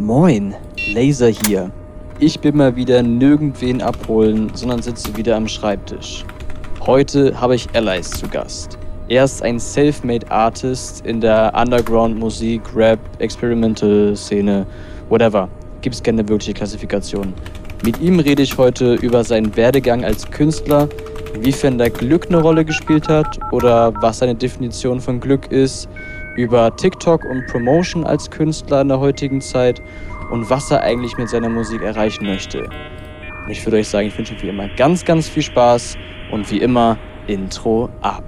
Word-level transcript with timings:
Moin, 0.00 0.54
Laser 0.94 1.28
hier. 1.28 1.70
Ich 2.20 2.40
bin 2.40 2.56
mal 2.56 2.74
wieder 2.74 3.02
nirgendwen 3.02 3.82
abholen, 3.82 4.50
sondern 4.54 4.80
sitze 4.80 5.14
wieder 5.14 5.36
am 5.36 5.46
Schreibtisch. 5.46 6.24
Heute 6.80 7.38
habe 7.38 7.54
ich 7.54 7.68
Allies 7.74 8.08
zu 8.08 8.26
Gast. 8.26 8.78
Er 9.08 9.24
ist 9.24 9.42
ein 9.42 9.60
Self-Made 9.60 10.30
Artist 10.30 11.04
in 11.04 11.20
der 11.20 11.52
Underground-Musik, 11.54 12.62
Rap, 12.74 12.98
Experimental-Szene, 13.18 14.66
whatever. 15.10 15.50
Gibt 15.82 15.96
es 15.96 16.02
keine 16.02 16.26
wirkliche 16.26 16.54
Klassifikation. 16.54 17.34
Mit 17.84 18.00
ihm 18.00 18.20
rede 18.20 18.42
ich 18.42 18.56
heute 18.56 18.94
über 18.94 19.22
seinen 19.22 19.54
Werdegang 19.54 20.02
als 20.02 20.30
Künstler, 20.30 20.88
inwiefern 21.34 21.76
da 21.76 21.90
Glück 21.90 22.28
eine 22.28 22.40
Rolle 22.40 22.64
gespielt 22.64 23.06
hat 23.06 23.38
oder 23.52 23.92
was 24.00 24.20
seine 24.20 24.34
Definition 24.34 24.98
von 24.98 25.20
Glück 25.20 25.52
ist, 25.52 25.90
über 26.40 26.74
TikTok 26.74 27.24
und 27.24 27.46
Promotion 27.46 28.04
als 28.04 28.30
Künstler 28.30 28.80
in 28.80 28.88
der 28.88 28.98
heutigen 28.98 29.40
Zeit 29.40 29.82
und 30.30 30.48
was 30.48 30.70
er 30.70 30.80
eigentlich 30.80 31.16
mit 31.18 31.28
seiner 31.28 31.50
Musik 31.50 31.82
erreichen 31.82 32.24
möchte. 32.24 32.62
Und 32.62 33.50
ich 33.50 33.64
würde 33.66 33.76
euch 33.76 33.88
sagen, 33.88 34.08
ich 34.08 34.16
wünsche 34.16 34.34
euch 34.34 34.42
wie 34.42 34.48
immer 34.48 34.68
ganz, 34.68 35.04
ganz 35.04 35.28
viel 35.28 35.42
Spaß 35.42 35.96
und 36.32 36.50
wie 36.50 36.58
immer 36.58 36.96
Intro 37.26 37.90
ab. 38.00 38.24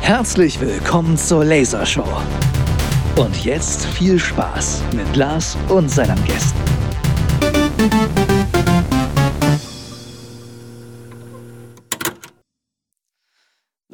Herzlich 0.00 0.60
willkommen 0.60 1.16
zur 1.16 1.44
Lasershow. 1.44 2.04
Und 3.16 3.44
jetzt 3.44 3.86
viel 3.86 4.18
Spaß 4.18 4.82
mit 4.94 5.16
Lars 5.16 5.56
und 5.68 5.90
seinen 5.90 6.22
Gästen. 6.24 6.83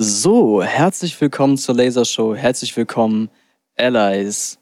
So, 0.02 0.62
herzlich 0.62 1.20
willkommen 1.20 1.58
zur 1.58 1.74
Lasershow. 1.74 2.34
Herzlich 2.34 2.76
willkommen, 2.76 3.28
Allies. 3.76 4.58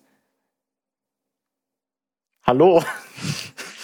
Hallo. 2.42 2.82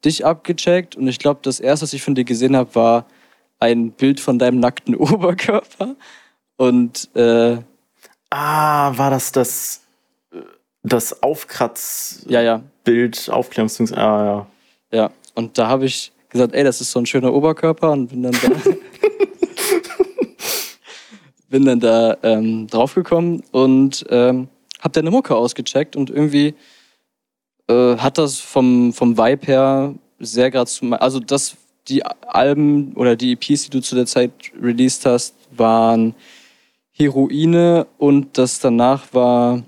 dich 0.06 0.26
abgecheckt. 0.26 0.96
Und 0.96 1.08
ich 1.08 1.20
glaube, 1.20 1.42
das 1.44 1.60
erste, 1.60 1.84
was 1.84 1.94
ich 1.94 2.02
von 2.02 2.16
dir 2.16 2.24
gesehen 2.24 2.56
habe, 2.56 2.74
war 2.76 3.06
ein 3.60 3.92
Bild 3.92 4.22
von 4.22 4.40
deinem 4.40 4.60
nackten 4.60 4.96
Oberkörper. 4.96 5.96
Und 6.56 7.10
äh, 7.16 7.58
ah, 8.30 8.98
war 8.98 9.10
das 9.10 9.32
das 9.34 9.82
das 10.84 11.24
Aufkratz 11.24 12.26
ja 12.28 12.42
ja. 12.42 12.62
Bild 12.84 13.30
Aufklärungsdings? 13.30 13.92
Ah 13.94 14.26
ja. 14.26 14.48
Ja. 14.92 15.12
Und 15.36 15.58
da 15.58 15.68
habe 15.68 15.86
ich 15.86 16.14
gesagt, 16.30 16.54
ey, 16.54 16.64
das 16.64 16.80
ist 16.82 16.92
so 16.92 17.00
ein 17.00 17.06
schöner 17.06 17.34
Oberkörper 17.34 17.92
und 17.92 18.08
bin 18.08 18.24
dann 18.24 18.34
da 18.34 18.50
bin 21.54 21.66
dann 21.66 21.80
da 21.80 22.18
ähm, 22.24 22.66
draufgekommen 22.66 23.44
und 23.52 24.04
ähm, 24.10 24.48
hab 24.82 24.92
deine 24.94 25.12
Mucke 25.12 25.36
ausgecheckt 25.36 25.96
und 25.96 26.10
irgendwie 26.10 26.56
äh, 27.68 27.96
hat 27.98 28.18
das 28.18 28.40
vom, 28.40 28.92
vom 28.92 29.20
Vibe 29.20 29.46
her 29.46 29.94
sehr 30.18 30.50
gerade 30.50 30.66
zu 30.66 30.92
also 30.94 31.20
das 31.20 31.56
die 31.88 32.04
Alben 32.04 32.94
oder 32.94 33.16
die 33.16 33.34
EPs, 33.34 33.66
die 33.66 33.70
du 33.70 33.82
zu 33.82 33.94
der 33.94 34.08
Zeit 34.08 34.32
released 34.60 35.06
hast, 35.06 35.36
waren 35.56 36.16
Heroine 36.92 37.86
und 38.00 38.36
das 38.36 38.60
danach 38.60 39.14
war 39.14 39.62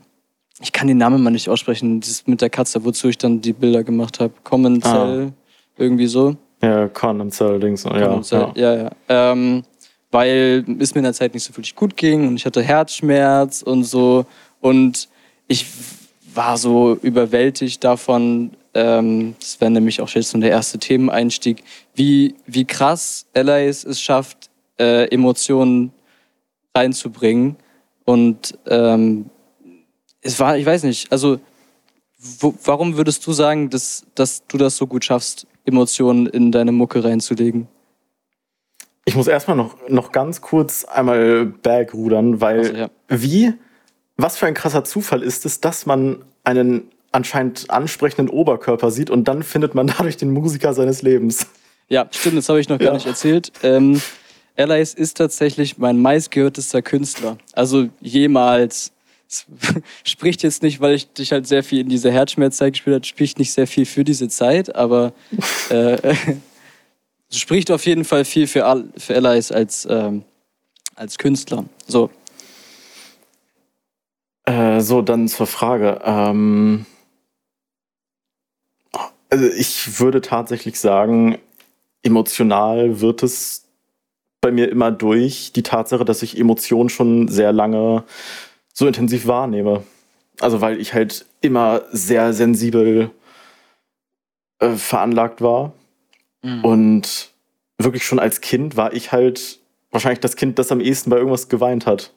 ich 0.63 0.71
kann 0.71 0.87
den 0.87 0.97
Namen 0.97 1.21
mal 1.21 1.29
nicht 1.29 1.49
aussprechen, 1.49 1.99
dieses 1.99 2.25
mit 2.25 2.41
der 2.41 2.49
Katze, 2.49 2.83
wozu 2.83 3.09
ich 3.09 3.19
dann 3.19 3.41
die 3.41 3.53
Bilder 3.53 3.83
gemacht 3.83 4.19
habe. 4.19 4.33
Common 4.43 4.81
Cell, 4.81 5.31
ah. 5.31 5.33
irgendwie 5.77 6.07
so. 6.07 6.35
Ja, 6.63 6.87
Con 6.87 7.29
Cell 7.29 7.59
Dings, 7.59 7.83
ja. 7.83 8.21
Ja, 8.21 8.51
ja. 8.55 8.75
ja. 8.75 8.91
Ähm, 9.07 9.61
weil 10.11 10.65
es 10.79 10.93
mir 10.93 10.99
in 10.99 11.05
der 11.05 11.13
Zeit 11.13 11.33
nicht 11.33 11.43
so 11.43 11.51
wirklich 11.55 11.75
gut 11.75 11.97
ging 11.97 12.27
und 12.27 12.35
ich 12.35 12.45
hatte 12.45 12.61
Herzschmerz 12.61 13.61
und 13.61 13.83
so. 13.83 14.25
Und 14.61 15.09
ich 15.47 15.65
war 16.33 16.57
so 16.57 16.95
überwältigt 17.01 17.83
davon, 17.83 18.51
ähm, 18.73 19.35
das 19.39 19.59
wäre 19.61 19.71
nämlich 19.71 20.01
auch 20.01 20.09
jetzt 20.09 20.29
so 20.29 20.37
der 20.37 20.51
erste 20.51 20.77
Themeneinstieg, 20.77 21.63
wie, 21.95 22.35
wie 22.45 22.65
krass 22.65 23.25
Allies 23.33 23.83
es 23.85 24.01
schafft, 24.01 24.49
äh, 24.77 25.05
Emotionen 25.13 25.91
reinzubringen. 26.75 27.55
Und 28.03 28.57
ähm, 28.67 29.29
es 30.21 30.39
war, 30.39 30.57
ich 30.57 30.65
weiß 30.65 30.83
nicht, 30.83 31.11
also 31.11 31.39
wo, 32.39 32.53
warum 32.63 32.97
würdest 32.97 33.25
du 33.25 33.31
sagen, 33.31 33.69
dass, 33.69 34.05
dass 34.15 34.45
du 34.47 34.57
das 34.57 34.77
so 34.77 34.87
gut 34.87 35.05
schaffst, 35.05 35.47
Emotionen 35.63 36.25
in 36.27 36.51
deine 36.51 36.71
Mucke 36.71 37.03
reinzulegen? 37.03 37.67
Ich 39.05 39.15
muss 39.15 39.27
erstmal 39.27 39.55
noch, 39.55 39.77
noch 39.87 40.11
ganz 40.11 40.41
kurz 40.41 40.83
einmal 40.83 41.53
rudern, 41.93 42.41
weil 42.41 42.59
also, 42.59 42.73
ja. 42.73 42.89
wie, 43.07 43.53
was 44.17 44.37
für 44.37 44.47
ein 44.47 44.55
krasser 44.55 44.83
Zufall 44.83 45.21
ist 45.21 45.45
es, 45.45 45.61
dass 45.61 45.85
man 45.85 46.25
einen 46.43 46.89
anscheinend 47.11 47.69
ansprechenden 47.69 48.29
Oberkörper 48.29 48.91
sieht 48.91 49.09
und 49.09 49.27
dann 49.27 49.43
findet 49.43 49.75
man 49.75 49.87
dadurch 49.97 50.17
den 50.17 50.31
Musiker 50.31 50.73
seines 50.73 51.01
Lebens. 51.01 51.47
Ja, 51.87 52.07
stimmt, 52.11 52.37
das 52.37 52.49
habe 52.49 52.59
ich 52.59 52.67
noch 52.67 52.79
ja. 52.79 52.87
gar 52.87 52.93
nicht 52.95 53.05
erzählt. 53.05 53.51
Ähm, 53.61 54.01
Allies 54.57 54.93
ist 54.93 55.17
tatsächlich 55.17 55.77
mein 55.77 55.99
meistgehörtester 56.01 56.81
Künstler. 56.81 57.37
Also 57.53 57.89
jemals. 58.01 58.91
Es 59.27 59.45
spricht 60.03 60.43
jetzt 60.43 60.63
nicht, 60.63 60.81
weil 60.81 60.95
ich 60.95 61.11
dich 61.11 61.31
halt 61.31 61.47
sehr 61.47 61.63
viel 61.63 61.79
in 61.79 61.89
dieser 61.89 62.11
Herzschmerzzeit 62.11 62.73
gespielt 62.73 62.95
habe, 62.95 63.05
spricht 63.05 63.39
nicht 63.39 63.51
sehr 63.51 63.67
viel 63.67 63.85
für 63.85 64.03
diese 64.03 64.29
Zeit, 64.29 64.75
aber 64.75 65.13
äh, 65.69 65.97
spricht 67.31 67.71
auf 67.71 67.85
jeden 67.85 68.05
Fall 68.05 68.25
viel 68.25 68.47
für, 68.47 68.65
Al 68.65 68.85
für 68.97 69.15
Allies 69.15 69.51
als, 69.51 69.87
ähm, 69.89 70.23
als 70.95 71.17
Künstler. 71.17 71.65
So. 71.87 72.09
Äh, 74.45 74.81
so, 74.81 75.01
dann 75.01 75.27
zur 75.27 75.47
Frage. 75.47 76.01
Ähm, 76.03 76.85
also 79.29 79.45
ich 79.47 79.99
würde 79.99 80.21
tatsächlich 80.21 80.79
sagen, 80.79 81.39
emotional 82.03 83.01
wird 83.01 83.23
es 83.23 83.65
bei 84.41 84.51
mir 84.51 84.69
immer 84.69 84.91
durch 84.91 85.51
die 85.53 85.63
Tatsache, 85.63 86.05
dass 86.05 86.21
ich 86.21 86.39
Emotionen 86.39 86.89
schon 86.89 87.27
sehr 87.27 87.51
lange 87.51 88.03
so 88.73 88.85
intensiv 88.85 89.25
wahrnehme. 89.25 89.83
Also 90.39 90.61
weil 90.61 90.79
ich 90.79 90.93
halt 90.93 91.25
immer 91.41 91.81
sehr 91.91 92.33
sensibel 92.33 93.09
äh, 94.59 94.75
veranlagt 94.75 95.41
war 95.41 95.73
Mhm. 96.45 96.63
Und 96.63 97.29
wirklich 97.77 98.05
schon 98.05 98.19
als 98.19 98.39
Kind 98.39 98.77
war 98.77 98.93
ich 98.93 99.11
halt 99.11 99.59
wahrscheinlich 99.91 100.19
das 100.19 100.35
Kind, 100.35 100.59
das 100.59 100.71
am 100.71 100.79
ehesten 100.79 101.09
bei 101.09 101.17
irgendwas 101.17 101.49
geweint 101.49 101.85
hat. 101.85 102.13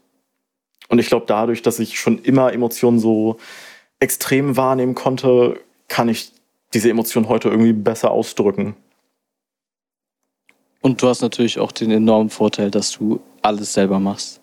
Und 0.89 0.99
ich 0.99 1.09
glaube, 1.09 1.27
dadurch, 1.27 1.63
dass 1.63 1.79
ich 1.79 1.99
schon 1.99 2.19
immer 2.19 2.53
Emotionen 2.53 2.99
so 2.99 3.39
extrem 4.01 4.57
wahrnehmen 4.57 4.95
konnte, 4.95 5.61
kann 5.89 6.09
ich 6.09 6.33
diese 6.75 6.91
Emotionen 6.91 7.29
heute 7.29 7.49
irgendwie 7.49 7.73
besser 7.73 8.11
ausdrücken. 8.11 8.77
Und 10.81 10.89
Und 10.99 11.03
du 11.03 11.09
hast 11.09 11.21
natürlich 11.23 11.59
auch 11.59 11.73
den 11.73 11.91
enormen 11.91 12.31
Vorteil, 12.31 12.71
dass 12.71 12.93
du 12.93 13.21
alles 13.43 13.73
selber 13.73 13.99
machst. 13.99 14.41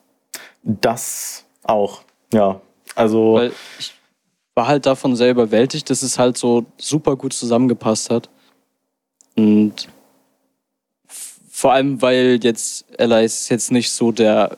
Das 0.64 1.46
auch, 1.64 2.02
ja. 2.34 2.62
Also. 2.96 3.34
Weil 3.34 3.52
ich 3.80 3.94
war 4.54 4.68
halt 4.68 4.86
davon 4.86 5.16
sehr 5.16 5.32
überwältigt, 5.32 5.90
dass 5.90 6.02
es 6.02 6.18
halt 6.18 6.38
so 6.38 6.66
super 6.78 7.16
gut 7.16 7.34
zusammengepasst 7.34 8.10
hat. 8.10 8.30
Und 9.36 9.90
vor 11.50 11.74
allem, 11.74 12.02
weil 12.02 12.40
jetzt 12.44 12.86
Alice 13.00 13.50
jetzt 13.50 13.72
nicht 13.72 13.92
so 13.92 14.12
der 14.12 14.58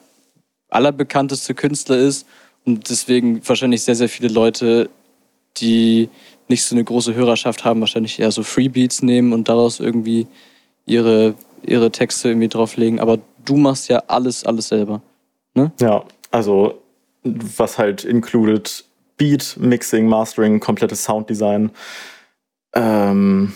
allerbekannteste 0.69 1.53
Künstler 1.53 1.97
ist 1.97 2.27
und 2.65 2.89
deswegen 2.89 3.47
wahrscheinlich 3.47 3.83
sehr, 3.83 3.95
sehr 3.95 4.09
viele 4.09 4.29
Leute, 4.29 4.89
die 5.57 6.09
nicht 6.47 6.63
so 6.63 6.75
eine 6.75 6.83
große 6.83 7.13
Hörerschaft 7.13 7.65
haben, 7.65 7.79
wahrscheinlich 7.79 8.19
eher 8.19 8.31
so 8.31 8.43
Freebeats 8.43 9.01
nehmen 9.01 9.33
und 9.33 9.49
daraus 9.49 9.79
irgendwie 9.79 10.27
ihre, 10.85 11.35
ihre 11.63 11.91
Texte 11.91 12.29
irgendwie 12.29 12.47
drauflegen. 12.47 12.99
Aber 12.99 13.19
du 13.45 13.57
machst 13.57 13.89
ja 13.89 14.03
alles, 14.07 14.43
alles 14.43 14.67
selber. 14.67 15.01
Ne? 15.53 15.71
Ja, 15.79 16.03
also 16.31 16.81
was 17.23 17.77
halt 17.77 18.03
included 18.03 18.85
Beat, 19.17 19.57
Mixing, 19.59 20.07
Mastering, 20.07 20.59
komplettes 20.59 21.03
Sounddesign. 21.03 21.71
Ähm, 22.73 23.53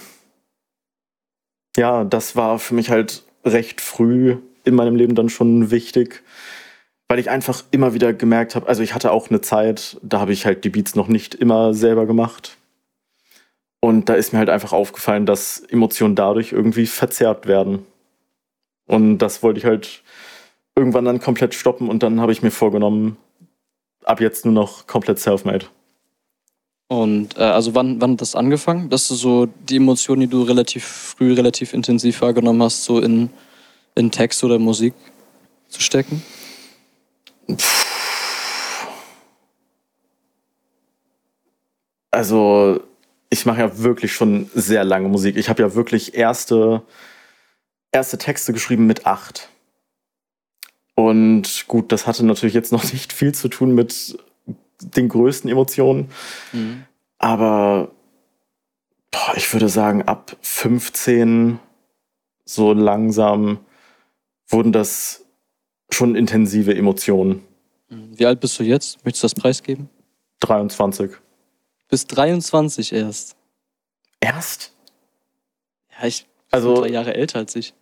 ja, 1.78 2.04
das 2.04 2.36
war 2.36 2.60
für 2.60 2.74
mich 2.74 2.90
halt 2.90 3.24
recht 3.46 3.82
früh 3.82 4.38
in 4.64 4.76
meinem 4.76 4.96
Leben 4.96 5.16
dann 5.16 5.30
schon 5.30 5.72
wichtig, 5.72 6.24
weil 7.08 7.20
ich 7.20 7.30
einfach 7.30 7.64
immer 7.72 7.94
wieder 7.94 8.14
gemerkt 8.14 8.56
habe, 8.56 8.68
also 8.68 8.84
ich 8.84 8.94
hatte 8.94 9.12
auch 9.12 9.30
eine 9.30 9.42
Zeit, 9.42 9.98
da 10.02 10.20
habe 10.20 10.34
ich 10.34 10.46
halt 10.46 10.64
die 10.64 10.70
Beats 10.70 10.96
noch 10.96 11.08
nicht 11.08 11.36
immer 11.36 11.74
selber 11.74 12.06
gemacht. 12.06 12.58
Und 13.84 14.10
da 14.10 14.14
ist 14.14 14.32
mir 14.32 14.40
halt 14.40 14.50
einfach 14.50 14.74
aufgefallen, 14.74 15.26
dass 15.26 15.60
Emotionen 15.60 16.16
dadurch 16.16 16.52
irgendwie 16.52 16.86
verzerrt 16.86 17.48
werden. 17.48 17.86
Und 18.86 19.18
das 19.18 19.42
wollte 19.42 19.60
ich 19.60 19.66
halt 19.66 20.04
irgendwann 20.76 21.06
dann 21.06 21.20
komplett 21.20 21.54
stoppen 21.54 21.90
und 21.90 22.04
dann 22.04 22.22
habe 22.22 22.32
ich 22.32 22.44
mir 22.44 22.52
vorgenommen, 22.52 23.18
ab 24.04 24.22
jetzt 24.22 24.46
nur 24.46 24.54
noch 24.54 24.88
komplett 24.88 25.20
self-made. 25.20 25.66
Und 26.92 27.38
äh, 27.38 27.44
also 27.44 27.74
wann, 27.74 28.02
wann 28.02 28.12
hat 28.12 28.22
das 28.22 28.36
angefangen, 28.36 28.90
dass 28.90 29.08
du 29.08 29.16
so 29.16 29.46
die 29.46 29.78
Emotionen, 29.78 30.20
die 30.20 30.28
du 30.28 30.44
relativ 30.44 30.84
früh, 30.84 31.32
relativ 31.32 31.74
intensiv 31.74 32.20
wahrgenommen 32.20 32.62
hast, 32.62 32.84
so 32.84 33.00
in, 33.00 33.30
in 33.96 34.12
Text 34.12 34.44
oder 34.44 34.60
Musik 34.60 34.94
zu 35.70 35.80
stecken? 35.80 36.22
Also 42.12 42.84
ich 43.30 43.46
mache 43.46 43.62
ja 43.62 43.78
wirklich 43.78 44.12
schon 44.12 44.52
sehr 44.54 44.84
lange 44.84 45.08
Musik. 45.08 45.38
Ich 45.38 45.48
habe 45.48 45.62
ja 45.62 45.74
wirklich 45.74 46.14
erste, 46.16 46.82
erste 47.94 48.18
Texte 48.18 48.52
geschrieben 48.52 48.86
mit 48.86 49.06
acht. 49.06 49.48
Und 50.96 51.70
gut, 51.70 51.94
das 51.94 52.06
hatte 52.06 52.26
natürlich 52.26 52.54
jetzt 52.54 52.74
noch 52.74 52.84
nicht 52.92 53.14
viel 53.14 53.34
zu 53.34 53.48
tun 53.48 53.74
mit 53.74 54.18
den 54.82 55.10
größten 55.10 55.50
Emotionen. 55.50 56.10
Mhm. 56.52 56.84
Aber 57.18 57.92
boah, 59.12 59.34
ich 59.36 59.52
würde 59.54 59.70
sagen, 59.70 60.04
ab 60.04 60.36
15 60.42 61.60
so 62.46 62.74
langsam 62.74 63.60
wurden 64.48 64.72
das 64.72 65.26
schon 65.90 66.16
intensive 66.16 66.76
Emotionen. 66.76 67.44
Mhm. 67.90 68.18
Wie 68.18 68.26
alt 68.26 68.40
bist 68.40 68.60
du 68.60 68.64
jetzt? 68.64 69.04
Möchtest 69.06 69.24
du 69.24 69.26
das 69.26 69.36
preisgeben? 69.36 69.90
23. 70.40 71.12
Bis 71.90 72.08
23 72.08 72.94
erst. 72.94 73.36
Erst? 74.20 74.74
Ja, 75.92 76.08
ich 76.08 76.24
bin 76.24 76.32
also, 76.52 76.82
drei 76.82 76.90
Jahre 76.90 77.14
älter 77.16 77.40
als 77.40 77.56
ich. 77.56 77.74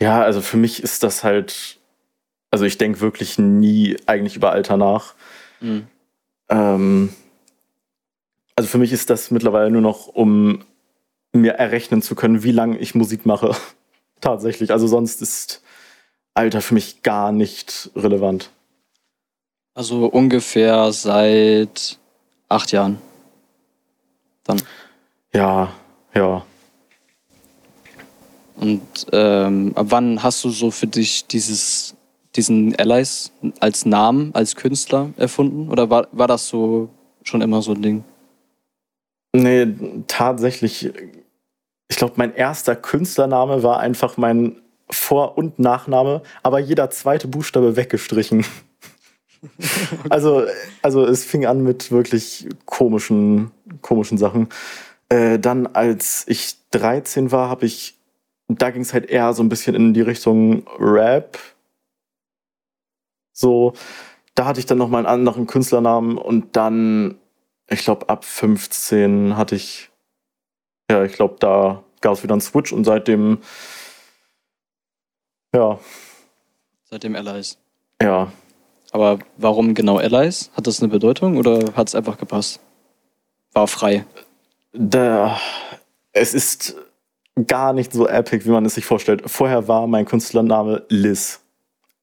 Ja, 0.00 0.22
also 0.22 0.40
für 0.40 0.56
mich 0.56 0.82
ist 0.82 1.02
das 1.02 1.24
halt, 1.24 1.80
also 2.50 2.64
ich 2.64 2.78
denke 2.78 3.00
wirklich 3.00 3.38
nie 3.38 3.96
eigentlich 4.06 4.36
über 4.36 4.52
Alter 4.52 4.76
nach. 4.76 5.14
Mhm. 5.64 5.86
Ähm, 6.50 7.08
also 8.54 8.68
für 8.68 8.78
mich 8.78 8.92
ist 8.92 9.10
das 9.10 9.30
mittlerweile 9.30 9.70
nur 9.70 9.80
noch, 9.80 10.06
um 10.06 10.64
mir 11.32 11.54
errechnen 11.54 12.02
zu 12.02 12.14
können, 12.14 12.42
wie 12.42 12.52
lange 12.52 12.78
ich 12.78 12.94
Musik 12.94 13.26
mache. 13.26 13.56
Tatsächlich. 14.20 14.70
Also 14.70 14.86
sonst 14.86 15.22
ist 15.22 15.62
Alter 16.34 16.60
für 16.60 16.74
mich 16.74 17.02
gar 17.02 17.32
nicht 17.32 17.90
relevant. 17.96 18.50
Also 19.74 20.06
ungefähr 20.06 20.92
seit 20.92 21.98
acht 22.48 22.70
Jahren. 22.72 22.98
Dann. 24.44 24.60
Ja, 25.32 25.72
ja. 26.14 26.44
Und 28.56 29.06
ähm, 29.12 29.72
ab 29.74 29.86
wann 29.88 30.22
hast 30.22 30.44
du 30.44 30.50
so 30.50 30.70
für 30.70 30.86
dich 30.86 31.26
dieses, 31.26 31.96
diesen 32.36 32.74
Allies 32.76 33.32
als 33.60 33.86
Namen, 33.86 34.34
als 34.34 34.56
Künstler 34.56 35.10
erfunden? 35.16 35.68
Oder 35.70 35.90
war, 35.90 36.08
war 36.12 36.28
das 36.28 36.48
so 36.48 36.88
schon 37.22 37.40
immer 37.40 37.62
so 37.62 37.72
ein 37.72 37.82
Ding? 37.82 38.04
Nee, 39.34 39.66
tatsächlich. 40.06 40.92
Ich 41.88 41.96
glaube, 41.96 42.14
mein 42.16 42.34
erster 42.34 42.76
Künstlername 42.76 43.62
war 43.62 43.80
einfach 43.80 44.16
mein 44.16 44.60
Vor- 44.90 45.36
und 45.38 45.58
Nachname, 45.58 46.22
aber 46.42 46.58
jeder 46.58 46.90
zweite 46.90 47.28
Buchstabe 47.28 47.76
weggestrichen. 47.76 48.44
also, 50.08 50.44
also 50.82 51.04
es 51.04 51.24
fing 51.24 51.46
an 51.46 51.62
mit 51.62 51.90
wirklich 51.90 52.48
komischen, 52.64 53.50
komischen 53.82 54.18
Sachen. 54.18 54.48
Äh, 55.08 55.38
dann, 55.38 55.66
als 55.66 56.24
ich 56.28 56.56
13 56.70 57.32
war, 57.32 57.48
habe 57.48 57.66
ich 57.66 57.94
da 58.48 58.70
ging 58.70 58.82
es 58.82 58.92
halt 58.92 59.06
eher 59.06 59.32
so 59.32 59.42
ein 59.42 59.48
bisschen 59.48 59.74
in 59.74 59.94
die 59.94 60.02
Richtung 60.02 60.66
Rap. 60.78 61.38
So, 63.34 63.72
da 64.34 64.46
hatte 64.46 64.60
ich 64.60 64.66
dann 64.66 64.78
nochmal 64.78 65.00
einen 65.00 65.12
anderen 65.12 65.46
Künstlernamen 65.46 66.16
und 66.16 66.56
dann, 66.56 67.18
ich 67.68 67.80
glaube, 67.84 68.08
ab 68.08 68.24
15 68.24 69.36
hatte 69.36 69.56
ich, 69.56 69.90
ja, 70.90 71.04
ich 71.04 71.14
glaube, 71.14 71.36
da 71.40 71.82
gab 72.00 72.14
es 72.14 72.22
wieder 72.22 72.34
einen 72.34 72.40
Switch 72.40 72.72
und 72.72 72.84
seitdem, 72.84 73.38
ja. 75.54 75.78
Seitdem 76.84 77.16
Allies. 77.16 77.58
Ja. 78.00 78.32
Aber 78.92 79.18
warum 79.36 79.74
genau 79.74 79.98
Allies? 79.98 80.50
Hat 80.56 80.68
das 80.68 80.80
eine 80.80 80.88
Bedeutung 80.88 81.36
oder 81.36 81.74
hat 81.74 81.88
es 81.88 81.96
einfach 81.96 82.16
gepasst? 82.16 82.60
War 83.52 83.66
frei. 83.66 84.06
Da, 84.72 85.40
es 86.12 86.34
ist 86.34 86.76
gar 87.46 87.72
nicht 87.72 87.92
so 87.92 88.06
epic, 88.06 88.44
wie 88.44 88.50
man 88.50 88.64
es 88.64 88.74
sich 88.74 88.84
vorstellt. 88.84 89.28
Vorher 89.28 89.66
war 89.66 89.88
mein 89.88 90.04
Künstlername 90.04 90.84
Liz. 90.88 91.43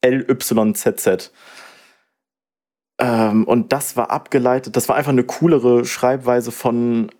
L-Y-Z-Z. 0.01 1.31
Ähm, 2.99 3.43
und 3.45 3.73
das 3.73 3.97
war 3.97 4.11
abgeleitet, 4.11 4.75
das 4.75 4.89
war 4.89 4.95
einfach 4.95 5.11
eine 5.11 5.23
coolere 5.23 5.85
Schreibweise 5.85 6.51
von 6.51 7.11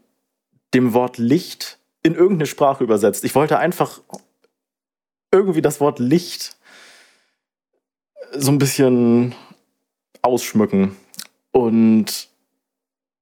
dem 0.74 0.94
Wort 0.94 1.18
Licht 1.18 1.80
in 2.04 2.14
irgendeine 2.16 2.46
Sprache 2.46 2.84
übersetzt. 2.84 3.24
Ich 3.24 3.36
wollte 3.36 3.58
einfach 3.58 4.02
irgendwie 5.32 5.62
das 5.62 5.80
Wort 5.80 6.00
Licht 6.00 6.58
so 8.34 8.52
ein 8.52 8.58
bisschen 8.58 9.36
ausschmücken. 10.22 10.96
Und 11.52 12.30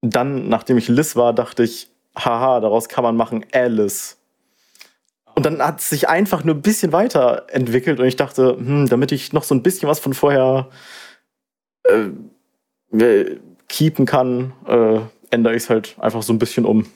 dann, 0.01 0.49
nachdem 0.49 0.77
ich 0.77 0.87
Liz 0.87 1.15
war, 1.15 1.33
dachte 1.33 1.63
ich, 1.63 1.89
haha, 2.15 2.59
daraus 2.59 2.89
kann 2.89 3.03
man 3.03 3.15
machen 3.15 3.45
Alice. 3.51 4.18
Und 5.39 5.45
dann 5.45 5.61
hat 5.61 5.79
es 5.79 5.87
sich 5.87 6.09
einfach 6.09 6.43
nur 6.43 6.53
ein 6.53 6.61
bisschen 6.61 6.91
weiterentwickelt 6.91 7.97
und 8.01 8.05
ich 8.05 8.17
dachte, 8.17 8.57
hm, 8.57 8.89
damit 8.89 9.13
ich 9.13 9.31
noch 9.31 9.43
so 9.43 9.55
ein 9.55 9.63
bisschen 9.63 9.87
was 9.87 9.97
von 9.97 10.13
vorher 10.13 10.67
äh, 11.85 13.37
keepen 13.69 14.05
kann, 14.05 14.51
äh, 14.67 14.99
ändere 15.29 15.55
ich 15.55 15.63
es 15.63 15.69
halt 15.69 15.95
einfach 15.97 16.23
so 16.23 16.33
ein 16.33 16.39
bisschen 16.39 16.65
um. 16.65 16.87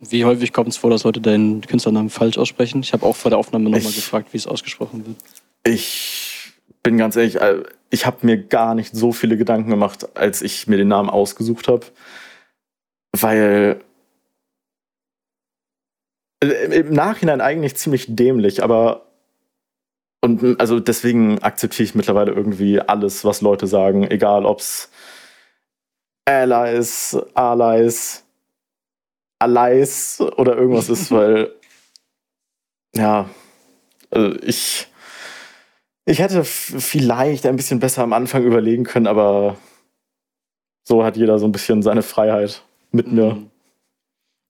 Wie 0.00 0.24
häufig 0.24 0.52
kommt 0.52 0.70
es 0.70 0.76
vor, 0.76 0.90
dass 0.90 1.04
Leute 1.04 1.20
deinen 1.20 1.60
Künstlernamen 1.60 2.10
falsch 2.10 2.36
aussprechen? 2.36 2.80
Ich 2.80 2.92
habe 2.92 3.06
auch 3.06 3.14
vor 3.14 3.30
der 3.30 3.38
Aufnahme 3.38 3.70
nochmal 3.70 3.92
gefragt, 3.92 4.32
wie 4.32 4.38
es 4.38 4.48
ausgesprochen 4.48 5.06
wird. 5.06 5.18
Ich 5.62 6.52
bin 6.82 6.98
ganz 6.98 7.14
ehrlich, 7.14 7.40
äh, 7.40 7.62
ich 7.90 8.06
habe 8.06 8.26
mir 8.26 8.38
gar 8.38 8.74
nicht 8.74 8.92
so 8.92 9.12
viele 9.12 9.36
Gedanken 9.36 9.70
gemacht, 9.70 10.16
als 10.16 10.42
ich 10.42 10.66
mir 10.66 10.78
den 10.78 10.88
Namen 10.88 11.10
ausgesucht 11.10 11.68
habe. 11.68 11.86
Weil 13.12 13.78
äh, 13.80 13.87
im 16.40 16.92
Nachhinein 16.92 17.40
eigentlich 17.40 17.76
ziemlich 17.76 18.06
dämlich, 18.08 18.62
aber 18.62 19.06
und 20.20 20.60
also 20.60 20.80
deswegen 20.80 21.38
akzeptiere 21.42 21.84
ich 21.84 21.94
mittlerweile 21.94 22.32
irgendwie 22.32 22.80
alles, 22.80 23.24
was 23.24 23.40
Leute 23.40 23.66
sagen, 23.66 24.10
egal 24.10 24.46
ob's 24.46 24.90
Allies, 26.24 27.16
Allies, 27.34 28.24
Allies 29.38 30.20
oder 30.20 30.56
irgendwas 30.56 30.88
ist, 30.88 31.10
weil 31.12 31.52
ja, 32.94 33.28
also 34.10 34.36
ich 34.42 34.88
ich 36.04 36.20
hätte 36.20 36.42
vielleicht 36.44 37.44
ein 37.46 37.56
bisschen 37.56 37.80
besser 37.80 38.02
am 38.02 38.14
Anfang 38.14 38.44
überlegen 38.44 38.84
können, 38.84 39.06
aber 39.06 39.56
so 40.84 41.04
hat 41.04 41.16
jeder 41.18 41.38
so 41.38 41.46
ein 41.46 41.52
bisschen 41.52 41.82
seine 41.82 42.02
Freiheit 42.02 42.62
mit 42.92 43.12
mir. 43.12 43.36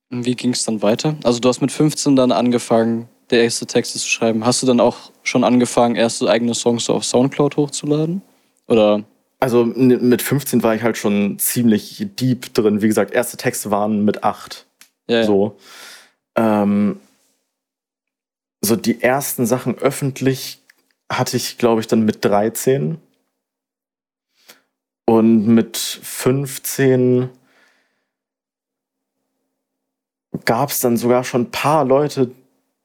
Wie 0.09 0.35
ging 0.35 0.51
es 0.51 0.65
dann 0.65 0.81
weiter? 0.81 1.15
Also 1.23 1.39
du 1.39 1.49
hast 1.49 1.61
mit 1.61 1.71
15 1.71 2.15
dann 2.15 2.31
angefangen, 2.31 3.07
der 3.29 3.43
erste 3.43 3.67
Texte 3.67 3.99
zu 3.99 4.07
schreiben. 4.07 4.45
Hast 4.45 4.61
du 4.63 4.67
dann 4.67 4.79
auch 4.79 5.11
schon 5.23 5.43
angefangen, 5.43 5.95
erste 5.95 6.29
eigene 6.29 6.55
Songs 6.55 6.85
so 6.85 6.93
auf 6.93 7.05
Soundcloud 7.05 7.57
hochzuladen? 7.57 8.21
Oder? 8.67 9.03
Also 9.39 9.63
mit 9.63 10.21
15 10.21 10.63
war 10.63 10.75
ich 10.75 10.81
halt 10.81 10.97
schon 10.97 11.37
ziemlich 11.39 12.05
deep 12.19 12.53
drin. 12.53 12.81
Wie 12.81 12.87
gesagt, 12.87 13.13
erste 13.13 13.37
Texte 13.37 13.71
waren 13.71 14.03
mit 14.03 14.23
8. 14.23 14.65
Ja, 15.07 15.23
so. 15.23 15.57
Ähm, 16.35 16.99
so 18.61 18.75
die 18.75 19.01
ersten 19.01 19.45
Sachen 19.45 19.77
öffentlich 19.77 20.61
hatte 21.11 21.37
ich, 21.37 21.57
glaube 21.57 21.81
ich, 21.81 21.87
dann 21.87 22.03
mit 22.03 22.25
13. 22.25 22.97
Und 25.05 25.47
mit 25.47 25.77
15 25.77 27.29
gab 30.49 30.71
es 30.71 30.79
dann 30.79 30.97
sogar 30.97 31.23
schon 31.23 31.41
ein 31.43 31.51
paar 31.51 31.85
Leute, 31.85 32.31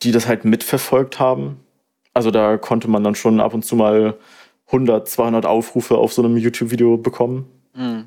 die 0.02 0.12
das 0.12 0.28
halt 0.28 0.44
mitverfolgt 0.44 1.18
haben. 1.18 1.64
Also 2.12 2.30
da 2.30 2.58
konnte 2.58 2.88
man 2.88 3.02
dann 3.02 3.14
schon 3.14 3.40
ab 3.40 3.54
und 3.54 3.64
zu 3.64 3.74
mal 3.74 4.18
100, 4.66 5.08
200 5.08 5.46
Aufrufe 5.46 5.96
auf 5.96 6.12
so 6.12 6.22
einem 6.22 6.36
YouTube-Video 6.36 6.98
bekommen. 6.98 7.50
Mhm. 7.72 8.04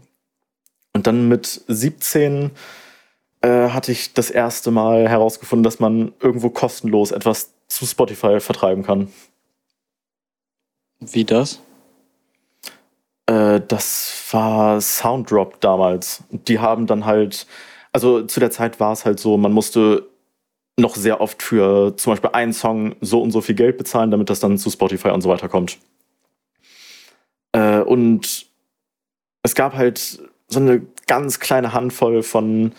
Und 0.93 1.07
dann 1.07 1.27
mit 1.27 1.59
17 1.67 2.51
äh, 3.41 3.69
hatte 3.69 3.91
ich 3.91 4.13
das 4.13 4.29
erste 4.29 4.69
Mal 4.69 5.09
herausgefunden, 5.09 5.63
dass 5.63 5.79
man 5.79 6.13
irgendwo 6.19 6.51
kostenlos 6.51 7.09
etwas 7.09 7.51
zu 7.67 7.87
Spotify 7.87 8.39
vertreiben 8.39 8.83
kann. 8.83 9.11
Wie 10.99 11.25
das? 11.25 11.63
Äh, 13.25 13.61
das 13.67 14.23
war 14.29 14.79
Sounddrop 14.81 15.59
damals. 15.61 16.21
Die 16.29 16.59
haben 16.59 16.85
dann 16.85 17.05
halt, 17.05 17.47
also 17.97 18.21
zu 18.21 18.39
der 18.39 18.51
Zeit 18.51 18.79
war 18.79 18.93
es 18.93 19.05
halt 19.05 19.19
so, 19.19 19.37
man 19.37 19.51
musste 19.51 20.07
noch 20.79 20.95
sehr 20.95 21.19
oft 21.19 21.41
für 21.41 21.97
zum 21.97 22.13
Beispiel 22.13 22.29
einen 22.31 22.53
Song 22.53 22.95
so 23.01 23.23
und 23.23 23.31
so 23.31 23.41
viel 23.41 23.55
Geld 23.55 23.79
bezahlen, 23.79 24.11
damit 24.11 24.29
das 24.29 24.39
dann 24.39 24.59
zu 24.59 24.69
Spotify 24.69 25.09
und 25.09 25.21
so 25.21 25.29
weiter 25.29 25.49
kommt. 25.49 25.79
Äh, 27.53 27.79
und 27.79 28.45
es 29.41 29.55
gab 29.55 29.73
halt 29.73 30.21
so 30.47 30.59
eine 30.59 30.85
ganz 31.07 31.39
kleine 31.39 31.73
Handvoll 31.73 32.21
von 32.21 32.73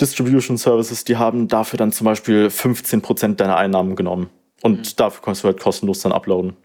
Distribution 0.00 0.56
Services, 0.56 1.04
die 1.04 1.16
haben 1.16 1.46
dafür 1.46 1.76
dann 1.76 1.92
zum 1.92 2.04
Beispiel 2.06 2.48
15% 2.48 3.36
deiner 3.36 3.56
Einnahmen 3.56 3.94
genommen. 3.94 4.30
Und 4.62 4.78
mhm. 4.78 4.96
dafür 4.96 5.22
kannst 5.22 5.44
du 5.44 5.46
halt 5.46 5.60
kostenlos 5.60 6.00
dann 6.00 6.10
uploaden. 6.10 6.56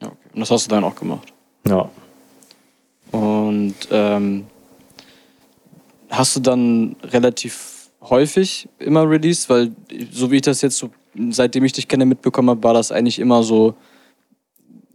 Ja, 0.00 0.08
okay. 0.08 0.16
Und 0.32 0.40
das 0.40 0.50
hast 0.50 0.64
du 0.64 0.70
dann 0.70 0.84
auch 0.84 0.96
gemacht. 0.96 1.34
Ja. 1.68 1.90
Und 3.12 3.74
ähm, 3.90 4.46
hast 6.16 6.36
du 6.36 6.40
dann 6.40 6.96
relativ 7.02 7.90
häufig 8.00 8.68
immer 8.78 9.08
released? 9.08 9.48
Weil, 9.48 9.72
so 10.10 10.30
wie 10.30 10.36
ich 10.36 10.42
das 10.42 10.62
jetzt 10.62 10.76
so, 10.76 10.90
seitdem 11.30 11.64
ich 11.64 11.72
dich 11.72 11.88
kenne, 11.88 12.06
mitbekommen 12.06 12.50
habe, 12.50 12.62
war 12.62 12.74
das 12.74 12.92
eigentlich 12.92 13.18
immer 13.18 13.42
so 13.42 13.74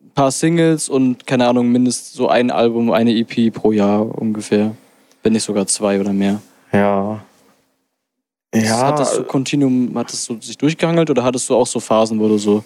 ein 0.04 0.12
paar 0.14 0.32
Singles 0.32 0.90
und 0.90 1.26
keine 1.26 1.48
Ahnung, 1.48 1.70
mindestens 1.70 2.14
so 2.14 2.28
ein 2.28 2.52
Album, 2.52 2.92
eine 2.92 3.16
EP 3.16 3.54
pro 3.54 3.72
Jahr 3.72 4.18
ungefähr. 4.18 4.76
Wenn 5.24 5.34
nicht 5.34 5.44
sogar 5.44 5.68
zwei 5.68 6.00
oder 6.00 6.14
mehr. 6.14 6.42
Ja. 6.72 7.22
Ja. 8.54 8.88
Hat 8.88 9.00
das 9.00 9.16
so 9.16 9.24
Continuum, 9.24 9.96
hat 9.98 10.12
das 10.12 10.26
so 10.26 10.40
sich 10.40 10.58
durchgehangelt 10.58 11.10
oder 11.10 11.24
hattest 11.24 11.50
du 11.50 11.56
auch 11.56 11.68
so 11.68 11.80
Phasen, 11.80 12.20
wo 12.20 12.28
du 12.28 12.38
so 12.38 12.64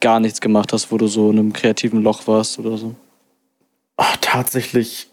gar 0.00 0.20
nichts 0.20 0.40
gemacht 0.40 0.72
hast, 0.72 0.92
wo 0.92 0.98
du 0.98 1.06
so 1.06 1.30
in 1.30 1.38
einem 1.38 1.52
kreativen 1.52 2.02
Loch 2.02 2.26
warst 2.26 2.58
oder 2.58 2.76
so? 2.76 2.94
Ach, 3.96 4.16
tatsächlich, 4.20 5.08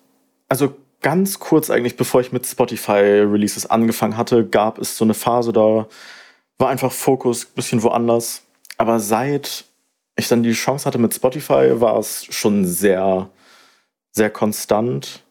also 0.47 0.75
ganz 1.01 1.39
kurz 1.39 1.69
eigentlich, 1.69 1.97
bevor 1.97 2.21
ich 2.21 2.31
mit 2.31 2.45
Spotify-Releases 2.45 3.65
angefangen 3.65 4.17
hatte, 4.17 4.45
gab 4.45 4.79
es 4.79 4.97
so 4.97 5.03
eine 5.03 5.13
Phase, 5.13 5.51
da 5.51 5.87
war 6.57 6.69
einfach 6.69 6.91
Fokus 6.91 7.45
ein 7.45 7.55
bisschen 7.55 7.83
woanders. 7.83 8.43
Aber 8.77 8.99
seit 8.99 9.65
ich 10.15 10.27
dann 10.27 10.43
die 10.43 10.53
Chance 10.53 10.85
hatte 10.85 10.97
mit 10.97 11.13
Spotify, 11.13 11.81
war 11.81 11.97
es 11.97 12.25
schon 12.25 12.65
sehr, 12.65 13.29
sehr 14.11 14.29
konstant. 14.29 15.23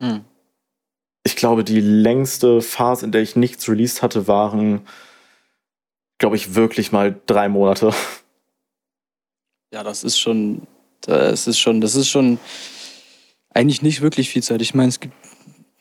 Hm. 0.00 0.24
Ich 1.24 1.36
glaube, 1.36 1.64
die 1.64 1.80
längste 1.80 2.60
Phase, 2.60 3.06
in 3.06 3.12
der 3.12 3.22
ich 3.22 3.34
nichts 3.36 3.68
released 3.68 4.02
hatte, 4.02 4.28
waren, 4.28 4.86
glaube 6.18 6.36
ich, 6.36 6.54
wirklich 6.54 6.92
mal 6.92 7.18
drei 7.26 7.48
Monate. 7.48 7.92
Ja, 9.72 9.82
das 9.82 10.04
ist 10.04 10.18
schon, 10.18 10.66
das 11.00 11.46
ist 11.46 11.58
schon, 11.58 11.80
das 11.80 11.94
ist 11.94 12.08
schon 12.08 12.38
eigentlich 13.54 13.82
nicht 13.82 14.02
wirklich 14.02 14.28
viel 14.28 14.42
Zeit. 14.42 14.60
Ich 14.60 14.74
meine, 14.74 14.88
es 14.88 15.00
gibt 15.00 15.14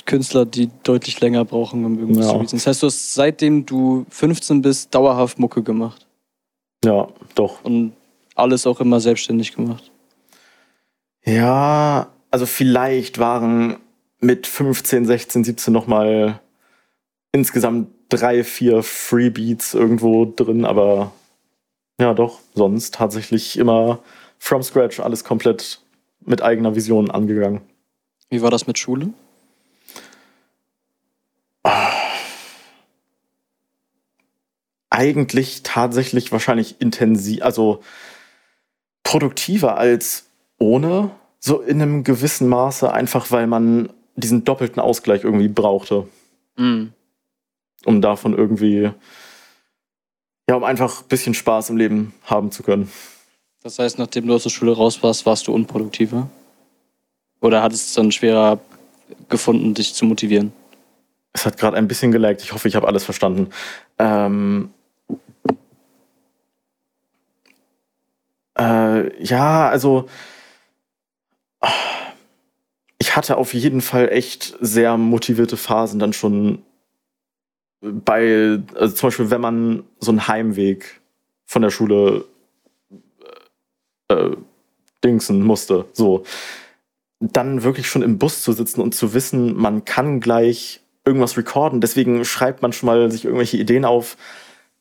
Künstler, 0.05 0.45
die 0.45 0.69
deutlich 0.83 1.19
länger 1.19 1.45
brauchen, 1.45 1.83
um 1.85 1.99
irgendwas 1.99 2.25
ja. 2.25 2.31
zu 2.31 2.37
releasen. 2.37 2.57
Das 2.59 2.67
heißt, 2.67 2.83
du 2.83 2.87
hast 2.87 3.13
seitdem 3.13 3.65
du 3.65 4.05
15 4.09 4.61
bist, 4.61 4.93
dauerhaft 4.93 5.39
Mucke 5.39 5.63
gemacht. 5.63 6.07
Ja, 6.85 7.07
doch. 7.35 7.63
Und 7.63 7.93
alles 8.35 8.67
auch 8.67 8.79
immer 8.79 8.99
selbstständig 8.99 9.55
gemacht. 9.55 9.91
Ja, 11.25 12.07
also 12.31 12.45
vielleicht 12.45 13.17
waren 13.19 13.77
mit 14.19 14.47
15, 14.47 15.05
16, 15.05 15.43
17 15.43 15.73
nochmal 15.73 16.39
insgesamt 17.31 17.89
drei, 18.09 18.43
vier 18.43 18.83
Freebeats 18.83 19.73
irgendwo 19.73 20.25
drin, 20.25 20.65
aber 20.65 21.11
ja, 21.99 22.13
doch, 22.13 22.39
sonst 22.53 22.95
tatsächlich 22.95 23.57
immer 23.57 23.99
from 24.37 24.61
scratch 24.61 24.99
alles 24.99 25.23
komplett 25.23 25.82
mit 26.25 26.41
eigener 26.41 26.75
Vision 26.75 27.11
angegangen. 27.11 27.61
Wie 28.29 28.41
war 28.41 28.51
das 28.51 28.67
mit 28.67 28.79
Schule? 28.79 29.13
Eigentlich 34.89 35.63
tatsächlich 35.63 36.31
wahrscheinlich 36.31 36.79
intensiv, 36.79 37.41
also 37.43 37.81
produktiver 39.03 39.77
als 39.77 40.27
ohne, 40.57 41.11
so 41.39 41.61
in 41.61 41.81
einem 41.81 42.03
gewissen 42.03 42.47
Maße, 42.47 42.91
einfach 42.91 43.31
weil 43.31 43.47
man 43.47 43.89
diesen 44.15 44.45
doppelten 44.45 44.81
Ausgleich 44.81 45.23
irgendwie 45.23 45.47
brauchte. 45.47 46.07
Mhm. 46.55 46.93
Um 47.85 48.01
davon 48.01 48.33
irgendwie, 48.33 48.91
ja, 50.49 50.55
um 50.55 50.63
einfach 50.63 51.01
ein 51.01 51.07
bisschen 51.07 51.33
Spaß 51.33 51.69
im 51.69 51.77
Leben 51.77 52.13
haben 52.23 52.51
zu 52.51 52.63
können. 52.63 52.89
Das 53.63 53.79
heißt, 53.79 53.97
nachdem 53.97 54.27
du 54.27 54.35
aus 54.35 54.43
der 54.43 54.49
Schule 54.49 54.75
raus 54.75 55.01
warst, 55.01 55.25
warst 55.25 55.47
du 55.47 55.53
unproduktiver? 55.53 56.29
Oder 57.39 57.63
hattest 57.63 57.87
es 57.87 57.93
dann 57.93 58.11
schwerer 58.11 58.59
gefunden, 59.29 59.73
dich 59.73 59.93
zu 59.93 60.05
motivieren? 60.05 60.51
Es 61.31 61.45
hat 61.45 61.57
gerade 61.57 61.77
ein 61.77 61.87
bisschen 61.87 62.11
gelaggt. 62.11 62.41
Ich 62.41 62.51
hoffe, 62.51 62.67
ich 62.67 62.75
habe 62.75 62.87
alles 62.87 63.05
verstanden. 63.05 63.49
Ähm 63.97 64.69
äh, 68.59 69.23
ja, 69.23 69.69
also 69.69 70.09
ich 72.99 73.15
hatte 73.15 73.37
auf 73.37 73.53
jeden 73.53 73.81
Fall 73.81 74.09
echt 74.09 74.57
sehr 74.59 74.97
motivierte 74.97 75.55
Phasen 75.55 75.99
dann 75.99 76.11
schon 76.11 76.63
bei, 77.81 78.59
also 78.75 78.95
zum 78.95 79.07
Beispiel, 79.07 79.29
wenn 79.29 79.41
man 79.41 79.83
so 79.99 80.11
einen 80.11 80.27
Heimweg 80.27 81.01
von 81.45 81.61
der 81.61 81.69
Schule 81.69 82.25
äh, 84.13 84.37
dingsen 85.03 85.43
musste. 85.43 85.85
So. 85.93 86.23
Dann 87.19 87.63
wirklich 87.63 87.87
schon 87.87 88.01
im 88.01 88.17
Bus 88.17 88.41
zu 88.41 88.51
sitzen 88.53 88.81
und 88.81 88.93
zu 88.93 89.13
wissen, 89.13 89.55
man 89.55 89.85
kann 89.85 90.19
gleich 90.19 90.81
irgendwas 91.05 91.37
recorden. 91.37 91.81
Deswegen 91.81 92.23
schreibt 92.25 92.61
man 92.61 92.73
schon 92.73 92.87
mal 92.87 93.11
sich 93.11 93.25
irgendwelche 93.25 93.57
Ideen 93.57 93.85
auf. 93.85 94.17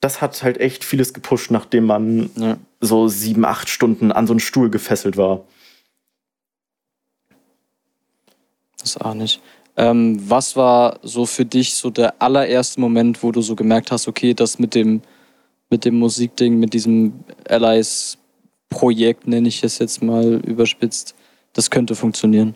Das 0.01 0.21
hat 0.21 0.43
halt 0.43 0.59
echt 0.59 0.85
vieles 0.85 1.15
gepusht, 1.15 1.51
nachdem 1.51 1.85
man 1.87 2.31
ja. 2.37 2.57
so 2.81 3.09
sieben, 3.09 3.45
acht 3.45 3.69
Stunden 3.69 4.11
an 4.11 4.27
so 4.27 4.33
einen 4.33 4.41
Stuhl 4.41 4.71
gefesselt 4.71 5.17
war. 5.17 5.45
Das 8.79 8.97
ahne 8.97 9.25
ich. 9.25 9.41
Ähm, 9.77 10.19
was 10.29 10.57
war 10.57 10.99
so 11.03 11.25
für 11.25 11.45
dich 11.45 11.75
so 11.75 11.89
der 11.89 12.21
allererste 12.21 12.81
Moment, 12.81 13.23
wo 13.23 13.33
du 13.33 13.41
so 13.41 13.55
gemerkt 13.57 13.91
hast, 13.91 14.07
okay, 14.07 14.35
das 14.35 14.59
mit 14.59 14.75
dem, 14.75 15.01
mit 15.71 15.85
dem 15.85 15.99
Musikding, 15.99 16.59
mit 16.59 16.75
diesem 16.75 17.25
Allies 17.49 18.19
Projekt, 18.73 19.27
nenne 19.27 19.49
ich 19.49 19.63
es 19.63 19.79
jetzt 19.79 20.03
mal 20.03 20.41
überspitzt, 20.45 21.15
das 21.53 21.71
könnte 21.71 21.95
funktionieren? 21.95 22.55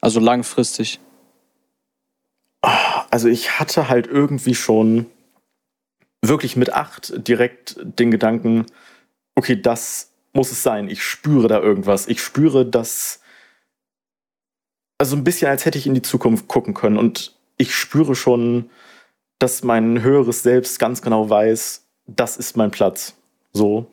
Also 0.00 0.20
langfristig. 0.20 1.00
Also 3.10 3.28
ich 3.28 3.58
hatte 3.58 3.88
halt 3.88 4.06
irgendwie 4.06 4.54
schon 4.54 5.06
wirklich 6.22 6.56
mit 6.56 6.72
acht 6.72 7.26
direkt 7.28 7.76
den 7.80 8.10
Gedanken, 8.10 8.66
okay, 9.34 9.60
das 9.60 10.10
muss 10.32 10.50
es 10.50 10.62
sein. 10.62 10.88
Ich 10.88 11.02
spüre 11.02 11.48
da 11.48 11.60
irgendwas. 11.60 12.08
Ich 12.08 12.20
spüre, 12.20 12.66
dass. 12.66 13.20
Also 14.98 15.16
ein 15.16 15.24
bisschen, 15.24 15.48
als 15.48 15.64
hätte 15.64 15.78
ich 15.78 15.86
in 15.86 15.94
die 15.94 16.02
Zukunft 16.02 16.48
gucken 16.48 16.74
können. 16.74 16.98
Und 16.98 17.36
ich 17.58 17.74
spüre 17.74 18.14
schon, 18.14 18.70
dass 19.38 19.62
mein 19.62 20.02
höheres 20.02 20.42
Selbst 20.42 20.78
ganz 20.78 21.02
genau 21.02 21.28
weiß, 21.28 21.86
das 22.06 22.36
ist 22.36 22.56
mein 22.56 22.70
Platz. 22.70 23.14
So 23.52 23.90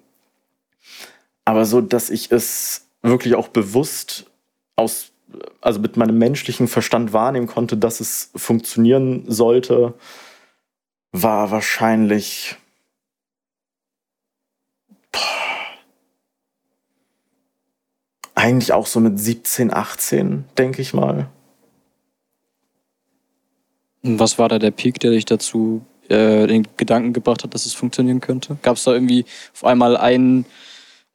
aber 1.45 1.65
so, 1.65 1.81
dass 1.81 2.09
ich 2.09 2.31
es 2.31 2.87
wirklich 3.01 3.35
auch 3.35 3.49
bewusst 3.49 4.25
aus 4.75 5.13
also 5.61 5.79
mit 5.79 5.97
meinem 5.97 6.17
menschlichen 6.17 6.67
Verstand 6.67 7.13
wahrnehmen 7.13 7.47
konnte, 7.47 7.77
dass 7.77 7.99
es 7.99 8.29
funktionieren 8.35 9.23
sollte, 9.27 9.93
war 11.11 11.51
wahrscheinlich 11.51 12.57
boah, 15.11 15.19
eigentlich 18.35 18.73
auch 18.73 18.87
so 18.87 18.99
mit 18.99 19.19
17, 19.19 19.73
18, 19.73 20.45
denke 20.57 20.81
ich 20.81 20.93
mal. 20.93 21.29
Was 24.01 24.37
war 24.37 24.49
da 24.49 24.59
der 24.59 24.71
Peak, 24.71 24.99
der 24.99 25.11
dich 25.11 25.25
dazu 25.25 25.85
äh, 26.09 26.45
den 26.47 26.67
Gedanken 26.75 27.13
gebracht 27.13 27.43
hat, 27.43 27.53
dass 27.53 27.65
es 27.65 27.73
funktionieren 27.73 28.19
könnte? 28.19 28.57
Gab 28.61 28.75
es 28.75 28.83
da 28.83 28.93
irgendwie 28.93 29.25
auf 29.53 29.63
einmal 29.63 29.95
einen, 29.95 30.45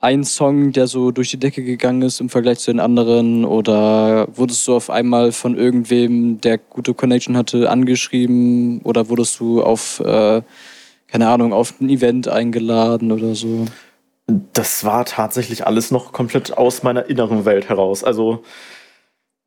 einen 0.01 0.25
Song, 0.25 0.73
der 0.73 0.87
so 0.87 1.11
durch 1.11 1.31
die 1.31 1.41
Decke 1.41 1.65
gegangen 1.65 2.03
ist 2.03 2.21
im 2.21 2.29
Vergleich 2.29 2.59
zu 2.61 2.71
den 2.71 2.81
anderen? 2.81 3.45
Oder 3.45 4.29
wurdest 4.37 4.67
du 4.69 4.77
auf 4.77 4.91
einmal 4.91 5.33
von 5.33 5.57
irgendwem, 5.57 6.41
der 6.41 6.59
gute 6.59 6.95
Connection 6.95 7.37
hatte, 7.37 7.71
angeschrieben? 7.71 8.81
Oder 8.83 9.09
wurdest 9.09 9.41
du 9.41 9.63
auf, 9.63 10.01
äh, 10.01 10.43
keine 11.09 11.29
Ahnung, 11.29 11.53
auf 11.53 11.81
ein 11.81 11.89
Event 11.89 12.29
eingeladen 12.29 13.11
oder 13.11 13.35
so? 13.35 13.67
Das 14.53 14.85
war 14.85 15.05
tatsächlich 15.05 15.67
alles 15.67 15.91
noch 15.91 16.13
komplett 16.13 16.57
aus 16.57 16.83
meiner 16.83 17.07
inneren 17.07 17.45
Welt 17.45 17.69
heraus. 17.69 18.05
Also 18.05 18.45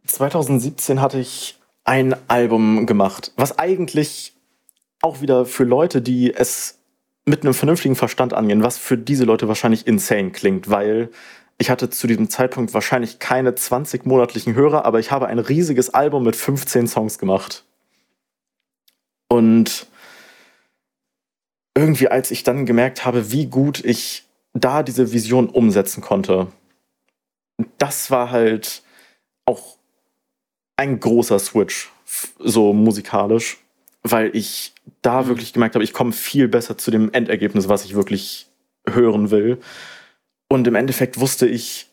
2017 0.06 1.00
hatte 1.00 1.20
ich 1.20 1.60
ein 1.84 2.16
Album 2.28 2.86
gemacht, 2.86 3.32
was 3.38 3.58
eigentlich 3.58 4.34
auch 5.02 5.22
wieder 5.22 5.46
für 5.46 5.64
Leute, 5.64 6.02
die 6.02 6.34
es 6.34 6.81
mit 7.26 7.44
einem 7.44 7.54
vernünftigen 7.54 7.96
Verstand 7.96 8.34
angehen, 8.34 8.64
was 8.64 8.78
für 8.78 8.98
diese 8.98 9.26
Leute 9.26 9.48
wahrscheinlich 9.48 9.88
insane 9.88 10.32
klingt, 10.32 10.70
weil 10.70 11.10
ich 11.58 11.70
hatte 11.70 11.90
zu 11.92 12.08
diesem 12.08 12.30
Zeitpunkt 12.30 12.74
wahrscheinlich 12.74 13.20
keine 13.20 13.54
20 13.54 14.06
monatlichen 14.06 14.56
Hörer, 14.56 14.84
aber 14.86 15.00
ich 15.00 15.12
habe 15.12 15.28
ein 15.28 15.38
riesiges 15.38 15.92
Album 15.92 16.24
mit 16.24 16.36
15 16.36 16.88
Songs 16.88 17.20
gemacht. 17.20 17.64
Und 19.28 19.86
irgendwie, 21.76 22.08
als 22.08 22.32
ich 22.32 22.44
dann 22.44 22.66
gemerkt 22.66 23.06
habe, 23.06 23.32
wie 23.32 23.46
gut 23.46 23.86
ich 23.86 24.26
da 24.54 24.84
diese 24.84 25.14
Vision 25.14 25.48
umsetzen 25.50 26.02
konnte, 26.02 26.48
das 27.78 28.10
war 28.12 28.32
halt 28.32 28.82
auch 29.46 29.78
ein 30.78 31.00
großer 31.00 31.38
Switch, 31.38 31.92
so 32.40 32.74
musikalisch, 32.74 33.60
weil 34.04 34.36
ich 34.36 34.74
da 35.02 35.24
mhm. 35.24 35.28
wirklich 35.28 35.54
gemerkt 35.54 35.76
habe, 35.76 35.84
ich 35.84 35.94
komme 35.94 36.12
viel 36.12 36.48
besser 36.48 36.78
zu 36.78 36.92
dem 36.92 37.12
Endergebnis, 37.12 37.70
was 37.70 37.86
ich 37.86 37.96
wirklich 37.96 38.48
hören 38.88 39.32
will. 39.32 39.60
Und 40.50 40.68
im 40.68 40.76
Endeffekt 40.76 41.20
wusste 41.20 41.48
ich, 41.48 41.88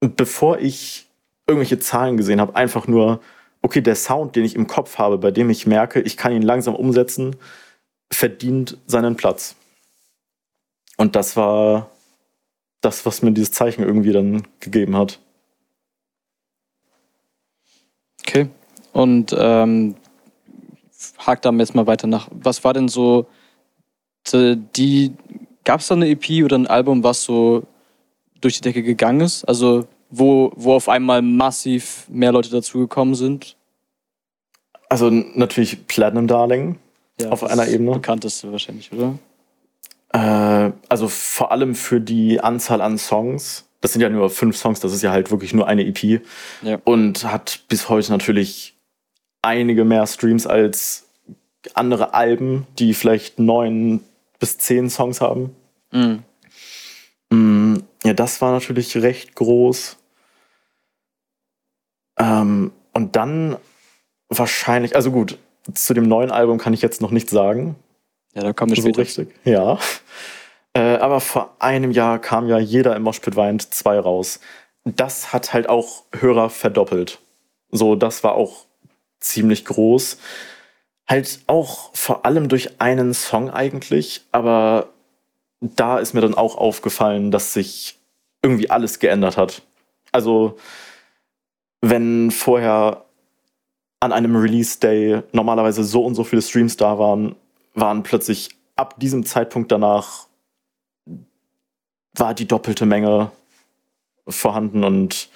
bevor 0.00 0.58
ich 0.58 1.06
irgendwelche 1.46 1.78
Zahlen 1.78 2.16
gesehen 2.16 2.40
habe, 2.40 2.54
einfach 2.54 2.86
nur, 2.86 3.20
okay, 3.62 3.80
der 3.80 3.96
Sound, 3.96 4.36
den 4.36 4.44
ich 4.44 4.54
im 4.54 4.66
Kopf 4.66 4.98
habe, 4.98 5.18
bei 5.18 5.30
dem 5.30 5.50
ich 5.50 5.66
merke, 5.66 6.00
ich 6.00 6.16
kann 6.16 6.32
ihn 6.32 6.42
langsam 6.42 6.74
umsetzen, 6.74 7.36
verdient 8.12 8.78
seinen 8.86 9.16
Platz. 9.16 9.56
Und 10.96 11.16
das 11.16 11.36
war 11.36 11.90
das, 12.80 13.06
was 13.06 13.22
mir 13.22 13.32
dieses 13.32 13.52
Zeichen 13.52 13.82
irgendwie 13.82 14.12
dann 14.12 14.46
gegeben 14.60 14.96
hat. 14.96 15.18
Okay. 18.22 18.48
Und 18.92 19.34
ähm, 19.38 19.96
hakt 21.18 21.44
da 21.44 21.50
jetzt 21.52 21.74
mal 21.74 21.86
weiter 21.86 22.06
nach. 22.06 22.28
Was 22.32 22.64
war 22.64 22.72
denn 22.72 22.88
so 22.88 23.26
die, 24.32 25.12
gab 25.64 25.80
es 25.80 25.86
da 25.86 25.94
eine 25.94 26.08
EP 26.08 26.44
oder 26.44 26.58
ein 26.58 26.66
Album, 26.66 27.04
was 27.04 27.22
so 27.22 27.62
durch 28.40 28.54
die 28.54 28.60
Decke 28.60 28.82
gegangen 28.82 29.20
ist? 29.20 29.44
Also 29.44 29.86
wo, 30.10 30.52
wo 30.56 30.74
auf 30.74 30.88
einmal 30.88 31.22
massiv 31.22 32.06
mehr 32.08 32.32
Leute 32.32 32.50
dazugekommen 32.50 33.14
sind? 33.14 33.56
Also 34.88 35.10
natürlich 35.10 35.86
Platinum 35.86 36.26
Darling 36.26 36.78
ja, 37.20 37.30
auf 37.30 37.44
einer 37.44 37.66
Ebene. 37.68 37.92
Bekannteste 37.92 38.50
wahrscheinlich, 38.52 38.90
oder? 38.92 39.18
Äh, 40.12 40.72
also 40.88 41.08
vor 41.08 41.50
allem 41.50 41.74
für 41.74 42.00
die 42.00 42.40
Anzahl 42.40 42.80
an 42.80 42.98
Songs 42.98 43.66
das 43.80 43.92
sind 43.92 44.02
ja 44.02 44.08
nur 44.08 44.30
fünf 44.30 44.56
Songs, 44.56 44.80
das 44.80 44.92
ist 44.92 45.02
ja 45.02 45.12
halt 45.12 45.30
wirklich 45.30 45.52
nur 45.52 45.68
eine 45.68 45.86
EP. 45.86 46.20
Ja. 46.62 46.78
Und 46.84 47.24
hat 47.24 47.60
bis 47.68 47.88
heute 47.88 48.10
natürlich 48.10 48.75
einige 49.46 49.84
mehr 49.84 50.06
Streams 50.06 50.46
als 50.46 51.08
andere 51.74 52.14
Alben, 52.14 52.66
die 52.78 52.92
vielleicht 52.94 53.38
neun 53.38 54.00
bis 54.38 54.58
zehn 54.58 54.90
Songs 54.90 55.20
haben. 55.20 55.56
Mhm. 55.92 56.22
Mm, 57.30 57.76
ja, 58.04 58.12
das 58.12 58.40
war 58.42 58.52
natürlich 58.52 58.96
recht 58.96 59.34
groß. 59.34 59.96
Ähm, 62.18 62.72
und 62.92 63.16
dann 63.16 63.56
wahrscheinlich, 64.28 64.96
also 64.96 65.10
gut, 65.10 65.38
zu 65.72 65.94
dem 65.94 66.04
neuen 66.04 66.30
Album 66.30 66.58
kann 66.58 66.74
ich 66.74 66.82
jetzt 66.82 67.00
noch 67.00 67.10
nichts 67.10 67.30
sagen. 67.30 67.76
Ja, 68.34 68.42
da 68.42 68.52
kommen 68.52 68.74
wir 68.74 68.82
so 68.82 68.90
richtig. 68.90 69.28
Ja. 69.44 69.78
Äh, 70.74 70.96
aber 70.98 71.20
vor 71.20 71.56
einem 71.58 71.90
Jahr 71.90 72.18
kam 72.18 72.48
ja 72.48 72.58
jeder 72.58 72.94
im 72.96 73.02
Moshpit 73.02 73.34
weint 73.34 73.62
2 73.74 73.98
raus. 73.98 74.40
Das 74.84 75.32
hat 75.32 75.52
halt 75.54 75.68
auch 75.68 76.04
Hörer 76.12 76.50
verdoppelt. 76.50 77.18
So, 77.70 77.96
das 77.96 78.22
war 78.22 78.34
auch 78.34 78.65
ziemlich 79.20 79.64
groß. 79.64 80.18
Halt 81.08 81.40
auch 81.46 81.94
vor 81.94 82.26
allem 82.26 82.48
durch 82.48 82.80
einen 82.80 83.14
Song 83.14 83.50
eigentlich, 83.50 84.22
aber 84.32 84.88
da 85.60 85.98
ist 85.98 86.14
mir 86.14 86.20
dann 86.20 86.34
auch 86.34 86.56
aufgefallen, 86.56 87.30
dass 87.30 87.52
sich 87.52 87.98
irgendwie 88.42 88.70
alles 88.70 88.98
geändert 88.98 89.36
hat. 89.36 89.62
Also, 90.12 90.56
wenn 91.80 92.30
vorher 92.30 93.04
an 94.00 94.12
einem 94.12 94.36
Release-Day 94.36 95.22
normalerweise 95.32 95.84
so 95.84 96.04
und 96.04 96.14
so 96.14 96.24
viele 96.24 96.42
Streams 96.42 96.76
da 96.76 96.98
waren, 96.98 97.36
waren 97.74 98.02
plötzlich 98.02 98.50
ab 98.76 98.98
diesem 98.98 99.24
Zeitpunkt 99.24 99.72
danach 99.72 100.26
war 102.14 102.34
die 102.34 102.46
doppelte 102.46 102.86
Menge 102.86 103.30
vorhanden 104.28 104.84
und 104.84 105.28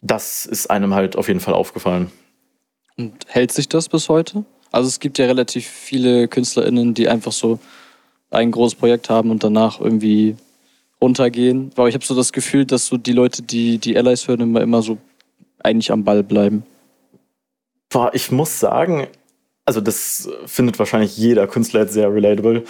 das 0.00 0.46
ist 0.46 0.70
einem 0.70 0.94
halt 0.94 1.16
auf 1.16 1.28
jeden 1.28 1.40
Fall 1.40 1.54
aufgefallen. 1.54 2.10
Und 2.96 3.12
hält 3.26 3.52
sich 3.52 3.68
das 3.68 3.88
bis 3.88 4.08
heute? 4.08 4.44
Also 4.70 4.88
es 4.88 5.00
gibt 5.00 5.18
ja 5.18 5.26
relativ 5.26 5.66
viele 5.66 6.28
KünstlerInnen, 6.28 6.94
die 6.94 7.08
einfach 7.08 7.32
so 7.32 7.58
ein 8.30 8.50
großes 8.50 8.78
Projekt 8.78 9.10
haben 9.10 9.30
und 9.30 9.44
danach 9.44 9.80
irgendwie 9.80 10.36
runtergehen. 11.00 11.70
Aber 11.76 11.88
ich 11.88 11.94
habe 11.94 12.04
so 12.04 12.14
das 12.14 12.32
Gefühl, 12.32 12.64
dass 12.64 12.86
so 12.86 12.96
die 12.96 13.12
Leute, 13.12 13.42
die 13.42 13.78
die 13.78 13.96
Allies 13.96 14.26
hören, 14.26 14.40
immer, 14.40 14.60
immer 14.60 14.82
so 14.82 14.98
eigentlich 15.62 15.92
am 15.92 16.04
Ball 16.04 16.22
bleiben. 16.22 16.64
Boah, 17.88 18.10
ich 18.12 18.30
muss 18.30 18.58
sagen, 18.58 19.06
also 19.64 19.80
das 19.80 20.28
findet 20.46 20.78
wahrscheinlich 20.78 21.16
jeder 21.16 21.46
Künstler 21.46 21.82
jetzt 21.82 21.94
sehr 21.94 22.12
relatable 22.12 22.64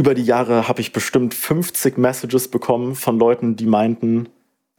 über 0.00 0.14
die 0.14 0.24
Jahre 0.24 0.66
habe 0.66 0.80
ich 0.80 0.92
bestimmt 0.92 1.34
50 1.34 1.98
Messages 1.98 2.48
bekommen 2.48 2.94
von 2.94 3.18
Leuten, 3.18 3.56
die 3.56 3.66
meinten, 3.66 4.30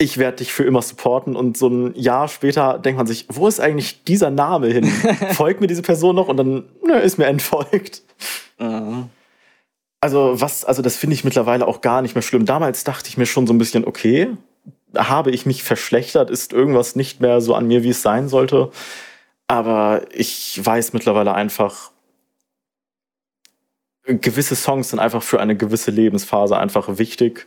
ich 0.02 0.18
werde 0.18 0.38
dich 0.38 0.52
für 0.52 0.64
immer 0.64 0.82
supporten. 0.82 1.36
Und 1.36 1.58
so 1.58 1.68
ein 1.68 1.94
Jahr 1.96 2.28
später 2.28 2.80
denkt 2.80 2.98
man 2.98 3.08
sich, 3.08 3.26
wo 3.30 3.48
ist 3.48 3.60
eigentlich 3.60 4.04
dieser 4.04 4.32
Name 4.32 4.68
hin? 4.68 4.86
Folgt 5.34 5.62
mir 5.62 5.68
diese 5.68 5.84
Person 5.84 6.16
noch? 6.16 6.28
Und 6.28 6.38
dann 6.38 6.64
nö, 6.86 6.98
ist 6.98 7.18
mir 7.18 7.28
entfolgt. 7.28 8.02
Uh. 8.60 9.04
Also, 10.02 10.42
was, 10.42 10.66
also 10.66 10.82
das 10.82 10.98
finde 10.98 11.14
ich 11.14 11.24
mittlerweile 11.24 11.68
auch 11.68 11.82
gar 11.82 12.02
nicht 12.02 12.16
mehr 12.16 12.24
schlimm. 12.24 12.46
Damals 12.46 12.84
dachte 12.84 13.08
ich 13.08 13.18
mir 13.18 13.28
schon 13.28 13.46
so 13.46 13.54
ein 13.54 13.60
bisschen, 13.60 13.86
okay, 13.86 14.30
habe 14.98 15.30
ich 15.30 15.46
mich 15.46 15.64
verschlechtert? 15.64 16.32
Ist 16.32 16.54
irgendwas 16.54 16.96
nicht 16.96 17.22
mehr 17.22 17.40
so 17.40 17.54
an 17.54 17.68
mir, 17.68 17.84
wie 17.84 17.90
es 17.90 18.02
sein 18.02 18.28
sollte? 18.28 18.72
Aber 19.48 20.02
ich 20.12 20.60
weiß 20.64 20.94
mittlerweile 20.94 21.36
einfach, 21.36 21.92
gewisse 24.06 24.56
Songs 24.56 24.90
sind 24.90 25.00
einfach 25.00 25.22
für 25.22 25.40
eine 25.40 25.56
gewisse 25.56 25.92
Lebensphase 25.92 26.58
einfach 26.58 26.98
wichtig. 26.98 27.46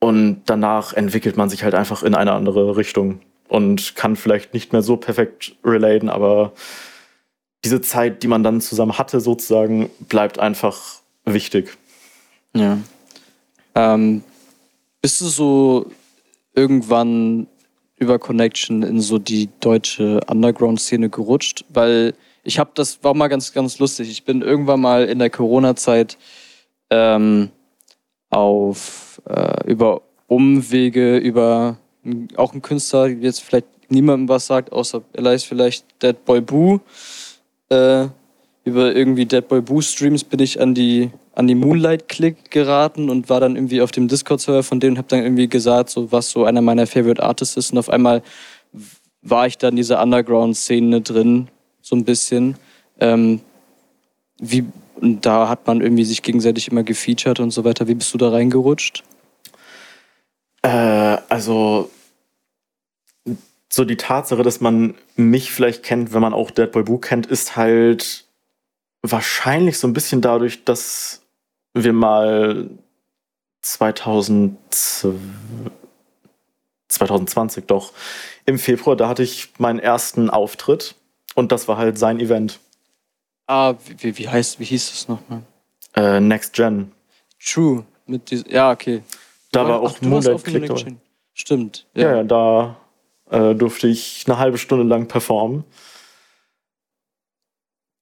Und 0.00 0.42
danach 0.46 0.92
entwickelt 0.92 1.36
man 1.36 1.50
sich 1.50 1.64
halt 1.64 1.74
einfach 1.74 2.02
in 2.02 2.14
eine 2.14 2.32
andere 2.32 2.76
Richtung 2.76 3.20
und 3.48 3.96
kann 3.96 4.16
vielleicht 4.16 4.54
nicht 4.54 4.72
mehr 4.72 4.82
so 4.82 4.96
perfekt 4.96 5.56
relaten, 5.64 6.08
aber 6.08 6.52
diese 7.64 7.80
Zeit, 7.80 8.22
die 8.22 8.28
man 8.28 8.42
dann 8.42 8.60
zusammen 8.60 8.98
hatte, 8.98 9.20
sozusagen, 9.20 9.90
bleibt 10.08 10.38
einfach 10.38 11.00
wichtig. 11.24 11.76
Ja. 12.54 12.78
Ähm, 13.74 14.22
bist 15.02 15.20
du 15.20 15.26
so 15.26 15.90
irgendwann 16.54 17.48
über 17.96 18.18
Connection 18.18 18.82
in 18.82 19.00
so 19.00 19.18
die 19.18 19.48
deutsche 19.60 20.20
Underground-Szene 20.28 21.10
gerutscht? 21.10 21.64
Weil 21.68 22.14
ich 22.44 22.58
habe 22.58 22.70
das, 22.74 23.02
war 23.02 23.14
mal 23.14 23.28
ganz, 23.28 23.52
ganz 23.52 23.78
lustig. 23.78 24.08
Ich 24.10 24.24
bin 24.24 24.42
irgendwann 24.42 24.80
mal 24.80 25.04
in 25.04 25.18
der 25.18 25.30
Corona-Zeit 25.30 26.16
ähm, 26.90 27.50
auf 28.30 29.07
äh, 29.28 29.70
über 29.70 30.02
Umwege, 30.26 31.18
über 31.18 31.76
auch 32.36 32.52
einen 32.52 32.62
Künstler, 32.62 33.08
jetzt 33.08 33.42
vielleicht 33.42 33.66
niemandem 33.88 34.28
was 34.28 34.46
sagt, 34.46 34.72
außer 34.72 35.02
Elias 35.12 35.44
vielleicht 35.44 35.84
Dead 36.02 36.24
Boy 36.24 36.40
Boo. 36.40 36.80
Äh, 37.68 38.08
über 38.64 38.94
irgendwie 38.94 39.24
Dead 39.24 39.46
Boy 39.46 39.62
Boo 39.62 39.80
Streams 39.80 40.24
bin 40.24 40.40
ich 40.40 40.60
an 40.60 40.74
die 40.74 41.10
an 41.34 41.46
die 41.46 41.54
Moonlight 41.54 42.08
Click 42.08 42.50
geraten 42.50 43.10
und 43.10 43.30
war 43.30 43.38
dann 43.38 43.54
irgendwie 43.54 43.80
auf 43.80 43.92
dem 43.92 44.08
Discord 44.08 44.40
Server 44.40 44.64
von 44.64 44.80
denen 44.80 44.92
und 44.92 44.98
habe 44.98 45.08
dann 45.08 45.22
irgendwie 45.22 45.48
gesagt, 45.48 45.88
so 45.88 46.10
was 46.10 46.30
so 46.30 46.44
einer 46.44 46.60
meiner 46.60 46.86
Favorite 46.86 47.22
Artists 47.22 47.56
ist 47.56 47.72
und 47.72 47.78
auf 47.78 47.88
einmal 47.88 48.22
war 49.22 49.46
ich 49.46 49.56
da 49.56 49.68
in 49.68 49.76
dieser 49.76 50.02
Underground-Szene 50.02 51.00
drin, 51.00 51.48
so 51.80 51.96
ein 51.96 52.04
bisschen. 52.04 52.56
Ähm, 53.00 53.40
wie, 54.40 54.64
da 55.00 55.48
hat 55.48 55.66
man 55.66 55.80
irgendwie 55.80 56.04
sich 56.04 56.22
gegenseitig 56.22 56.68
immer 56.68 56.82
gefeatured 56.82 57.40
und 57.40 57.50
so 57.50 57.64
weiter. 57.64 57.88
Wie 57.88 57.94
bist 57.94 58.12
du 58.14 58.18
da 58.18 58.30
reingerutscht? 58.30 59.04
Äh, 60.62 60.68
also 61.28 61.90
so 63.70 63.84
die 63.84 63.96
Tatsache, 63.96 64.42
dass 64.42 64.60
man 64.60 64.94
mich 65.16 65.52
vielleicht 65.52 65.82
kennt, 65.82 66.12
wenn 66.12 66.22
man 66.22 66.32
auch 66.34 66.50
Dead 66.50 66.70
Boy 66.72 66.82
Boo 66.82 66.98
kennt, 66.98 67.26
ist 67.26 67.56
halt 67.56 68.24
wahrscheinlich 69.02 69.78
so 69.78 69.86
ein 69.86 69.92
bisschen 69.92 70.20
dadurch, 70.20 70.64
dass 70.64 71.22
wir 71.74 71.92
mal 71.92 72.70
2000, 73.62 74.56
2020 76.88 77.66
doch 77.66 77.92
im 78.46 78.58
Februar, 78.58 78.96
da 78.96 79.08
hatte 79.08 79.22
ich 79.22 79.52
meinen 79.58 79.78
ersten 79.78 80.30
Auftritt 80.30 80.94
und 81.34 81.52
das 81.52 81.68
war 81.68 81.76
halt 81.76 81.98
sein 81.98 82.18
Event. 82.18 82.58
Ah, 83.46 83.74
wie, 83.98 84.16
wie 84.18 84.28
heißt, 84.28 84.58
wie 84.60 84.64
hieß 84.64 84.90
das 84.90 85.08
nochmal? 85.08 85.42
Äh, 85.94 86.20
Next 86.20 86.54
Gen. 86.54 86.92
True. 87.38 87.84
Mit 88.06 88.30
ja, 88.50 88.70
okay. 88.72 89.02
Da 89.52 89.68
war 89.68 89.80
auch 89.80 90.00
Moonlight 90.00 90.44
Click 90.44 90.70
Stimmt. 91.34 91.86
Ja, 91.94 92.02
ja, 92.02 92.16
ja 92.16 92.24
da 92.24 92.76
äh, 93.30 93.54
durfte 93.54 93.86
ich 93.86 94.24
eine 94.26 94.38
halbe 94.38 94.58
Stunde 94.58 94.84
lang 94.84 95.06
performen. 95.06 95.64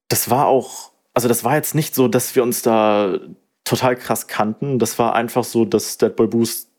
Das 0.09 0.31
war 0.31 0.47
auch, 0.47 0.91
also 1.13 1.29
das 1.29 1.45
war 1.45 1.57
jetzt 1.57 1.75
nicht 1.75 1.95
so, 1.95 2.09
dass 2.09 2.35
wir 2.35 2.43
uns 2.43 2.63
da 2.63 3.19
total 3.65 3.97
krass 3.97 4.27
kannten. 4.27 4.79
Das 4.79 4.99
war 4.99 5.15
einfach 5.15 5.45
so, 5.45 5.65
dass 5.65 5.99
Dead 5.99 6.15
Boy 6.15 6.29
Boost 6.29 6.71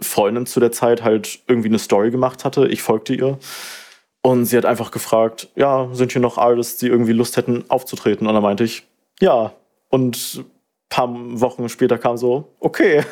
Freundin 0.00 0.46
zu 0.46 0.60
der 0.60 0.72
Zeit 0.72 1.02
halt 1.02 1.40
irgendwie 1.46 1.68
eine 1.68 1.78
Story 1.78 2.10
gemacht 2.10 2.44
hatte. 2.44 2.68
Ich 2.68 2.82
folgte 2.82 3.14
ihr. 3.14 3.38
Und 4.22 4.44
sie 4.44 4.56
hat 4.56 4.66
einfach 4.66 4.90
gefragt, 4.90 5.48
ja, 5.56 5.88
sind 5.92 6.12
hier 6.12 6.20
noch 6.20 6.36
Artists, 6.36 6.78
die 6.78 6.88
irgendwie 6.88 7.12
Lust 7.12 7.36
hätten 7.36 7.64
aufzutreten? 7.68 8.26
Und 8.26 8.34
dann 8.34 8.42
meinte 8.42 8.64
ich, 8.64 8.84
ja. 9.20 9.52
Und 9.88 10.34
ein 10.36 10.44
paar 10.88 11.08
Wochen 11.40 11.68
später 11.68 11.96
kam 11.96 12.16
so, 12.16 12.52
okay. 12.60 13.04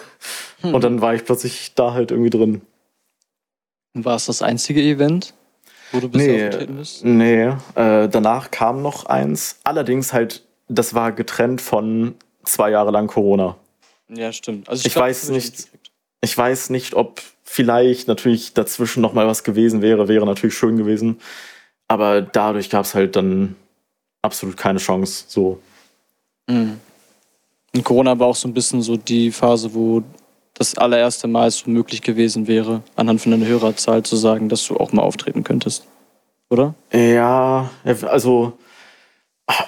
Hm. 0.60 0.74
Und 0.74 0.84
dann 0.84 1.00
war 1.00 1.14
ich 1.14 1.24
plötzlich 1.24 1.74
da 1.74 1.92
halt 1.92 2.10
irgendwie 2.10 2.30
drin. 2.30 2.62
War 3.94 4.16
es 4.16 4.26
das 4.26 4.42
einzige 4.42 4.82
Event, 4.82 5.34
wo 5.92 6.00
du 6.00 6.08
bisher 6.08 6.32
nee, 6.32 6.46
aufgetreten 6.46 6.76
bist? 6.76 7.04
Nee, 7.04 7.52
äh, 7.76 8.08
danach 8.08 8.50
kam 8.50 8.82
noch 8.82 9.06
eins. 9.06 9.60
Allerdings 9.62 10.12
halt, 10.12 10.42
das 10.68 10.94
war 10.94 11.12
getrennt 11.12 11.60
von 11.60 12.14
zwei 12.44 12.70
Jahre 12.70 12.90
lang 12.90 13.06
Corona. 13.06 13.56
Ja, 14.08 14.32
stimmt. 14.32 14.68
Also 14.68 14.80
ich, 14.80 14.86
ich 14.86 14.92
glaub, 14.94 15.06
weiß 15.06 15.28
nicht, 15.30 15.68
ich 16.20 16.36
weiß 16.36 16.70
nicht, 16.70 16.94
ob 16.94 17.22
vielleicht 17.44 18.08
natürlich 18.08 18.54
dazwischen 18.54 19.00
noch 19.00 19.12
mal 19.12 19.26
was 19.26 19.44
gewesen 19.44 19.82
wäre, 19.82 20.08
wäre 20.08 20.26
natürlich 20.26 20.56
schön 20.56 20.76
gewesen. 20.76 21.20
Aber 21.86 22.22
dadurch 22.22 22.70
gab 22.70 22.84
es 22.84 22.94
halt 22.94 23.14
dann 23.14 23.54
absolut 24.22 24.56
keine 24.56 24.78
Chance. 24.78 25.24
So. 25.28 25.60
Mhm. 26.48 26.80
Und 27.74 27.84
Corona 27.84 28.18
war 28.18 28.28
auch 28.28 28.36
so 28.36 28.48
ein 28.48 28.54
bisschen 28.54 28.82
so 28.82 28.96
die 28.96 29.30
Phase, 29.30 29.74
wo 29.74 30.02
das 30.54 30.78
allererste 30.78 31.26
Mal 31.26 31.50
so 31.50 31.68
möglich 31.68 32.02
gewesen 32.02 32.46
wäre, 32.46 32.82
anhand 32.96 33.20
von 33.20 33.32
einer 33.32 33.46
Hörerzahl 33.46 34.02
zu 34.04 34.16
sagen, 34.16 34.48
dass 34.48 34.66
du 34.66 34.76
auch 34.76 34.92
mal 34.92 35.02
auftreten 35.02 35.44
könntest. 35.44 35.86
Oder? 36.48 36.74
Ja, 36.92 37.70
also 37.84 38.56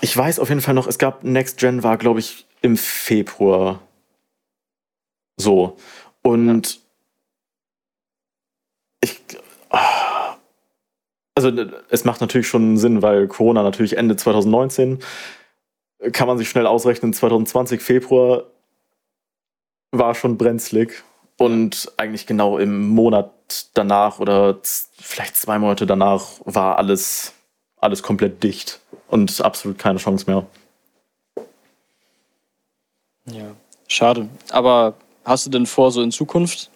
ich 0.00 0.16
weiß 0.16 0.38
auf 0.38 0.48
jeden 0.48 0.60
Fall 0.60 0.74
noch, 0.74 0.86
es 0.86 0.98
gab 0.98 1.24
Next 1.24 1.58
Gen 1.58 1.82
war, 1.82 1.98
glaube 1.98 2.20
ich, 2.20 2.46
im 2.62 2.76
Februar. 2.76 3.80
So. 5.36 5.76
Und 6.22 6.80
ich. 9.00 9.20
Also, 11.34 11.52
es 11.90 12.04
macht 12.04 12.22
natürlich 12.22 12.48
schon 12.48 12.78
Sinn, 12.78 13.02
weil 13.02 13.28
Corona 13.28 13.62
natürlich 13.62 13.98
Ende 13.98 14.16
2019 14.16 15.00
kann 16.12 16.26
man 16.26 16.38
sich 16.38 16.48
schnell 16.48 16.66
ausrechnen, 16.66 17.12
2020 17.12 17.82
Februar 17.82 18.44
war 19.98 20.14
schon 20.14 20.36
brenzlig. 20.36 21.02
Und 21.38 21.92
eigentlich 21.98 22.26
genau 22.26 22.56
im 22.58 22.88
Monat 22.88 23.30
danach 23.74 24.20
oder 24.20 24.58
vielleicht 24.62 25.36
zwei 25.36 25.58
Monate 25.58 25.86
danach 25.86 26.40
war 26.44 26.78
alles, 26.78 27.34
alles 27.76 28.02
komplett 28.02 28.42
dicht 28.42 28.80
und 29.08 29.40
absolut 29.42 29.78
keine 29.78 29.98
Chance 29.98 30.24
mehr. 30.26 30.46
Ja, 33.26 33.54
schade. 33.86 34.28
Aber 34.50 34.94
hast 35.24 35.46
du 35.46 35.50
denn 35.50 35.66
vor, 35.66 35.90
so 35.90 36.02
in 36.02 36.10
Zukunft 36.10 36.70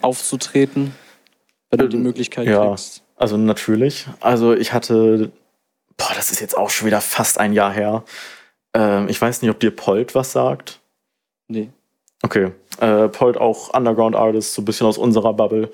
aufzutreten, 0.00 0.94
wenn 1.70 1.78
du 1.78 1.88
die 1.88 1.96
ähm, 1.96 2.02
Möglichkeit 2.02 2.46
ja, 2.46 2.66
kriegst? 2.66 3.02
Also 3.16 3.36
natürlich. 3.36 4.06
Also 4.20 4.54
ich 4.54 4.72
hatte, 4.72 5.30
boah, 5.96 6.12
das 6.16 6.30
ist 6.32 6.40
jetzt 6.40 6.56
auch 6.56 6.70
schon 6.70 6.86
wieder 6.86 7.00
fast 7.00 7.38
ein 7.38 7.52
Jahr 7.52 7.72
her. 7.72 8.04
Ähm, 8.74 9.08
ich 9.08 9.20
weiß 9.20 9.42
nicht, 9.42 9.50
ob 9.50 9.60
dir 9.60 9.70
Polt 9.70 10.14
was 10.14 10.32
sagt. 10.32 10.79
Nee. 11.50 11.68
Okay. 12.22 12.52
Äh, 12.80 13.08
Polt 13.08 13.36
auch 13.36 13.74
Underground 13.74 14.14
Artist, 14.14 14.54
so 14.54 14.62
ein 14.62 14.64
bisschen 14.64 14.86
aus 14.86 14.98
unserer 14.98 15.34
Bubble. 15.34 15.70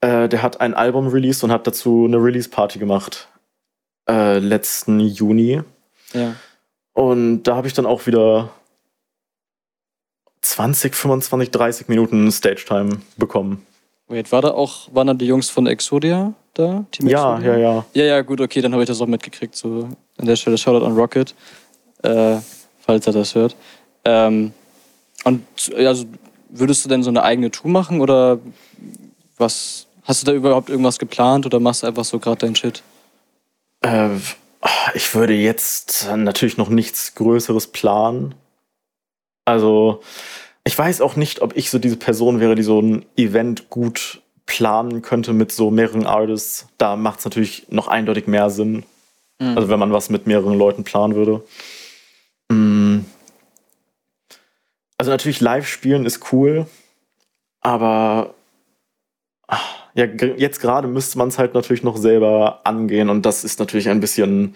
Äh, 0.00 0.28
der 0.28 0.42
hat 0.42 0.60
ein 0.60 0.74
Album 0.74 1.08
released 1.08 1.42
und 1.42 1.50
hat 1.50 1.66
dazu 1.66 2.04
eine 2.06 2.18
Release-Party 2.18 2.78
gemacht. 2.78 3.28
Äh, 4.08 4.38
letzten 4.38 5.00
Juni. 5.00 5.60
Ja. 6.12 6.36
Und 6.92 7.42
da 7.42 7.56
habe 7.56 7.66
ich 7.66 7.74
dann 7.74 7.84
auch 7.84 8.06
wieder 8.06 8.50
20, 10.42 10.94
25, 10.94 11.50
30 11.50 11.88
Minuten 11.88 12.30
Stage-Time 12.30 13.00
bekommen. 13.16 13.66
Wait, 14.06 14.30
war 14.32 14.40
da 14.40 14.52
auch, 14.52 14.88
waren 14.94 15.08
da 15.08 15.14
die 15.14 15.26
Jungs 15.26 15.50
von 15.50 15.66
Exodia 15.66 16.32
da? 16.54 16.84
Team 16.92 17.08
ja, 17.08 17.34
Exodia? 17.34 17.56
ja, 17.56 17.58
ja. 17.58 17.84
Ja, 17.92 18.04
ja, 18.04 18.20
gut, 18.22 18.40
okay, 18.40 18.60
dann 18.60 18.72
habe 18.72 18.82
ich 18.82 18.88
das 18.88 19.00
auch 19.00 19.06
mitgekriegt. 19.06 19.54
So 19.54 19.88
an 20.16 20.26
der 20.26 20.36
Stelle 20.36 20.56
Shoutout 20.56 20.86
an 20.86 20.96
Rocket, 20.96 21.34
äh, 22.02 22.36
falls 22.80 23.06
er 23.06 23.12
das 23.12 23.34
hört. 23.34 23.56
Ähm, 24.04 24.52
und 25.28 25.44
also 25.76 26.06
würdest 26.48 26.84
du 26.84 26.88
denn 26.88 27.02
so 27.02 27.10
eine 27.10 27.22
eigene 27.22 27.50
Tour 27.50 27.70
machen 27.70 28.00
oder 28.00 28.38
was? 29.36 29.86
Hast 30.04 30.22
du 30.22 30.26
da 30.26 30.32
überhaupt 30.32 30.70
irgendwas 30.70 30.98
geplant 30.98 31.44
oder 31.44 31.60
machst 31.60 31.82
du 31.82 31.86
einfach 31.86 32.04
so 32.04 32.18
gerade 32.18 32.38
dein 32.38 32.56
Shit? 32.56 32.82
Äh, 33.82 34.16
ich 34.94 35.14
würde 35.14 35.34
jetzt 35.34 36.08
natürlich 36.16 36.56
noch 36.56 36.70
nichts 36.70 37.14
Größeres 37.14 37.68
planen. 37.68 38.34
Also, 39.44 40.02
ich 40.64 40.76
weiß 40.76 41.02
auch 41.02 41.16
nicht, 41.16 41.42
ob 41.42 41.56
ich 41.56 41.68
so 41.70 41.78
diese 41.78 41.96
Person 41.96 42.40
wäre, 42.40 42.54
die 42.54 42.62
so 42.62 42.80
ein 42.80 43.04
Event 43.16 43.68
gut 43.68 44.22
planen 44.46 45.02
könnte 45.02 45.34
mit 45.34 45.52
so 45.52 45.70
mehreren 45.70 46.06
Artists. 46.06 46.68
Da 46.78 46.96
macht 46.96 47.18
es 47.18 47.26
natürlich 47.26 47.66
noch 47.68 47.88
eindeutig 47.88 48.26
mehr 48.26 48.48
Sinn. 48.48 48.84
Mhm. 49.38 49.56
Also, 49.58 49.68
wenn 49.68 49.78
man 49.78 49.92
was 49.92 50.08
mit 50.08 50.26
mehreren 50.26 50.56
Leuten 50.56 50.84
planen 50.84 51.14
würde. 51.14 51.42
Mhm. 52.50 52.87
Also, 55.08 55.14
natürlich 55.14 55.40
live 55.40 55.66
spielen 55.66 56.04
ist 56.04 56.32
cool, 56.32 56.66
aber 57.62 58.34
ja, 59.94 60.04
jetzt 60.04 60.60
gerade 60.60 60.86
müsste 60.86 61.16
man 61.16 61.28
es 61.28 61.38
halt 61.38 61.54
natürlich 61.54 61.82
noch 61.82 61.96
selber 61.96 62.60
angehen 62.64 63.08
und 63.08 63.24
das 63.24 63.42
ist 63.42 63.58
natürlich 63.58 63.88
ein 63.88 64.00
bisschen 64.00 64.54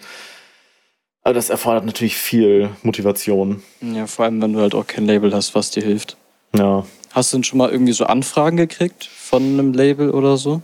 aber 1.23 1.33
das 1.33 1.49
erfordert 1.49 1.85
natürlich 1.85 2.17
viel 2.17 2.69
Motivation. 2.83 3.63
Ja, 3.81 4.05
vor 4.05 4.25
allem, 4.25 4.39
wenn 4.43 4.53
du 4.53 4.59
halt 4.59 4.75
auch 4.75 4.85
kein 4.85 5.07
Label 5.07 5.33
hast, 5.33 5.55
was 5.55 5.71
dir 5.71 5.81
hilft. 5.81 6.17
Ja. 6.55 6.85
Hast 7.11 7.33
du 7.33 7.37
denn 7.37 7.43
schon 7.43 7.57
mal 7.57 7.71
irgendwie 7.71 7.93
so 7.93 8.05
Anfragen 8.05 8.57
gekriegt 8.57 9.05
von 9.05 9.41
einem 9.41 9.73
Label 9.73 10.11
oder 10.11 10.37
so? 10.37 10.61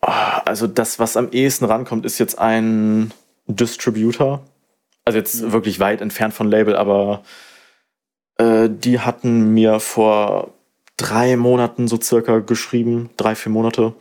Ah, 0.00 0.38
also 0.46 0.66
das, 0.66 0.98
was 0.98 1.18
am 1.18 1.32
ehesten 1.32 1.66
rankommt, 1.66 2.06
ist 2.06 2.18
jetzt 2.18 2.38
ein 2.38 3.12
Distributor. 3.46 4.40
Also 5.04 5.18
jetzt 5.18 5.42
mhm. 5.42 5.52
wirklich 5.52 5.80
weit 5.80 6.00
entfernt 6.00 6.32
von 6.32 6.48
Label, 6.48 6.74
aber 6.74 7.24
äh, 8.38 8.68
die 8.70 9.00
hatten 9.00 9.52
mir 9.52 9.80
vor 9.80 10.54
drei 10.96 11.36
Monaten 11.36 11.88
so 11.88 12.00
circa 12.00 12.38
geschrieben, 12.38 13.10
drei, 13.16 13.34
vier 13.34 13.52
Monate, 13.52 13.94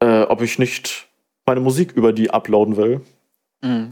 äh, 0.00 0.22
ob 0.22 0.42
ich 0.42 0.58
nicht 0.58 1.06
meine 1.46 1.60
Musik 1.60 1.92
über 1.92 2.12
die 2.12 2.30
uploaden 2.30 2.76
will. 2.76 3.00
Mhm. 3.62 3.90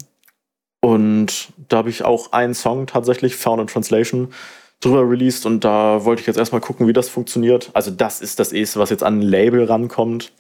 Und 0.81 1.53
da 1.69 1.79
habe 1.79 1.91
ich 1.91 2.05
auch 2.05 2.33
einen 2.33 2.55
Song 2.55 2.87
tatsächlich, 2.87 3.37
Found 3.37 3.61
in 3.63 3.67
Translation, 3.67 4.35
drüber 4.81 5.09
released 5.09 5.47
und 5.47 5.65
da 5.65 6.05
wollte 6.05 6.21
ich 6.21 6.27
jetzt 6.27 6.37
erstmal 6.37 6.61
gucken, 6.61 6.87
wie 6.87 6.93
das 6.93 7.09
funktioniert. 7.09 7.71
Also 7.73 7.91
das 7.91 8.21
ist 8.21 8.39
das 8.39 8.53
erste, 8.53 8.79
was 8.81 8.91
jetzt 8.91 9.03
an 9.03 9.21
ein 9.21 9.23
Label 9.23 9.65
rankommt. 9.65 10.33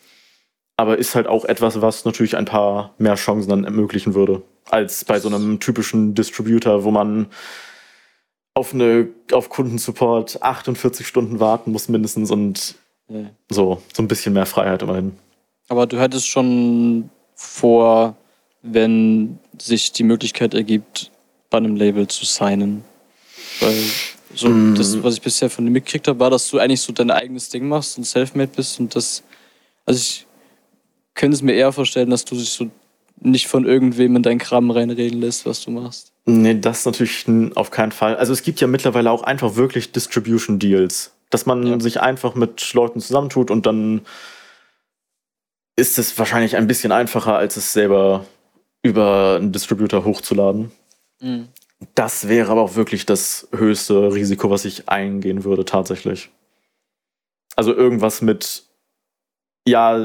Aber 0.76 0.98
ist 0.98 1.14
halt 1.14 1.28
auch 1.28 1.44
etwas, 1.44 1.80
was 1.80 2.04
natürlich 2.04 2.36
ein 2.36 2.46
paar 2.46 2.94
mehr 2.98 3.14
Chancen 3.14 3.48
dann 3.48 3.64
ermöglichen 3.64 4.14
würde, 4.14 4.42
als 4.68 5.04
bei 5.04 5.20
so 5.20 5.28
einem 5.28 5.60
typischen 5.60 6.16
Distributor, 6.16 6.82
wo 6.82 6.90
man 6.90 7.28
auf, 8.54 8.72
eine, 8.72 9.08
auf 9.32 9.48
Kundensupport 9.48 10.42
48 10.42 11.06
Stunden 11.06 11.40
warten 11.40 11.72
muss 11.72 11.88
mindestens 11.88 12.30
und 12.30 12.76
ja. 13.08 13.30
so, 13.50 13.82
so 13.92 14.02
ein 14.02 14.08
bisschen 14.08 14.32
mehr 14.32 14.46
Freiheit 14.46 14.82
immerhin. 14.82 15.16
Aber 15.68 15.86
du 15.86 16.00
hättest 16.00 16.28
schon 16.28 17.10
vor, 17.34 18.16
wenn 18.62 19.38
sich 19.60 19.92
die 19.92 20.04
Möglichkeit 20.04 20.54
ergibt, 20.54 21.10
bei 21.50 21.58
einem 21.58 21.76
Label 21.76 22.06
zu 22.06 22.24
signen. 22.24 22.84
Weil 23.60 23.76
so 24.34 24.48
mm. 24.48 24.74
das, 24.74 25.02
was 25.02 25.14
ich 25.14 25.22
bisher 25.22 25.50
von 25.50 25.64
dir 25.64 25.70
mitgekriegt 25.70 26.08
habe, 26.08 26.18
war, 26.18 26.30
dass 26.30 26.48
du 26.48 26.58
eigentlich 26.58 26.80
so 26.80 26.92
dein 26.92 27.10
eigenes 27.10 27.48
Ding 27.48 27.68
machst 27.68 27.98
und 27.98 28.04
selfmade 28.04 28.50
bist 28.54 28.80
und 28.80 28.94
das 28.94 29.22
Also 29.86 29.98
ich 29.98 30.26
könnte 31.14 31.36
es 31.36 31.42
mir 31.42 31.54
eher 31.54 31.72
vorstellen, 31.72 32.10
dass 32.10 32.24
du 32.24 32.34
dich 32.34 32.50
so 32.50 32.70
nicht 33.24 33.48
von 33.48 33.64
irgendwem 33.64 34.16
in 34.16 34.22
deinen 34.22 34.38
Kram 34.38 34.70
reinreden 34.70 35.20
lässt, 35.20 35.46
was 35.46 35.64
du 35.64 35.70
machst. 35.70 36.12
Nee, 36.26 36.58
das 36.58 36.84
natürlich 36.84 37.26
auf 37.54 37.70
keinen 37.70 37.92
Fall. 37.92 38.16
Also 38.16 38.32
es 38.32 38.42
gibt 38.42 38.60
ja 38.60 38.66
mittlerweile 38.66 39.10
auch 39.10 39.22
einfach 39.22 39.56
wirklich 39.56 39.92
Distribution 39.92 40.58
Deals, 40.58 41.12
dass 41.30 41.46
man 41.46 41.66
ja. 41.66 41.80
sich 41.80 42.00
einfach 42.00 42.34
mit 42.34 42.72
Leuten 42.74 43.00
zusammentut 43.00 43.50
und 43.50 43.66
dann 43.66 44.02
ist 45.76 45.98
es 45.98 46.16
wahrscheinlich 46.18 46.56
ein 46.56 46.66
bisschen 46.66 46.92
einfacher, 46.92 47.36
als 47.36 47.56
es 47.56 47.72
selber 47.72 48.24
über 48.82 49.36
einen 49.36 49.52
Distributor 49.52 50.04
hochzuladen. 50.04 50.70
Mhm. 51.20 51.48
Das 51.94 52.28
wäre 52.28 52.52
aber 52.52 52.62
auch 52.62 52.76
wirklich 52.76 53.06
das 53.06 53.48
höchste 53.52 54.12
Risiko, 54.12 54.50
was 54.50 54.64
ich 54.64 54.88
eingehen 54.88 55.44
würde, 55.44 55.64
tatsächlich. 55.64 56.30
Also 57.56 57.74
irgendwas 57.74 58.22
mit, 58.22 58.64
ja, 59.66 59.98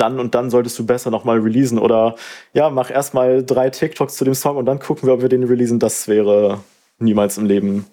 dann 0.00 0.18
und 0.18 0.34
dann 0.34 0.50
solltest 0.50 0.78
du 0.78 0.86
besser 0.86 1.10
nochmal 1.10 1.38
releasen 1.38 1.78
oder 1.78 2.16
ja, 2.52 2.70
mach 2.70 2.90
erstmal 2.90 3.44
drei 3.44 3.70
TikToks 3.70 4.16
zu 4.16 4.24
dem 4.24 4.34
Song 4.34 4.56
und 4.56 4.66
dann 4.66 4.78
gucken 4.78 5.06
wir, 5.06 5.14
ob 5.14 5.22
wir 5.22 5.28
den 5.28 5.44
releasen. 5.44 5.78
Das 5.78 6.08
wäre 6.08 6.60
niemals 6.98 7.38
im 7.38 7.46
Leben 7.46 7.86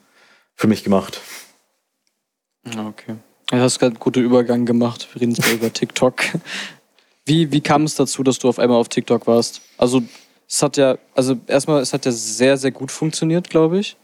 für 0.56 0.68
mich 0.68 0.84
gemacht. 0.84 1.22
Okay. 2.66 3.16
Du 3.50 3.58
hast 3.58 3.80
gerade 3.80 3.92
einen 3.92 4.00
guten 4.00 4.24
Übergang 4.24 4.66
gemacht. 4.66 5.08
Wir 5.14 5.22
reden 5.22 5.34
jetzt 5.34 5.52
über 5.54 5.72
TikTok. 5.72 6.16
Wie, 7.26 7.52
wie 7.52 7.62
kam 7.62 7.84
es 7.84 7.96
dazu, 7.96 8.24
dass 8.24 8.40
du 8.40 8.50
auf 8.50 8.60
einmal 8.60 8.78
auf 8.78 8.90
TikTok 8.90 9.28
warst? 9.28 9.62
Also, 9.78 10.02
es 10.50 10.62
hat 10.62 10.78
ja, 10.78 10.98
also 11.14 11.38
erstmal, 11.48 11.82
es 11.82 11.94
hat 11.94 12.06
ja 12.06 12.12
sehr, 12.12 12.58
sehr 12.58 12.72
gut 12.72 12.92
funktioniert, 12.92 13.50
glaube 13.50 13.80
ich. 13.80 13.98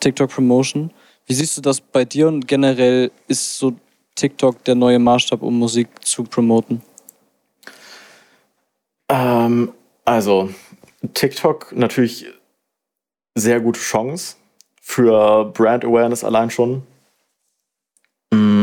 TikTok 0.00 0.30
Promotion. 0.30 0.90
Wie 1.26 1.34
siehst 1.34 1.56
du 1.56 1.60
das 1.60 1.80
bei 1.80 2.04
dir 2.04 2.28
und 2.28 2.46
generell 2.48 3.10
ist 3.28 3.58
so 3.58 3.74
TikTok 4.14 4.64
der 4.64 4.74
neue 4.74 4.98
Maßstab, 4.98 5.42
um 5.42 5.58
Musik 5.58 5.88
zu 6.04 6.24
promoten? 6.24 6.82
Ähm, 9.08 9.72
also, 10.04 10.52
TikTok 11.14 11.72
natürlich 11.72 12.26
sehr 13.34 13.60
gute 13.60 13.80
Chance 13.80 14.36
für 14.80 15.44
Brand 15.46 15.84
Awareness 15.84 16.24
allein 16.24 16.50
schon. 16.50 16.82
Mm 18.32 18.62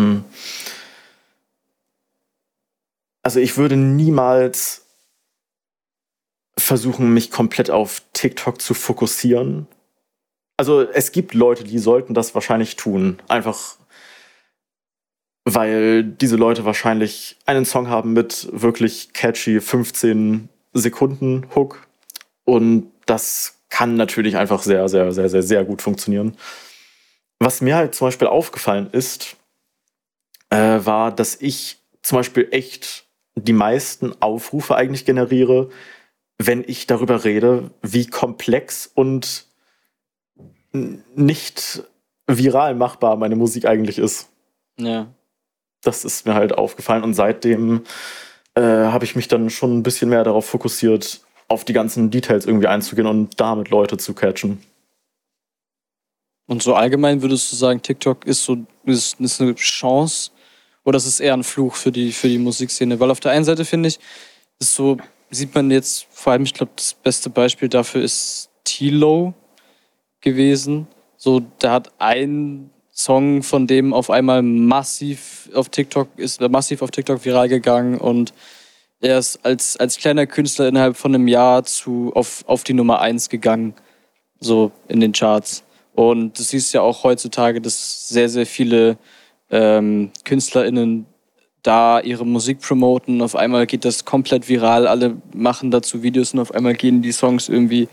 also 3.30 3.40
ich 3.40 3.58
würde 3.58 3.76
niemals 3.76 4.88
versuchen, 6.58 7.14
mich 7.14 7.30
komplett 7.30 7.70
auf 7.70 8.02
TikTok 8.14 8.60
zu 8.60 8.74
fokussieren. 8.74 9.68
Also 10.58 10.82
es 10.82 11.12
gibt 11.12 11.36
Leute, 11.36 11.64
die 11.64 11.78
sollten 11.78 12.16
das 12.16 12.34
wahrscheinlich 12.34 12.76
tun. 12.76 13.22
Einfach 13.28 13.78
weil 15.54 16.04
diese 16.04 16.36
Leute 16.36 16.66
wahrscheinlich 16.66 17.38
einen 17.46 17.66
Song 17.66 17.90
haben 17.90 18.14
mit 18.14 18.48
wirklich 18.52 19.14
catchy 19.14 19.60
15 19.60 20.50
Sekunden 20.74 21.48
Hook. 21.56 21.88
Und 22.46 22.92
das 23.06 23.56
kann 23.70 23.96
natürlich 23.96 24.38
einfach 24.38 24.64
sehr, 24.64 24.88
sehr, 24.90 25.12
sehr, 25.12 25.30
sehr, 25.30 25.44
sehr 25.44 25.64
gut 25.64 25.82
funktionieren. 25.82 26.36
Was 27.40 27.62
mir 27.62 27.76
halt 27.76 27.96
zum 27.96 28.08
Beispiel 28.08 28.28
aufgefallen 28.28 28.90
ist, 28.92 29.38
äh, 30.50 30.80
war, 30.84 31.12
dass 31.12 31.36
ich 31.40 31.78
zum 32.02 32.18
Beispiel 32.18 32.48
echt 32.52 33.06
die 33.36 33.54
meisten 33.54 34.14
Aufrufe 34.22 34.76
eigentlich 34.76 35.06
generiere, 35.06 35.70
wenn 36.38 36.64
ich 36.66 36.88
darüber 36.88 37.24
rede, 37.24 37.72
wie 37.82 38.08
komplex 38.08 38.90
und 38.94 39.46
nicht 40.72 41.84
viral 42.28 42.76
machbar 42.76 43.16
meine 43.16 43.36
Musik 43.36 43.66
eigentlich 43.66 44.00
ist. 44.00 44.30
Ja. 44.78 45.08
Das 45.82 46.06
ist 46.06 46.26
mir 46.26 46.34
halt 46.34 46.58
aufgefallen 46.58 47.04
und 47.04 47.14
seitdem 47.14 47.84
äh, 48.56 48.62
habe 48.62 49.06
ich 49.06 49.16
mich 49.16 49.28
dann 49.28 49.50
schon 49.50 49.78
ein 49.78 49.84
bisschen 49.84 50.10
mehr 50.10 50.24
darauf 50.24 50.46
fokussiert, 50.46 51.22
auf 51.48 51.66
die 51.66 51.74
ganzen 51.74 52.12
Details 52.12 52.46
irgendwie 52.46 52.68
einzugehen 52.68 53.08
und 53.08 53.40
damit 53.40 53.70
Leute 53.70 53.98
zu 53.98 54.14
catchen. 54.14 54.62
Und 56.48 56.64
so 56.64 56.74
allgemein 56.74 57.22
würdest 57.22 57.52
du 57.52 57.56
sagen, 57.56 57.82
TikTok 57.82 58.26
ist 58.26 58.44
so 58.44 58.58
ist, 58.86 59.20
ist 59.20 59.42
eine 59.42 59.56
Chance, 59.56 60.32
oder 60.84 60.98
ist 60.98 61.06
es 61.06 61.20
eher 61.20 61.34
ein 61.34 61.44
Fluch 61.44 61.76
für 61.76 61.92
die, 61.92 62.12
für 62.12 62.28
die 62.28 62.40
Musikszene? 62.40 63.00
Weil 63.00 63.12
auf 63.12 63.20
der 63.20 63.32
einen 63.32 63.46
Seite 63.46 63.66
finde 63.66 63.90
ich, 63.90 64.00
ist 64.60 64.74
so, 64.74 64.98
sieht 65.30 65.54
man 65.54 65.70
jetzt, 65.70 66.08
vor 66.10 66.34
allem, 66.34 66.44
ich 66.44 66.54
glaube, 66.54 66.72
das 66.76 66.94
beste 66.94 67.30
Beispiel 67.30 67.70
dafür 67.70 68.02
ist 68.02 68.50
Tilo 68.64 69.34
gewesen. 70.22 70.88
So, 71.18 71.40
der 71.40 71.72
hat 71.72 71.92
ein 72.00 72.72
Song 73.00 73.44
von 73.44 73.66
dem 73.66 73.94
auf 73.94 74.10
einmal 74.10 74.42
massiv 74.42 75.50
auf 75.54 75.70
TikTok 75.70 76.10
ist 76.18 76.42
massiv 76.42 76.82
auf 76.82 76.92
TikTok 76.92 77.24
viral 77.24 77.48
gegangen 77.48 77.98
und 77.98 78.34
er 79.00 79.18
ist 79.18 79.40
als, 79.46 79.78
als 79.78 79.98
kleiner 79.98 80.28
Künstler 80.28 80.68
innerhalb 80.68 80.98
von 80.98 81.16
einem 81.16 81.30
Jahr 81.30 81.64
zu, 81.64 82.12
auf, 82.14 82.44
auf 82.46 82.66
die 82.66 82.74
Nummer 82.74 83.00
1 83.00 83.30
gegangen, 83.30 83.74
so 84.42 84.74
in 84.90 85.00
den 85.00 85.14
Charts. 85.14 85.64
Und 85.96 86.38
du 86.38 86.44
siehst 86.44 86.74
ja 86.74 86.82
auch 86.82 87.06
heutzutage, 87.06 87.62
dass 87.62 88.10
sehr, 88.10 88.28
sehr 88.28 88.46
viele 88.46 88.98
ähm, 89.50 90.12
KünstlerInnen 90.26 91.06
da 91.64 92.02
ihre 92.02 92.26
Musik 92.26 92.60
promoten. 92.60 93.22
Auf 93.22 93.38
einmal 93.38 93.66
geht 93.66 93.86
das 93.86 94.04
komplett 94.04 94.50
viral, 94.50 94.88
alle 94.88 95.16
machen 95.34 95.72
dazu 95.72 96.04
Videos 96.04 96.34
und 96.34 96.42
auf 96.42 96.54
einmal 96.54 96.74
gehen 96.74 97.02
die 97.02 97.14
Songs 97.14 97.48
irgendwie 97.48 97.88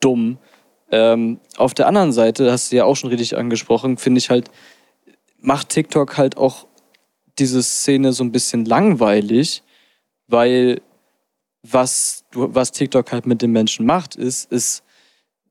dumm. 0.00 0.36
Ähm, 0.90 1.40
auf 1.56 1.74
der 1.74 1.88
anderen 1.88 2.12
Seite, 2.12 2.50
hast 2.52 2.70
du 2.70 2.76
ja 2.76 2.84
auch 2.84 2.94
schon 2.94 3.10
richtig 3.10 3.36
angesprochen, 3.36 3.96
finde 3.96 4.18
ich 4.18 4.30
halt, 4.30 4.50
macht 5.40 5.68
TikTok 5.70 6.16
halt 6.16 6.36
auch 6.36 6.66
diese 7.38 7.62
Szene 7.62 8.12
so 8.12 8.24
ein 8.24 8.32
bisschen 8.32 8.64
langweilig, 8.64 9.62
weil 10.28 10.80
was, 11.62 12.24
was 12.32 12.72
TikTok 12.72 13.12
halt 13.12 13.26
mit 13.26 13.42
den 13.42 13.52
Menschen 13.52 13.86
macht, 13.86 14.16
ist, 14.16 14.50
es 14.52 14.82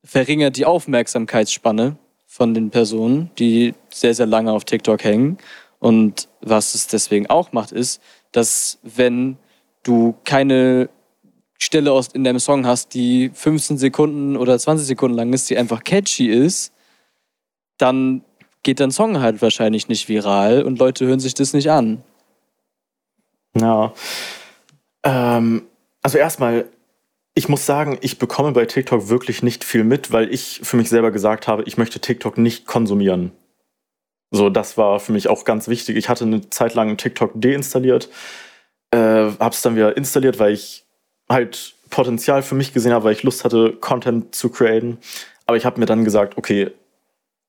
verringert 0.02 0.56
die 0.56 0.64
Aufmerksamkeitsspanne 0.64 1.96
von 2.26 2.54
den 2.54 2.70
Personen, 2.70 3.30
die 3.38 3.74
sehr, 3.90 4.14
sehr 4.14 4.26
lange 4.26 4.52
auf 4.52 4.64
TikTok 4.64 5.02
hängen. 5.04 5.38
Und 5.78 6.28
was 6.40 6.74
es 6.74 6.86
deswegen 6.86 7.28
auch 7.28 7.52
macht, 7.52 7.72
ist, 7.72 8.00
dass 8.32 8.78
wenn 8.82 9.36
du 9.82 10.14
keine 10.24 10.88
Stelle 11.58 11.92
aus 11.92 12.08
in 12.08 12.24
deinem 12.24 12.38
Song 12.38 12.66
hast, 12.66 12.94
die 12.94 13.30
15 13.32 13.78
Sekunden 13.78 14.36
oder 14.36 14.58
20 14.58 14.86
Sekunden 14.86 15.16
lang 15.16 15.32
ist, 15.32 15.48
die 15.50 15.56
einfach 15.56 15.84
catchy 15.84 16.28
ist, 16.28 16.72
dann 17.78 18.22
geht 18.62 18.80
dein 18.80 18.90
Song 18.90 19.20
halt 19.20 19.42
wahrscheinlich 19.42 19.88
nicht 19.88 20.08
viral 20.08 20.62
und 20.62 20.78
Leute 20.78 21.06
hören 21.06 21.20
sich 21.20 21.34
das 21.34 21.52
nicht 21.52 21.70
an. 21.70 22.02
Ja. 23.56 23.92
Ähm, 25.02 25.62
also 26.02 26.18
erstmal, 26.18 26.68
ich 27.34 27.48
muss 27.48 27.64
sagen, 27.64 27.98
ich 28.00 28.18
bekomme 28.18 28.52
bei 28.52 28.66
TikTok 28.66 29.08
wirklich 29.08 29.42
nicht 29.42 29.64
viel 29.64 29.84
mit, 29.84 30.12
weil 30.12 30.32
ich 30.32 30.60
für 30.62 30.76
mich 30.76 30.88
selber 30.88 31.10
gesagt 31.10 31.48
habe, 31.48 31.62
ich 31.64 31.78
möchte 31.78 32.00
TikTok 32.00 32.38
nicht 32.38 32.66
konsumieren. 32.66 33.32
So, 34.30 34.50
das 34.50 34.76
war 34.76 34.98
für 35.00 35.12
mich 35.12 35.28
auch 35.28 35.44
ganz 35.44 35.68
wichtig. 35.68 35.96
Ich 35.96 36.08
hatte 36.08 36.24
eine 36.24 36.50
Zeit 36.50 36.74
lang 36.74 36.96
TikTok 36.96 37.32
deinstalliert, 37.34 38.08
äh, 38.90 39.30
hab's 39.38 39.62
dann 39.62 39.76
wieder 39.76 39.96
installiert, 39.96 40.38
weil 40.38 40.52
ich 40.52 40.85
halt 41.28 41.74
Potenzial 41.90 42.42
für 42.42 42.54
mich 42.54 42.72
gesehen 42.72 42.92
habe, 42.92 43.04
weil 43.04 43.12
ich 43.12 43.22
Lust 43.22 43.44
hatte, 43.44 43.72
Content 43.72 44.34
zu 44.34 44.50
createn. 44.50 44.98
Aber 45.46 45.56
ich 45.56 45.64
habe 45.64 45.80
mir 45.80 45.86
dann 45.86 46.04
gesagt, 46.04 46.36
okay, 46.36 46.72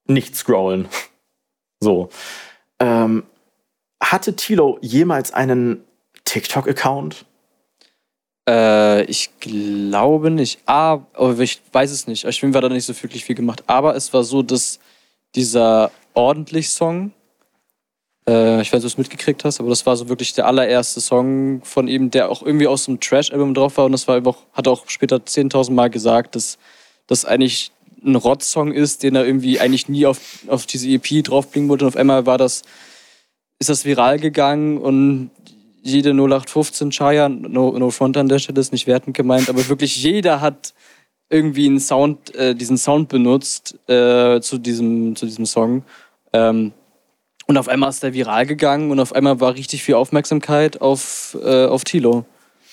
nicht 0.08 0.36
scrollen. 0.36 0.88
so. 1.80 2.10
Ähm, 2.80 3.24
hatte 4.02 4.36
Tilo 4.36 4.78
jemals 4.82 5.34
einen 5.34 5.84
TikTok-Account? 6.26 7.26
Äh, 8.48 9.04
ich 9.06 9.40
glaube 9.40 10.32
nicht. 10.32 10.60
Ah, 10.66 11.00
aber 11.14 11.40
ich 11.40 11.62
weiß 11.72 11.92
es 11.92 12.08
nicht. 12.08 12.26
Ich 12.26 12.42
bin 12.42 12.52
da 12.52 12.70
nicht 12.70 12.86
so 12.86 13.02
wirklich 13.02 13.26
viel 13.26 13.36
gemacht. 13.36 13.64
Aber 13.68 13.96
es 13.96 14.14
war 14.14 14.24
so, 14.24 14.42
dass 14.42 14.80
dieser 15.36 15.92
Ordentlich-Song, 16.14 17.12
äh, 18.28 18.62
ich 18.62 18.74
weiß 18.74 18.74
nicht, 18.74 18.76
ob 18.76 18.82
du 18.82 18.88
es 18.88 18.98
mitgekriegt 18.98 19.46
hast, 19.46 19.60
aber 19.60 19.70
das 19.70 19.86
war 19.86 19.96
so 19.96 20.10
wirklich 20.10 20.34
der 20.34 20.48
allererste 20.48 21.02
Song 21.02 21.62
von 21.64 21.88
ihm, 21.88 22.12
der 22.12 22.30
auch 22.30 22.44
irgendwie 22.44 22.68
aus 22.68 22.86
dem 22.86 23.00
Trash-Album 23.00 23.54
drauf 23.54 23.78
war. 23.78 23.86
Und 23.86 23.94
das 23.94 24.08
war 24.08 24.26
auch, 24.28 24.38
hat 24.54 24.68
auch 24.68 24.90
später 24.90 25.18
10.000 25.18 25.72
Mal 25.72 25.90
gesagt, 25.90 26.36
dass 26.36 26.58
das 27.08 27.26
eigentlich 27.26 27.72
ein 28.06 28.16
Rot-Song 28.16 28.72
ist, 28.72 29.04
den 29.04 29.16
er 29.16 29.26
irgendwie 29.26 29.60
eigentlich 29.60 29.90
nie 29.90 30.06
auf, 30.06 30.20
auf 30.48 30.66
diese 30.66 30.90
EP 30.90 31.24
draufbringen 31.24 31.70
wollte. 31.70 31.86
Und 31.86 31.90
auf 31.90 31.98
einmal 31.98 32.26
war 32.26 32.38
das, 32.38 32.64
ist 33.60 33.70
das 33.70 33.86
viral 33.86 34.20
gegangen 34.20 34.78
und 34.78 35.32
jede 35.82 36.10
0815 36.10 36.90
Chaya, 36.92 37.30
no, 37.30 37.78
no 37.78 37.90
front 37.92 38.18
an 38.18 38.28
der 38.28 38.40
Stelle 38.40 38.60
ist 38.60 38.74
nicht 38.74 38.88
wertend 38.88 39.16
gemeint, 39.16 39.50
aber 39.50 39.68
wirklich 39.70 40.04
jeder 40.04 40.42
hat 40.42 40.74
irgendwie 41.30 41.66
einen 41.66 41.80
Sound, 41.80 42.36
äh, 42.36 42.56
diesen 42.56 42.78
Sound 42.78 43.10
benutzt 43.10 43.78
äh, 43.88 44.42
zu, 44.42 44.58
diesem, 44.58 45.16
zu 45.16 45.26
diesem 45.26 45.46
Song. 45.46 45.84
Ähm, 46.34 46.74
und 47.48 47.58
auf 47.58 47.70
einmal 47.70 47.90
ist 47.90 48.04
der 48.04 48.14
viral 48.14 48.46
gegangen 48.46 48.92
und 48.92 49.00
auf 49.00 49.14
einmal 49.14 49.40
war 49.40 49.56
richtig 49.56 49.84
viel 49.84 49.96
Aufmerksamkeit 49.96 50.82
auf, 50.82 51.38
äh, 51.42 51.66
auf 51.66 51.84
Tilo. 51.84 52.26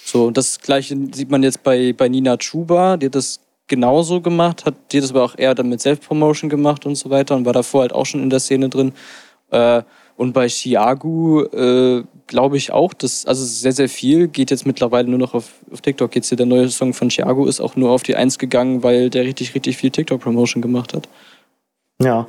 So, 0.05 0.31
das 0.31 0.61
gleiche 0.61 0.97
sieht 1.13 1.31
man 1.31 1.43
jetzt 1.43 1.63
bei, 1.63 1.93
bei 1.93 2.09
Nina 2.09 2.37
Chuba, 2.37 2.97
die 2.97 3.07
hat 3.07 3.15
das 3.15 3.41
genauso 3.69 4.21
gemacht, 4.21 4.67
hat 4.67 4.75
die 4.93 5.01
das 5.01 5.11
aber 5.11 5.25
auch 5.25 5.39
eher 5.39 5.55
dann 5.55 5.69
mit 5.69 5.81
Self-Promotion 5.81 6.51
gemacht 6.51 6.85
und 6.85 6.97
so 6.97 7.09
weiter 7.09 7.37
und 7.37 7.47
war 7.47 7.53
davor 7.53 7.83
halt 7.83 7.95
auch 7.95 8.05
schon 8.05 8.23
in 8.23 8.31
der 8.31 8.41
Szene 8.41 8.69
drin. 8.69 8.93
Äh, 9.51 9.83
und 10.17 10.33
bei 10.33 10.49
Chiagu, 10.49 11.43
äh, 11.43 12.05
glaube 12.27 12.57
ich 12.57 12.73
auch, 12.73 12.95
dass, 12.95 13.27
also 13.27 13.45
sehr, 13.45 13.73
sehr 13.73 13.89
viel 13.89 14.29
geht 14.29 14.51
jetzt 14.51 14.67
mittlerweile 14.67 15.09
nur 15.09 15.19
noch 15.19 15.35
auf, 15.35 15.53
auf 15.73 15.81
TikTok. 15.81 16.15
Jetzt 16.15 16.29
hier 16.29 16.37
der 16.37 16.47
neue 16.47 16.69
Song 16.69 16.95
von 16.95 17.09
Thiago 17.09 17.47
ist 17.47 17.61
auch 17.61 17.77
nur 17.77 17.91
auf 17.91 18.03
die 18.03 18.15
Eins 18.15 18.39
gegangen, 18.39 18.83
weil 18.83 19.11
der 19.11 19.25
richtig, 19.25 19.55
richtig 19.55 19.77
viel 19.77 19.91
TikTok-Promotion 19.91 20.63
gemacht 20.63 20.95
hat. 20.95 21.09
Ja, 22.01 22.27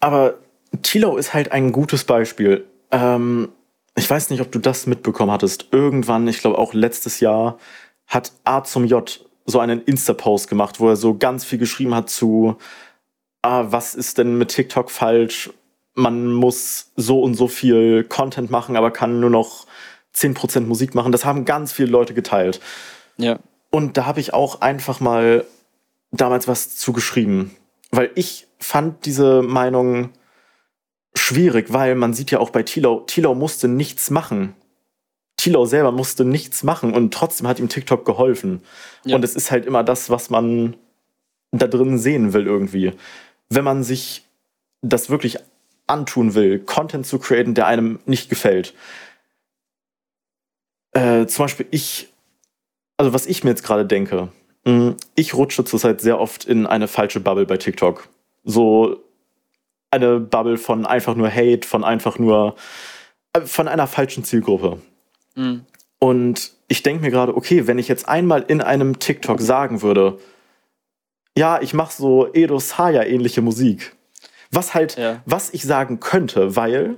aber 0.00 0.34
Tilo 0.82 1.16
ist 1.16 1.34
halt 1.34 1.52
ein 1.52 1.72
gutes 1.72 2.04
Beispiel. 2.04 2.66
Ähm, 2.90 3.50
ich 3.96 4.08
weiß 4.08 4.30
nicht, 4.30 4.40
ob 4.40 4.52
du 4.52 4.58
das 4.58 4.86
mitbekommen 4.86 5.32
hattest. 5.32 5.68
Irgendwann, 5.72 6.28
ich 6.28 6.40
glaube 6.40 6.58
auch 6.58 6.74
letztes 6.74 7.20
Jahr, 7.20 7.58
hat 8.06 8.32
A 8.44 8.62
zum 8.62 8.84
J 8.84 9.24
so 9.44 9.60
einen 9.60 9.82
Insta-Post 9.82 10.48
gemacht, 10.48 10.78
wo 10.78 10.88
er 10.88 10.96
so 10.96 11.16
ganz 11.16 11.44
viel 11.44 11.58
geschrieben 11.58 11.94
hat 11.94 12.10
zu, 12.10 12.56
ah, 13.42 13.66
was 13.70 13.94
ist 13.94 14.18
denn 14.18 14.36
mit 14.36 14.50
TikTok 14.50 14.90
falsch? 14.90 15.50
Man 15.94 16.32
muss 16.32 16.92
so 16.96 17.20
und 17.22 17.34
so 17.34 17.48
viel 17.48 18.04
Content 18.04 18.50
machen, 18.50 18.76
aber 18.76 18.90
kann 18.90 19.20
nur 19.20 19.30
noch 19.30 19.66
10% 20.14 20.60
Musik 20.60 20.94
machen. 20.94 21.12
Das 21.12 21.24
haben 21.24 21.44
ganz 21.44 21.72
viele 21.72 21.90
Leute 21.90 22.14
geteilt. 22.14 22.60
Ja. 23.16 23.38
Und 23.70 23.96
da 23.96 24.06
habe 24.06 24.20
ich 24.20 24.32
auch 24.32 24.60
einfach 24.60 25.00
mal 25.00 25.44
damals 26.10 26.46
was 26.48 26.76
zugeschrieben. 26.76 27.50
Weil 27.90 28.10
ich 28.14 28.46
fand 28.58 29.06
diese 29.06 29.42
Meinung 29.42 30.10
schwierig, 31.18 31.72
weil 31.72 31.94
man 31.94 32.14
sieht 32.14 32.30
ja 32.30 32.38
auch 32.38 32.50
bei 32.50 32.62
Tilo, 32.62 33.00
Tilo 33.00 33.34
musste 33.34 33.68
nichts 33.68 34.10
machen. 34.10 34.54
Tilo 35.36 35.66
selber 35.66 35.92
musste 35.92 36.24
nichts 36.24 36.64
machen 36.64 36.92
und 36.94 37.14
trotzdem 37.14 37.46
hat 37.46 37.60
ihm 37.60 37.68
TikTok 37.68 38.04
geholfen. 38.04 38.62
Ja. 39.04 39.16
Und 39.16 39.24
es 39.24 39.36
ist 39.36 39.50
halt 39.50 39.66
immer 39.66 39.84
das, 39.84 40.10
was 40.10 40.30
man 40.30 40.76
da 41.52 41.66
drin 41.66 41.98
sehen 41.98 42.32
will 42.32 42.46
irgendwie. 42.46 42.92
Wenn 43.48 43.64
man 43.64 43.84
sich 43.84 44.24
das 44.82 45.10
wirklich 45.10 45.38
antun 45.86 46.34
will, 46.34 46.58
Content 46.58 47.06
zu 47.06 47.18
createn, 47.18 47.54
der 47.54 47.66
einem 47.66 48.00
nicht 48.04 48.28
gefällt. 48.28 48.74
Äh, 50.92 51.26
zum 51.26 51.44
Beispiel 51.44 51.66
ich, 51.70 52.08
also 52.96 53.12
was 53.12 53.26
ich 53.26 53.44
mir 53.44 53.50
jetzt 53.50 53.64
gerade 53.64 53.86
denke, 53.86 54.28
mh, 54.64 54.96
ich 55.14 55.34
rutsche 55.34 55.64
zurzeit 55.64 56.00
sehr 56.00 56.20
oft 56.20 56.44
in 56.44 56.66
eine 56.66 56.88
falsche 56.88 57.20
Bubble 57.20 57.46
bei 57.46 57.56
TikTok. 57.56 58.08
So 58.44 59.02
eine 59.90 60.20
Bubble 60.20 60.58
von 60.58 60.86
einfach 60.86 61.14
nur 61.14 61.30
Hate, 61.30 61.66
von 61.66 61.84
einfach 61.84 62.18
nur, 62.18 62.56
äh, 63.32 63.40
von 63.42 63.68
einer 63.68 63.86
falschen 63.86 64.24
Zielgruppe. 64.24 64.80
Mhm. 65.34 65.64
Und 65.98 66.52
ich 66.68 66.82
denke 66.82 67.02
mir 67.02 67.10
gerade, 67.10 67.36
okay, 67.36 67.66
wenn 67.66 67.78
ich 67.78 67.88
jetzt 67.88 68.08
einmal 68.08 68.44
in 68.46 68.60
einem 68.60 68.98
TikTok 68.98 69.40
sagen 69.40 69.82
würde, 69.82 70.18
ja, 71.36 71.60
ich 71.62 71.74
mache 71.74 71.94
so 71.94 72.32
Edo 72.32 72.58
Saya 72.58 73.04
ähnliche 73.04 73.42
Musik. 73.42 73.94
Was 74.50 74.74
halt, 74.74 74.96
ja. 74.96 75.22
was 75.24 75.50
ich 75.50 75.62
sagen 75.62 76.00
könnte, 76.00 76.56
weil 76.56 76.96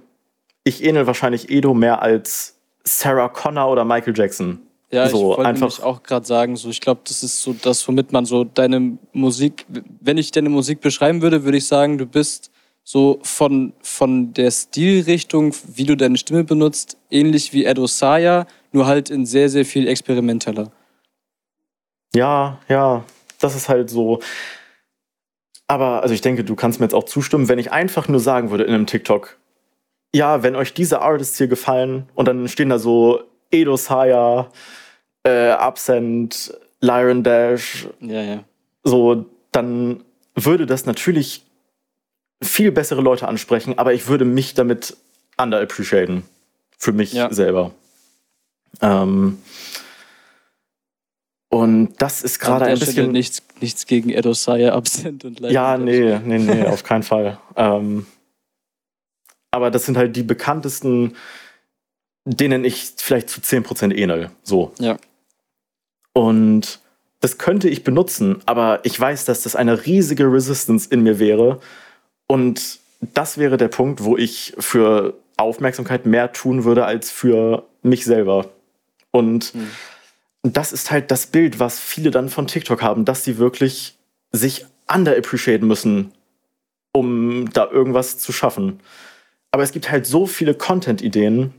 ich 0.65 0.85
ähnel 0.85 1.07
wahrscheinlich 1.07 1.51
Edo 1.51 1.75
mehr 1.75 2.03
als 2.03 2.57
Sarah 2.85 3.29
Connor 3.29 3.71
oder 3.71 3.85
Michael 3.85 4.17
Jackson. 4.17 4.61
Ja, 4.91 5.09
so, 5.09 5.33
ich 5.33 5.39
wollte 5.39 5.53
nämlich 5.53 5.83
auch 5.83 6.03
gerade 6.03 6.27
sagen, 6.27 6.57
so 6.57 6.69
ich 6.69 6.81
glaube, 6.81 7.03
das 7.05 7.23
ist 7.23 7.43
so 7.43 7.53
das, 7.53 7.87
womit 7.87 8.13
man 8.13 8.25
so 8.25 8.45
deine 8.45 8.99
Musik, 9.13 9.65
wenn 9.69 10.19
ich 10.19 10.33
deine 10.33 10.49
Musik 10.49 10.81
beschreiben 10.81 11.23
würde, 11.23 11.45
würde 11.45 11.59
ich 11.59 11.67
sagen, 11.67 11.97
du 11.97 12.07
bist 12.07 12.51
so 12.83 13.21
von, 13.23 13.73
von 13.83 14.33
der 14.35 14.51
Stilrichtung, 14.51 15.55
wie 15.67 15.85
du 15.85 15.97
deine 15.97 16.19
Stimme 16.19 16.45
benutzt, 16.45 16.97
ähnlich 17.11 17.53
wie 17.53 17.65
Ed 17.65 17.79
Osaya, 17.79 18.47
nur 18.73 18.87
halt 18.87 19.11
in 19.11 19.27
sehr, 19.27 19.49
sehr 19.49 19.65
viel 19.65 19.87
experimenteller. 19.89 20.71
Ja, 22.15 22.59
ja, 22.69 23.05
das 23.39 23.55
ist 23.55 23.69
halt 23.69 23.91
so. 23.91 24.21
Aber, 25.69 26.03
also 26.03 26.15
ich 26.15 26.21
denke, 26.21 26.43
du 26.43 26.57
kannst 26.57 26.81
mir 26.81 26.87
jetzt 26.87 26.95
auch 26.95 27.05
zustimmen, 27.05 27.49
wenn 27.49 27.59
ich 27.61 27.71
einfach 27.71 28.09
nur 28.09 28.21
sagen 28.21 28.51
würde 28.51 28.65
in 28.65 28.75
einem 28.75 28.87
TikTok, 28.87 29.39
ja, 30.13 30.43
wenn 30.43 30.57
euch 30.57 30.75
diese 30.75 31.01
Artists 31.01 31.39
hier 31.39 31.47
gefallen 31.47 32.09
und 32.15 32.27
dann 32.27 32.49
stehen 32.49 32.71
da 32.71 32.79
so 32.79 33.23
Edo 33.53 33.77
Saya, 33.77 34.51
äh, 35.23 35.51
Absent, 35.51 36.53
Lyron 36.81 37.23
Dash, 37.23 37.87
ja, 38.01 38.23
ja. 38.23 38.45
so, 38.83 39.27
dann 39.53 40.03
würde 40.35 40.67
das 40.67 40.87
natürlich 40.87 41.47
viel 42.43 42.73
bessere 42.73 43.01
Leute 43.01 43.29
ansprechen, 43.29 43.79
aber 43.79 43.93
ich 43.93 44.09
würde 44.09 44.25
mich 44.25 44.55
damit 44.55 44.97
underappreciaten. 45.37 46.23
Für 46.79 46.93
mich 46.93 47.13
ja. 47.13 47.31
selber. 47.33 47.73
Ähm, 48.81 49.39
und 51.51 51.95
das 51.99 52.23
ist 52.23 52.39
gerade 52.39 52.67
ein 52.67 52.79
bisschen. 52.79 53.13
Nichts, 53.13 53.43
nichts 53.61 53.87
gegen 53.87 54.09
Edo 54.11 54.33
Saya, 54.33 54.73
Absent 54.73 55.25
und 55.25 55.41
Light. 55.41 55.53
Ja, 55.53 55.77
nee, 55.77 56.19
nee, 56.25 56.39
nee, 56.39 56.63
auf 56.67 56.85
keinen 56.85 57.03
Fall. 57.03 57.39
Ähm, 57.57 58.07
aber 59.51 59.71
das 59.71 59.85
sind 59.85 59.97
halt 59.97 60.17
die 60.17 60.23
bekanntesten, 60.23 61.17
denen 62.25 62.65
ich 62.65 62.93
vielleicht 62.97 63.29
zu 63.29 63.41
10% 63.41 63.95
ähnel. 63.95 64.31
So. 64.43 64.73
Ja. 64.79 64.97
Und 66.13 66.81
das 67.21 67.37
könnte 67.37 67.69
ich 67.69 67.85
benutzen, 67.85 68.41
aber 68.47 68.81
ich 68.85 68.99
weiß, 68.99 69.25
dass 69.25 69.43
das 69.43 69.57
eine 69.57 69.85
riesige 69.85 70.33
Resistance 70.33 70.89
in 70.91 71.03
mir 71.03 71.19
wäre, 71.19 71.61
und 72.31 72.79
das 73.01 73.39
wäre 73.39 73.57
der 73.57 73.67
Punkt, 73.67 74.05
wo 74.05 74.17
ich 74.17 74.55
für 74.57 75.15
Aufmerksamkeit 75.37 76.07
mehr 76.07 76.33
tun 76.33 76.63
würde 76.63 76.85
als 76.85 77.11
für 77.11 77.65
mich 77.83 78.05
selber. 78.05 78.49
Und 79.11 79.53
mhm. 79.53 79.71
das 80.45 80.73
ist 80.73 80.93
halt 80.93 81.11
das 81.11 81.27
Bild, 81.27 81.59
was 81.59 81.81
viele 81.81 82.13
dann 82.13 82.29
von 82.29 82.47
TikTok 82.47 82.83
haben, 82.83 83.05
dass 83.05 83.25
sie 83.25 83.39
wirklich 83.39 83.97
sich 84.31 84.65
underappreciaten 84.87 85.67
müssen, 85.67 86.13
um 86.93 87.51
da 87.53 87.69
irgendwas 87.69 88.19
zu 88.19 88.31
schaffen. 88.31 88.79
Aber 89.51 89.65
es 89.65 89.73
gibt 89.73 89.91
halt 89.91 90.07
so 90.07 90.25
viele 90.25 90.55
Content-Ideen, 90.55 91.53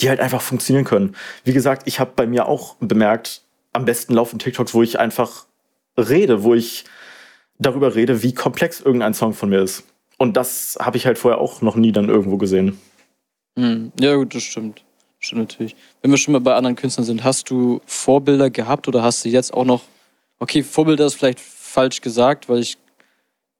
die 0.00 0.08
halt 0.08 0.20
einfach 0.20 0.40
funktionieren 0.40 0.84
können. 0.84 1.16
Wie 1.42 1.52
gesagt, 1.52 1.82
ich 1.86 1.98
habe 1.98 2.12
bei 2.14 2.28
mir 2.28 2.46
auch 2.46 2.76
bemerkt, 2.76 3.42
am 3.72 3.86
besten 3.86 4.14
laufen 4.14 4.38
TikToks, 4.38 4.72
wo 4.72 4.84
ich 4.84 5.00
einfach 5.00 5.46
rede, 5.98 6.44
wo 6.44 6.54
ich 6.54 6.84
darüber 7.58 7.94
rede, 7.94 8.22
wie 8.22 8.34
komplex 8.34 8.80
irgendein 8.80 9.14
Song 9.14 9.32
von 9.32 9.48
mir 9.48 9.60
ist. 9.60 9.84
Und 10.18 10.36
das 10.36 10.78
habe 10.80 10.96
ich 10.96 11.06
halt 11.06 11.18
vorher 11.18 11.40
auch 11.40 11.62
noch 11.62 11.76
nie 11.76 11.92
dann 11.92 12.08
irgendwo 12.08 12.36
gesehen. 12.36 12.78
Hm. 13.58 13.92
Ja, 13.98 14.14
gut, 14.16 14.34
das 14.34 14.42
stimmt. 14.42 14.84
Stimmt 15.18 15.40
natürlich. 15.40 15.76
Wenn 16.02 16.10
wir 16.10 16.18
schon 16.18 16.32
mal 16.32 16.40
bei 16.40 16.54
anderen 16.54 16.76
Künstlern 16.76 17.06
sind, 17.06 17.24
hast 17.24 17.50
du 17.50 17.80
Vorbilder 17.86 18.50
gehabt 18.50 18.88
oder 18.88 19.02
hast 19.02 19.24
du 19.24 19.28
jetzt 19.28 19.54
auch 19.54 19.64
noch. 19.64 19.82
Okay, 20.38 20.62
Vorbilder 20.62 21.06
ist 21.06 21.14
vielleicht 21.14 21.40
falsch 21.40 22.00
gesagt, 22.00 22.48
weil 22.48 22.58
ich 22.58 22.76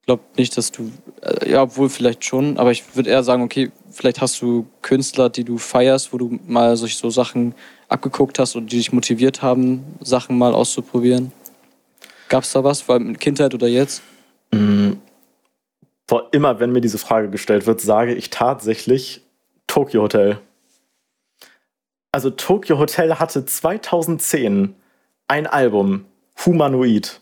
glaube 0.05 0.23
nicht, 0.37 0.57
dass 0.57 0.71
du. 0.73 0.91
Äh, 1.23 1.51
ja, 1.53 1.63
obwohl 1.63 1.89
vielleicht 1.89 2.25
schon, 2.25 2.59
aber 2.59 2.71
ich 2.71 2.95
würde 2.95 3.11
eher 3.11 3.23
sagen, 3.23 3.43
okay, 3.43 3.71
vielleicht 3.91 4.21
hast 4.21 4.43
du 4.43 4.67
Künstler, 4.83 5.31
die 5.31 5.45
du 5.45 5.57
feierst, 5.57 6.13
wo 6.13 6.19
du 6.19 6.39
mal 6.47 6.77
solche 6.77 6.99
so 6.99 7.11
Sachen 7.11 7.55
abgeguckt 7.89 8.39
hast 8.39 8.57
und 8.57 8.71
die 8.73 8.77
dich 8.77 8.93
motiviert 8.93 9.43
haben, 9.43 9.85
Sachen 10.01 10.37
mal 10.37 10.53
auszuprobieren. 10.53 11.33
Gab 12.29 12.45
es 12.45 12.53
da 12.53 12.65
was, 12.65 12.81
vor 12.81 12.95
allem 12.95 13.09
in 13.09 13.19
Kindheit 13.19 13.55
oder 13.55 13.67
jetzt? 13.67 14.03
Mhm. 14.53 15.01
Vor 16.07 16.29
immer, 16.33 16.61
wenn 16.61 16.73
mir 16.73 16.81
diese 16.81 16.99
Frage 16.99 17.31
gestellt 17.31 17.67
wird, 17.67 17.81
sage 17.81 18.15
ich 18.15 18.31
tatsächlich 18.31 19.23
Tokyo 19.67 20.03
Hotel. 20.03 20.39
Also 22.13 22.31
Tokyo 22.31 22.79
Hotel 22.79 23.19
hatte 23.19 23.45
2010 23.45 24.75
ein 25.29 25.47
Album, 25.47 26.05
Humanoid. 26.45 27.21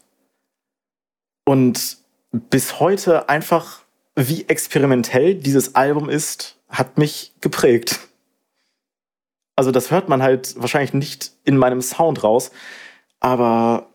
Und 1.45 1.99
bis 2.33 2.81
heute 2.81 3.29
einfach, 3.29 3.83
wie 4.15 4.49
experimentell 4.49 5.35
dieses 5.35 5.75
Album 5.75 6.09
ist, 6.09 6.59
hat 6.69 6.99
mich 6.99 7.33
geprägt. 7.41 8.01
Also 9.57 9.71
das 9.71 9.91
hört 9.91 10.09
man 10.09 10.23
halt 10.23 10.61
wahrscheinlich 10.61 10.95
nicht 10.95 11.33
in 11.45 11.57
meinem 11.57 11.83
Sound 11.83 12.25
raus, 12.25 12.51
aber 13.21 13.87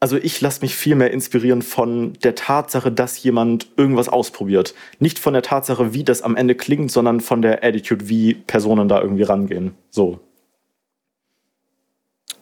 also 0.00 0.16
ich 0.16 0.40
lasse 0.40 0.60
mich 0.60 0.76
viel 0.76 0.94
mehr 0.94 1.10
inspirieren 1.10 1.62
von 1.62 2.12
der 2.22 2.34
Tatsache, 2.34 2.92
dass 2.92 3.20
jemand 3.22 3.68
irgendwas 3.76 4.08
ausprobiert. 4.08 4.74
Nicht 5.00 5.18
von 5.18 5.32
der 5.32 5.42
Tatsache, 5.42 5.92
wie 5.92 6.04
das 6.04 6.22
am 6.22 6.36
Ende 6.36 6.54
klingt, 6.54 6.92
sondern 6.92 7.20
von 7.20 7.42
der 7.42 7.64
Attitude, 7.64 8.08
wie 8.08 8.34
Personen 8.34 8.88
da 8.88 9.00
irgendwie 9.00 9.24
rangehen. 9.24 9.74
So. 9.90 10.20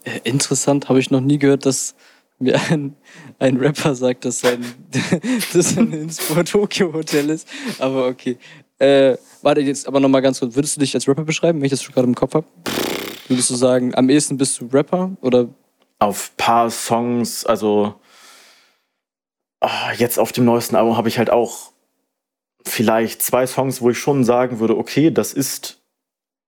Äh, 0.04 0.20
interessant, 0.24 0.88
habe 0.88 1.00
ich 1.00 1.10
noch 1.10 1.22
nie 1.22 1.38
gehört, 1.38 1.64
dass 1.64 1.94
mir 2.38 2.60
ein, 2.70 2.94
ein 3.38 3.56
Rapper 3.56 3.94
sagt, 3.94 4.26
dass 4.26 4.40
sein 4.40 4.62
dass 5.54 5.74
sein 5.74 5.92
Inspo 5.92 6.42
Tokyo 6.42 6.92
Hotel 6.92 7.30
ist. 7.30 7.48
Aber 7.78 8.06
okay. 8.06 8.36
Äh, 8.78 9.16
warte 9.40 9.62
jetzt 9.62 9.88
aber 9.88 10.00
nochmal 10.00 10.20
ganz 10.20 10.40
kurz. 10.40 10.54
Würdest 10.54 10.76
du 10.76 10.80
dich 10.80 10.94
als 10.94 11.08
Rapper 11.08 11.24
beschreiben, 11.24 11.60
wenn 11.60 11.64
ich 11.64 11.70
das 11.70 11.82
schon 11.82 11.94
gerade 11.94 12.06
im 12.06 12.14
Kopf 12.14 12.34
habe? 12.34 12.46
Würdest 13.28 13.48
du 13.48 13.54
sagen, 13.54 13.94
am 13.94 14.10
ehesten 14.10 14.36
bist 14.36 14.60
du 14.60 14.66
Rapper 14.66 15.16
oder 15.22 15.48
auf 15.98 16.36
paar 16.36 16.70
Songs, 16.70 17.44
also 17.46 17.94
oh, 19.60 19.92
jetzt 19.96 20.18
auf 20.18 20.32
dem 20.32 20.44
neuesten 20.44 20.76
Album 20.76 20.96
habe 20.96 21.08
ich 21.08 21.18
halt 21.18 21.30
auch 21.30 21.72
vielleicht 22.64 23.22
zwei 23.22 23.46
Songs, 23.46 23.80
wo 23.80 23.90
ich 23.90 23.98
schon 23.98 24.24
sagen 24.24 24.58
würde, 24.58 24.76
okay, 24.76 25.10
das 25.10 25.32
ist, 25.32 25.78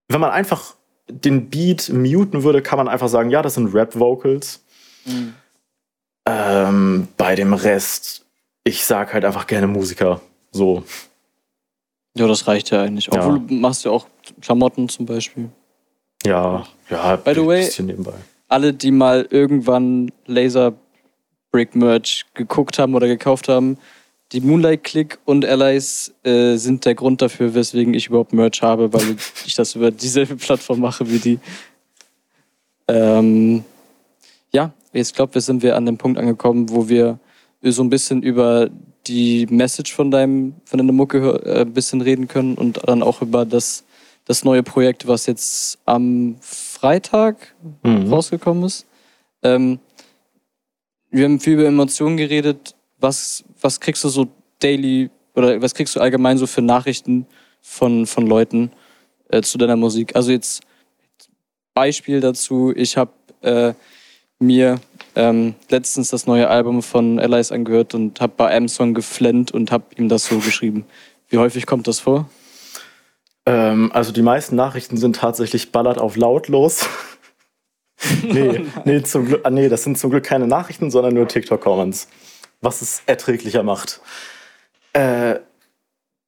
wenn 0.07 0.21
man 0.21 0.31
einfach 0.31 0.75
den 1.09 1.49
Beat 1.49 1.89
muten 1.89 2.43
würde, 2.43 2.61
kann 2.61 2.77
man 2.77 2.87
einfach 2.87 3.09
sagen, 3.09 3.29
ja, 3.29 3.41
das 3.41 3.55
sind 3.55 3.73
Rap-Vocals. 3.73 4.63
Mhm. 5.05 5.33
Ähm, 6.25 7.07
bei 7.17 7.35
dem 7.35 7.53
Rest, 7.53 8.25
ich 8.63 8.85
sag 8.85 9.13
halt 9.13 9.25
einfach 9.25 9.47
gerne 9.47 9.65
Musiker. 9.65 10.21
So. 10.51 10.83
Ja, 12.15 12.27
das 12.27 12.47
reicht 12.47 12.69
ja 12.69 12.83
eigentlich. 12.83 13.11
Obwohl 13.11 13.37
ja. 13.37 13.43
du 13.47 13.53
machst 13.55 13.85
ja 13.85 13.91
auch 13.91 14.05
Klamotten 14.41 14.89
zum 14.89 15.05
Beispiel. 15.05 15.49
Ja, 16.25 16.67
ja, 16.89 17.15
By 17.15 17.33
the 17.33 17.45
way, 17.45 17.65
bisschen 17.65 17.85
nebenbei. 17.85 18.13
Alle, 18.49 18.73
die 18.73 18.91
mal 18.91 19.27
irgendwann 19.29 20.11
Laser 20.25 20.73
Brick 21.51 21.75
Merch 21.75 22.25
geguckt 22.33 22.77
haben 22.77 22.95
oder 22.95 23.07
gekauft 23.07 23.47
haben, 23.47 23.77
die 24.31 24.41
Moonlight 24.41 24.83
Click 24.83 25.17
und 25.25 25.45
Allies 25.45 26.13
äh, 26.23 26.55
sind 26.55 26.85
der 26.85 26.93
Grund 26.93 27.21
dafür, 27.21 27.55
weswegen 27.55 27.93
ich 27.93 28.07
überhaupt 28.07 28.33
Merch 28.33 28.61
habe, 28.61 28.93
weil 28.93 29.15
ich 29.45 29.55
das 29.55 29.75
über 29.75 29.91
dieselbe 29.91 30.35
Plattform 30.35 30.81
mache 30.81 31.09
wie 31.09 31.19
die. 31.19 31.39
Ähm, 32.87 33.63
ja, 34.51 34.71
jetzt 34.93 35.15
glaube 35.15 35.35
wir 35.35 35.41
sind 35.41 35.63
wir 35.63 35.75
an 35.75 35.85
dem 35.85 35.97
Punkt 35.97 36.19
angekommen, 36.19 36.69
wo 36.69 36.89
wir 36.89 37.19
so 37.61 37.83
ein 37.83 37.89
bisschen 37.89 38.23
über 38.23 38.69
die 39.07 39.47
Message 39.49 39.93
von 39.93 40.11
deinem 40.11 40.55
von 40.65 40.77
deiner 40.77 40.91
Mucke 40.91 41.41
äh, 41.45 41.61
ein 41.61 41.73
bisschen 41.73 42.01
reden 42.01 42.27
können 42.27 42.55
und 42.55 42.79
dann 42.87 43.03
auch 43.03 43.21
über 43.21 43.45
das 43.45 43.83
das 44.25 44.43
neue 44.43 44.61
Projekt, 44.61 45.07
was 45.07 45.25
jetzt 45.25 45.79
am 45.85 46.35
Freitag 46.79 47.53
Mhm. 47.83 48.11
rausgekommen 48.13 48.63
ist. 48.63 48.85
Ähm, 49.43 49.79
wir 51.11 51.25
haben 51.25 51.39
viel 51.39 51.53
über 51.53 51.65
Emotionen 51.65 52.15
geredet. 52.15 52.75
Was, 52.99 53.43
was 53.61 53.79
kriegst 53.81 54.03
du 54.03 54.09
so 54.09 54.27
daily 54.59 55.09
oder 55.35 55.61
was 55.61 55.73
kriegst 55.73 55.95
du 55.95 55.99
allgemein 55.99 56.37
so 56.37 56.47
für 56.47 56.61
Nachrichten 56.61 57.25
von, 57.61 58.05
von 58.05 58.27
Leuten 58.27 58.71
äh, 59.29 59.41
zu 59.41 59.57
deiner 59.57 59.75
Musik? 59.75 60.15
Also 60.15 60.31
jetzt 60.31 60.61
Beispiel 61.73 62.21
dazu, 62.21 62.73
ich 62.75 62.95
habe 62.95 63.11
äh, 63.41 63.73
mir 64.39 64.79
ähm, 65.15 65.55
letztens 65.69 66.09
das 66.09 66.27
neue 66.27 66.47
Album 66.49 66.81
von 66.81 67.19
Allies 67.19 67.51
angehört 67.51 67.93
und 67.93 68.21
habe 68.21 68.33
bei 68.37 68.47
einem 68.47 68.69
Song 68.69 68.93
geflennt 68.93 69.51
und 69.51 69.71
habe 69.71 69.83
ihm 69.97 70.07
das 70.07 70.25
so 70.27 70.39
geschrieben. 70.39 70.85
Wie 71.29 71.37
häufig 71.37 71.65
kommt 71.65 71.87
das 71.87 71.99
vor? 71.99 72.29
Ähm, 73.49 73.91
also 73.93 74.11
die 74.11 74.21
meisten 74.21 74.55
Nachrichten 74.55 74.95
sind 74.95 75.15
tatsächlich 75.15 75.71
ballert 75.71 75.97
auf 75.97 76.15
lautlos. 76.15 76.87
nee, 78.23 78.65
nee, 78.85 79.01
zum 79.01 79.25
Glück, 79.25 79.41
ah, 79.43 79.49
nee, 79.49 79.69
das 79.69 79.83
sind 79.83 79.97
zum 79.97 80.11
Glück 80.11 80.23
keine 80.23 80.45
Nachrichten, 80.45 80.91
sondern 80.91 81.15
nur 81.15 81.27
TikTok-Comments. 81.27 82.07
Was 82.61 82.83
es 82.83 83.01
erträglicher 83.07 83.63
macht. 83.63 84.01
Äh, 84.93 85.39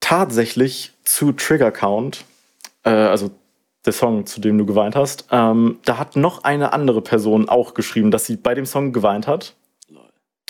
tatsächlich 0.00 0.92
zu 1.04 1.30
Trigger 1.30 1.70
Count, 1.70 2.24
äh, 2.82 2.90
also 2.90 3.30
der 3.84 3.92
Song, 3.92 4.26
zu 4.26 4.40
dem 4.40 4.58
du 4.58 4.66
geweint 4.66 4.96
hast, 4.96 5.26
ähm, 5.30 5.78
da 5.84 5.98
hat 5.98 6.16
noch 6.16 6.42
eine 6.42 6.72
andere 6.72 7.02
Person 7.02 7.48
auch 7.48 7.74
geschrieben, 7.74 8.10
dass 8.10 8.26
sie 8.26 8.36
bei 8.36 8.54
dem 8.54 8.66
Song 8.66 8.92
geweint 8.92 9.28
hat. 9.28 9.54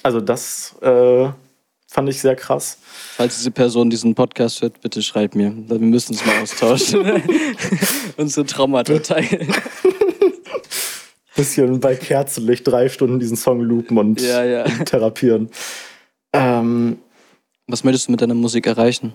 Also 0.03 0.21
das 0.21 0.77
äh, 0.81 1.29
fand 1.93 2.09
ich 2.09 2.21
sehr 2.21 2.35
krass. 2.37 2.79
Falls 3.17 3.37
diese 3.37 3.51
Person 3.51 3.91
diesen 3.91 4.15
Podcast 4.15 4.63
hört, 4.63 4.81
bitte 4.81 5.03
schreib 5.03 5.35
mir. 5.35 5.53
Wir 5.69 5.79
müssen 5.79 6.15
es 6.15 6.25
mal 6.25 6.41
austauschen. 6.43 7.05
Unsere 8.17 8.47
Traumata 8.47 8.99
teilen. 8.99 9.55
Bisschen 11.37 11.81
bei 11.81 11.95
Kerzenlicht 11.95 12.67
drei 12.67 12.89
Stunden 12.89 13.19
diesen 13.19 13.37
Song 13.37 13.61
loopen 13.61 13.97
und 13.99 14.21
Ja, 14.21 14.45
ja. 14.45 14.65
therapieren. 14.85 15.51
Ähm, 16.33 16.99
Was 17.67 17.85
möchtest 17.85 18.09
du 18.09 18.13
mit 18.13 18.21
deiner 18.21 18.35
Musik 18.35 18.67
erreichen? 18.67 19.13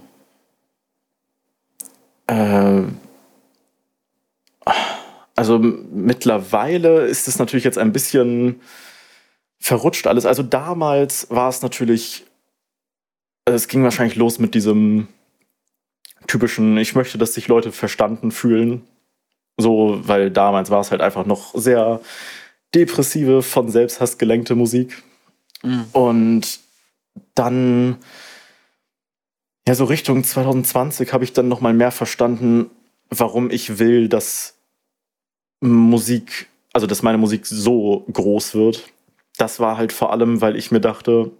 äh, 2.28 2.82
also 5.36 5.59
mittlerweile 5.59 7.05
ist 7.05 7.28
es 7.28 7.38
natürlich 7.39 7.63
jetzt 7.63 7.78
ein 7.78 7.91
bisschen 7.93 8.59
verrutscht 9.59 10.07
alles. 10.07 10.25
Also 10.25 10.43
damals 10.43 11.28
war 11.30 11.49
es 11.49 11.61
natürlich, 11.61 12.25
also 13.48 13.56
es 13.56 13.70
ging 13.70 13.82
wahrscheinlich 13.82 14.18
los 14.18 14.39
mit 14.39 14.56
diesem 14.56 15.08
typischen, 16.28 16.78
ich 16.78 16.95
möchte, 16.95 17.18
dass 17.18 17.34
sich 17.34 17.48
Leute 17.48 17.72
verstanden 17.72 18.32
fühlen. 18.32 18.82
So, 19.56 20.02
weil 20.04 20.32
damals 20.32 20.70
war 20.70 20.82
es 20.82 20.91
halt 20.91 21.00
einfach 21.00 21.26
noch 21.26 21.56
sehr 21.56 22.02
depressive, 22.76 23.41
von 23.41 23.70
Selbsthass 23.70 24.18
gelenkte 24.18 24.56
Musik. 24.56 25.02
Und 25.93 26.60
dann, 27.36 27.95
ja, 29.66 29.76
so 29.76 29.86
Richtung 29.86 30.26
2020 30.26 31.14
habe 31.14 31.24
ich 31.24 31.32
dann 31.32 31.48
nochmal 31.48 31.74
mehr 31.74 31.91
verstanden, 31.91 32.70
warum 33.10 33.50
ich 33.50 33.80
will, 33.80 34.10
dass 34.10 34.58
Musik, 35.62 36.50
also 36.74 36.86
dass 36.86 37.02
meine 37.02 37.18
Musik 37.18 37.45
so 37.45 38.06
groß 38.12 38.56
wird. 38.56 38.91
Das 39.38 39.62
war 39.62 39.78
halt 39.78 39.93
vor 39.93 40.12
allem, 40.12 40.41
weil 40.41 40.58
ich 40.58 40.70
mir 40.70 40.82
dachte, 40.82 41.32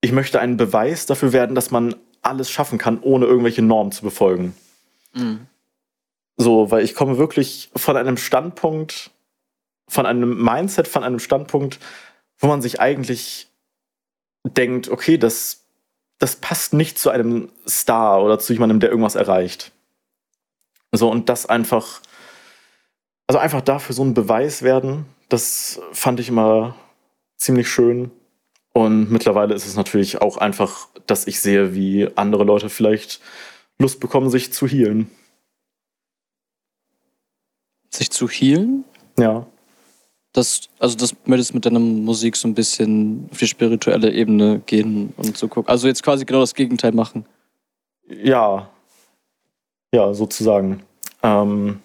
ich 0.00 0.12
möchte 0.12 0.40
ein 0.40 0.56
Beweis 0.56 1.06
dafür 1.06 1.32
werden, 1.32 1.54
dass 1.54 1.70
man 1.70 1.94
alles 2.22 2.50
schaffen 2.50 2.78
kann, 2.78 3.00
ohne 3.00 3.26
irgendwelche 3.26 3.62
Normen 3.62 3.92
zu 3.92 4.02
befolgen. 4.02 4.54
So, 6.36 6.70
weil 6.70 6.84
ich 6.84 6.94
komme 6.94 7.18
wirklich 7.18 7.70
von 7.74 7.96
einem 7.96 8.16
Standpunkt, 8.16 9.10
von 9.88 10.06
einem 10.06 10.42
Mindset, 10.42 10.86
von 10.86 11.02
einem 11.02 11.18
Standpunkt, 11.18 11.78
wo 12.38 12.46
man 12.46 12.62
sich 12.62 12.80
eigentlich 12.80 13.48
denkt, 14.44 14.88
okay, 14.88 15.18
das, 15.18 15.64
das 16.18 16.36
passt 16.36 16.74
nicht 16.74 16.98
zu 16.98 17.10
einem 17.10 17.50
Star 17.66 18.22
oder 18.22 18.38
zu 18.38 18.52
jemandem, 18.52 18.80
der 18.80 18.90
irgendwas 18.90 19.16
erreicht. 19.16 19.72
So, 20.92 21.10
und 21.10 21.28
das 21.28 21.46
einfach, 21.46 22.00
also 23.26 23.38
einfach 23.38 23.60
dafür 23.60 23.94
so 23.94 24.04
ein 24.04 24.14
Beweis 24.14 24.62
werden, 24.62 25.06
das 25.28 25.80
fand 25.92 26.20
ich 26.20 26.28
immer 26.28 26.76
ziemlich 27.36 27.68
schön. 27.68 28.10
Und 28.72 29.10
mittlerweile 29.10 29.54
ist 29.54 29.66
es 29.66 29.76
natürlich 29.76 30.20
auch 30.20 30.36
einfach, 30.36 30.88
dass 31.06 31.26
ich 31.26 31.40
sehe, 31.40 31.74
wie 31.74 32.08
andere 32.16 32.44
Leute 32.44 32.68
vielleicht 32.68 33.20
Lust 33.78 34.00
bekommen, 34.00 34.30
sich 34.30 34.52
zu 34.52 34.66
healen. 34.66 35.10
Sich 37.90 38.10
zu 38.10 38.28
healen? 38.28 38.84
Ja. 39.18 39.46
Das, 40.32 40.68
also 40.78 40.96
das 40.96 41.14
möchtest 41.24 41.54
mit 41.54 41.64
deiner 41.64 41.78
Musik 41.78 42.36
so 42.36 42.46
ein 42.46 42.54
bisschen 42.54 43.28
auf 43.32 43.38
die 43.38 43.46
spirituelle 43.46 44.12
Ebene 44.12 44.60
gehen 44.66 45.12
und 45.16 45.36
so 45.36 45.48
gucken. 45.48 45.70
Also 45.70 45.88
jetzt 45.88 46.02
quasi 46.02 46.24
genau 46.24 46.40
das 46.40 46.54
Gegenteil 46.54 46.92
machen. 46.92 47.24
Ja. 48.06 48.70
Ja, 49.92 50.12
sozusagen. 50.12 50.82
Ähm 51.22 51.80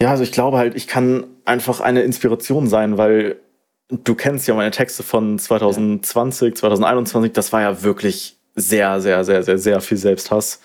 ja, 0.00 0.10
also 0.10 0.22
ich 0.22 0.32
glaube 0.32 0.58
halt, 0.58 0.76
ich 0.76 0.86
kann 0.86 1.26
einfach 1.44 1.80
eine 1.80 2.02
Inspiration 2.02 2.68
sein, 2.68 2.96
weil 2.96 3.40
du 3.88 4.14
kennst 4.14 4.46
ja 4.46 4.54
meine 4.54 4.70
Texte 4.70 5.02
von 5.02 5.38
2020, 5.38 6.56
2021, 6.56 7.32
das 7.32 7.52
war 7.52 7.62
ja 7.62 7.82
wirklich 7.82 8.36
sehr, 8.54 9.00
sehr, 9.00 9.24
sehr, 9.24 9.42
sehr, 9.42 9.58
sehr 9.58 9.80
viel 9.80 9.96
Selbsthass. 9.96 10.60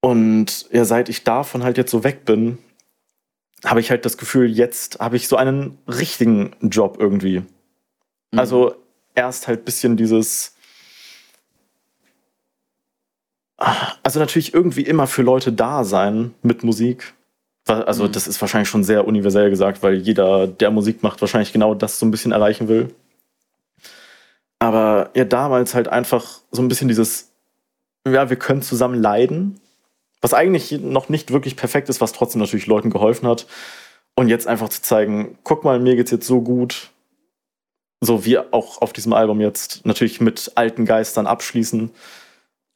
Und 0.00 0.70
ja, 0.70 0.84
seit 0.84 1.08
ich 1.08 1.24
davon 1.24 1.64
halt 1.64 1.78
jetzt 1.78 1.90
so 1.90 2.04
weg 2.04 2.24
bin, 2.24 2.58
habe 3.64 3.80
ich 3.80 3.90
halt 3.90 4.04
das 4.04 4.18
Gefühl, 4.18 4.50
jetzt 4.50 5.00
habe 5.00 5.16
ich 5.16 5.26
so 5.28 5.36
einen 5.36 5.78
richtigen 5.88 6.54
Job 6.60 6.98
irgendwie. 7.00 7.42
Also 8.36 8.74
erst 9.14 9.48
halt 9.48 9.64
bisschen 9.64 9.96
dieses, 9.96 10.54
also 13.56 14.18
natürlich 14.20 14.52
irgendwie 14.52 14.82
immer 14.82 15.06
für 15.06 15.22
Leute 15.22 15.52
da 15.52 15.84
sein 15.84 16.34
mit 16.42 16.64
Musik. 16.64 17.14
Also 17.66 18.04
Mhm. 18.04 18.12
das 18.12 18.26
ist 18.26 18.40
wahrscheinlich 18.40 18.68
schon 18.68 18.84
sehr 18.84 19.06
universell 19.06 19.48
gesagt, 19.50 19.82
weil 19.82 19.94
jeder, 19.94 20.46
der 20.46 20.70
Musik 20.70 21.02
macht, 21.02 21.20
wahrscheinlich 21.22 21.52
genau 21.52 21.74
das 21.74 21.98
so 21.98 22.04
ein 22.06 22.10
bisschen 22.10 22.32
erreichen 22.32 22.68
will. 22.68 22.94
Aber 24.58 25.10
ja, 25.14 25.24
damals 25.24 25.74
halt 25.74 25.88
einfach 25.88 26.40
so 26.50 26.62
ein 26.62 26.68
bisschen 26.68 26.88
dieses, 26.88 27.30
ja, 28.06 28.28
wir 28.30 28.36
können 28.36 28.62
zusammen 28.62 29.00
leiden, 29.00 29.60
was 30.20 30.34
eigentlich 30.34 30.72
noch 30.72 31.08
nicht 31.08 31.32
wirklich 31.32 31.56
perfekt 31.56 31.88
ist, 31.88 32.00
was 32.00 32.12
trotzdem 32.12 32.40
natürlich 32.40 32.66
Leuten 32.66 32.90
geholfen 32.90 33.28
hat. 33.28 33.46
Und 34.16 34.28
jetzt 34.28 34.46
einfach 34.46 34.68
zu 34.68 34.80
zeigen, 34.80 35.38
guck 35.42 35.64
mal, 35.64 35.80
mir 35.80 35.96
geht's 35.96 36.10
jetzt 36.10 36.26
so 36.26 36.40
gut. 36.40 36.90
So 38.00 38.24
wie 38.24 38.38
auch 38.38 38.80
auf 38.80 38.92
diesem 38.92 39.12
Album 39.12 39.40
jetzt 39.40 39.84
natürlich 39.86 40.20
mit 40.20 40.52
alten 40.54 40.84
Geistern 40.84 41.26
abschließen. 41.26 41.90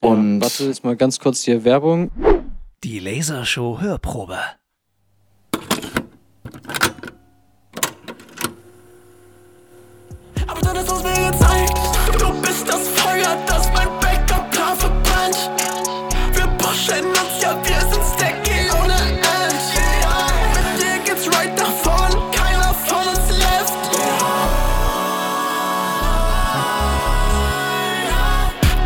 Und 0.00 0.36
Ja, 0.38 0.42
warte 0.42 0.64
jetzt 0.64 0.84
mal 0.84 0.96
ganz 0.96 1.20
kurz 1.20 1.42
hier 1.42 1.64
Werbung. 1.64 2.10
Die 2.84 2.98
Lasershow 2.98 3.80
Hörprobe. 3.80 4.38
Pushen 16.68 17.06
uns, 17.06 17.42
ja, 17.42 17.56
wir 17.64 17.80
sind 17.80 18.04
stacky 18.14 18.68
ohne 18.78 18.94
End. 18.94 19.64
Mit 20.54 20.82
dir 20.82 20.98
geht's 21.04 21.26
right 21.34 21.54
nach 21.56 21.74
vorn, 21.82 22.12
keiner 22.30 22.74
von 22.86 23.08
uns 23.08 23.28
left. 23.30 23.74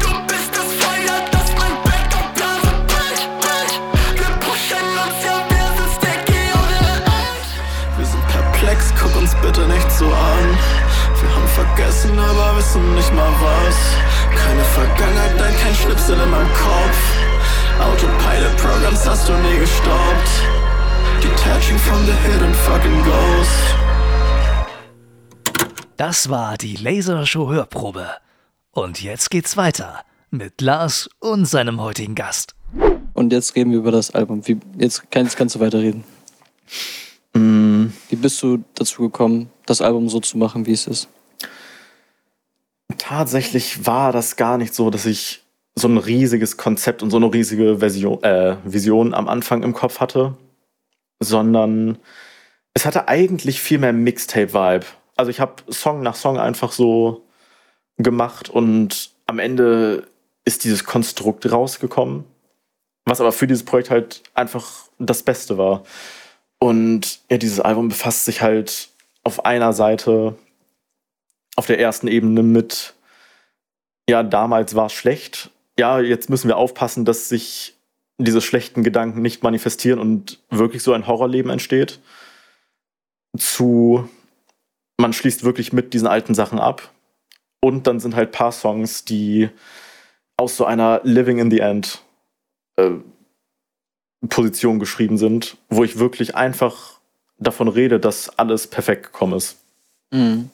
Du 0.00 0.10
bist 0.28 0.50
das 0.58 0.68
Feuer, 0.80 1.18
das 1.32 1.48
mein 1.58 1.74
Backup-Plan 1.82 2.58
verbrennt. 2.62 3.74
Wir 4.14 4.30
pushen 4.44 4.86
uns, 5.04 5.18
ja, 5.26 5.36
wir 5.50 5.68
sind 5.76 5.92
stacky 5.98 6.42
ohne 6.54 6.80
End. 7.02 7.46
Wir 7.98 8.06
sind 8.06 8.24
perplex, 8.28 8.92
guck 9.00 9.16
uns 9.16 9.34
bitte 9.42 9.62
nicht 9.66 9.90
so 9.90 10.06
an. 10.06 10.46
Wir 11.20 11.34
haben 11.34 11.48
vergessen, 11.48 12.16
aber 12.16 12.58
wissen 12.58 12.94
nicht 12.94 13.12
mal 13.12 13.32
was. 13.40 13.76
Keine 14.40 14.64
Vergangenheit, 14.64 15.36
nein, 15.36 15.54
kein 15.62 15.74
Schnipsel 15.74 16.20
in 16.20 16.30
meinem 16.30 16.52
Kopf. 16.52 17.11
Autopilot-Programs 17.82 19.06
hast 19.06 19.28
du 19.28 19.32
nie 19.32 19.58
gestoppt. 19.58 20.30
Detaching 21.20 21.78
from 21.78 22.04
the 22.06 22.12
hidden 22.12 22.54
fucking 22.54 23.02
ghost. 23.04 23.74
Das 25.96 26.28
war 26.30 26.56
die 26.56 26.76
Lasershow 26.76 27.50
Hörprobe. 27.50 28.08
Und 28.70 29.02
jetzt 29.02 29.30
geht's 29.30 29.56
weiter 29.56 30.04
mit 30.30 30.60
Lars 30.60 31.08
und 31.18 31.46
seinem 31.46 31.80
heutigen 31.80 32.14
Gast. 32.14 32.54
Und 33.14 33.32
jetzt 33.32 33.54
reden 33.56 33.72
wir 33.72 33.78
über 33.78 33.90
das 33.90 34.10
Album. 34.12 34.46
Wie, 34.46 34.58
jetzt 34.78 35.10
kannst, 35.10 35.36
kannst 35.36 35.56
du 35.56 35.60
weiterreden. 35.60 36.04
Mm, 37.34 37.86
Wie 38.08 38.16
bist 38.16 38.42
du 38.42 38.64
dazu 38.74 39.02
gekommen, 39.02 39.50
das 39.66 39.80
Album 39.82 40.08
so 40.08 40.20
zu 40.20 40.38
machen, 40.38 40.66
wie 40.66 40.72
es 40.72 40.86
ist? 40.86 41.08
tatsächlich 43.12 43.84
war 43.84 44.12
das 44.12 44.36
gar 44.36 44.58
nicht 44.58 44.74
so, 44.74 44.88
dass 44.88 45.06
ich 45.06 45.41
so 45.74 45.88
ein 45.88 45.96
riesiges 45.96 46.56
Konzept 46.56 47.02
und 47.02 47.10
so 47.10 47.16
eine 47.16 47.32
riesige 47.32 47.78
Version, 47.78 48.22
äh, 48.22 48.56
Vision 48.64 49.14
am 49.14 49.28
Anfang 49.28 49.62
im 49.62 49.72
Kopf 49.72 50.00
hatte, 50.00 50.36
sondern 51.20 51.98
es 52.74 52.84
hatte 52.84 53.08
eigentlich 53.08 53.60
viel 53.60 53.78
mehr 53.78 53.92
Mixtape-Vibe. 53.92 54.86
Also 55.16 55.30
ich 55.30 55.40
habe 55.40 55.62
Song 55.70 56.02
nach 56.02 56.16
Song 56.16 56.38
einfach 56.38 56.72
so 56.72 57.26
gemacht 57.96 58.48
und 58.48 59.10
am 59.26 59.38
Ende 59.38 60.08
ist 60.44 60.64
dieses 60.64 60.84
Konstrukt 60.84 61.50
rausgekommen, 61.50 62.24
was 63.04 63.20
aber 63.20 63.32
für 63.32 63.46
dieses 63.46 63.64
Projekt 63.64 63.90
halt 63.90 64.22
einfach 64.34 64.88
das 64.98 65.22
Beste 65.22 65.58
war. 65.58 65.84
Und 66.58 67.20
ja, 67.30 67.38
dieses 67.38 67.60
Album 67.60 67.88
befasst 67.88 68.24
sich 68.24 68.42
halt 68.42 68.88
auf 69.24 69.44
einer 69.44 69.72
Seite, 69.72 70.36
auf 71.56 71.66
der 71.66 71.78
ersten 71.78 72.08
Ebene 72.08 72.42
mit, 72.42 72.94
ja, 74.08 74.22
damals 74.22 74.74
war 74.74 74.86
es 74.86 74.92
schlecht. 74.92 75.50
Ja, 75.78 76.00
jetzt 76.00 76.30
müssen 76.30 76.48
wir 76.48 76.56
aufpassen, 76.56 77.04
dass 77.04 77.28
sich 77.28 77.76
diese 78.18 78.40
schlechten 78.40 78.82
Gedanken 78.82 79.22
nicht 79.22 79.42
manifestieren 79.42 79.98
und 79.98 80.40
wirklich 80.50 80.82
so 80.82 80.92
ein 80.92 81.06
Horrorleben 81.06 81.50
entsteht. 81.50 82.00
Zu, 83.36 84.08
man 84.98 85.12
schließt 85.12 85.44
wirklich 85.44 85.72
mit 85.72 85.94
diesen 85.94 86.06
alten 86.06 86.34
Sachen 86.34 86.58
ab. 86.58 86.90
Und 87.60 87.86
dann 87.86 88.00
sind 88.00 88.16
halt 88.16 88.32
paar 88.32 88.52
Songs, 88.52 89.04
die 89.04 89.48
aus 90.36 90.56
so 90.56 90.64
einer 90.64 91.00
Living 91.04 91.38
in 91.38 91.50
the 91.50 91.60
End 91.60 92.02
äh, 92.76 92.90
Position 94.28 94.78
geschrieben 94.78 95.16
sind, 95.16 95.56
wo 95.68 95.84
ich 95.84 95.98
wirklich 95.98 96.34
einfach 96.34 96.98
davon 97.38 97.68
rede, 97.68 97.98
dass 97.98 98.28
alles 98.38 98.66
perfekt 98.66 99.04
gekommen 99.04 99.34
ist. 99.34 99.56
Mhm. 100.10 100.50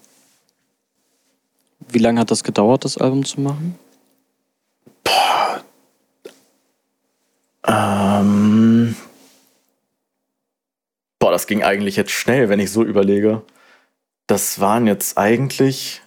Wie 1.88 1.98
lange 1.98 2.20
hat 2.20 2.30
das 2.30 2.44
gedauert, 2.44 2.84
das 2.84 2.98
Album 2.98 3.24
zu 3.24 3.40
machen? 3.40 3.78
Ähm, 7.68 8.96
boah, 11.18 11.30
das 11.30 11.46
ging 11.46 11.62
eigentlich 11.62 11.96
jetzt 11.96 12.12
schnell, 12.12 12.48
wenn 12.48 12.60
ich 12.60 12.72
so 12.72 12.82
überlege. 12.82 13.42
Das 14.26 14.60
waren 14.60 14.86
jetzt 14.86 15.18
eigentlich 15.18 16.02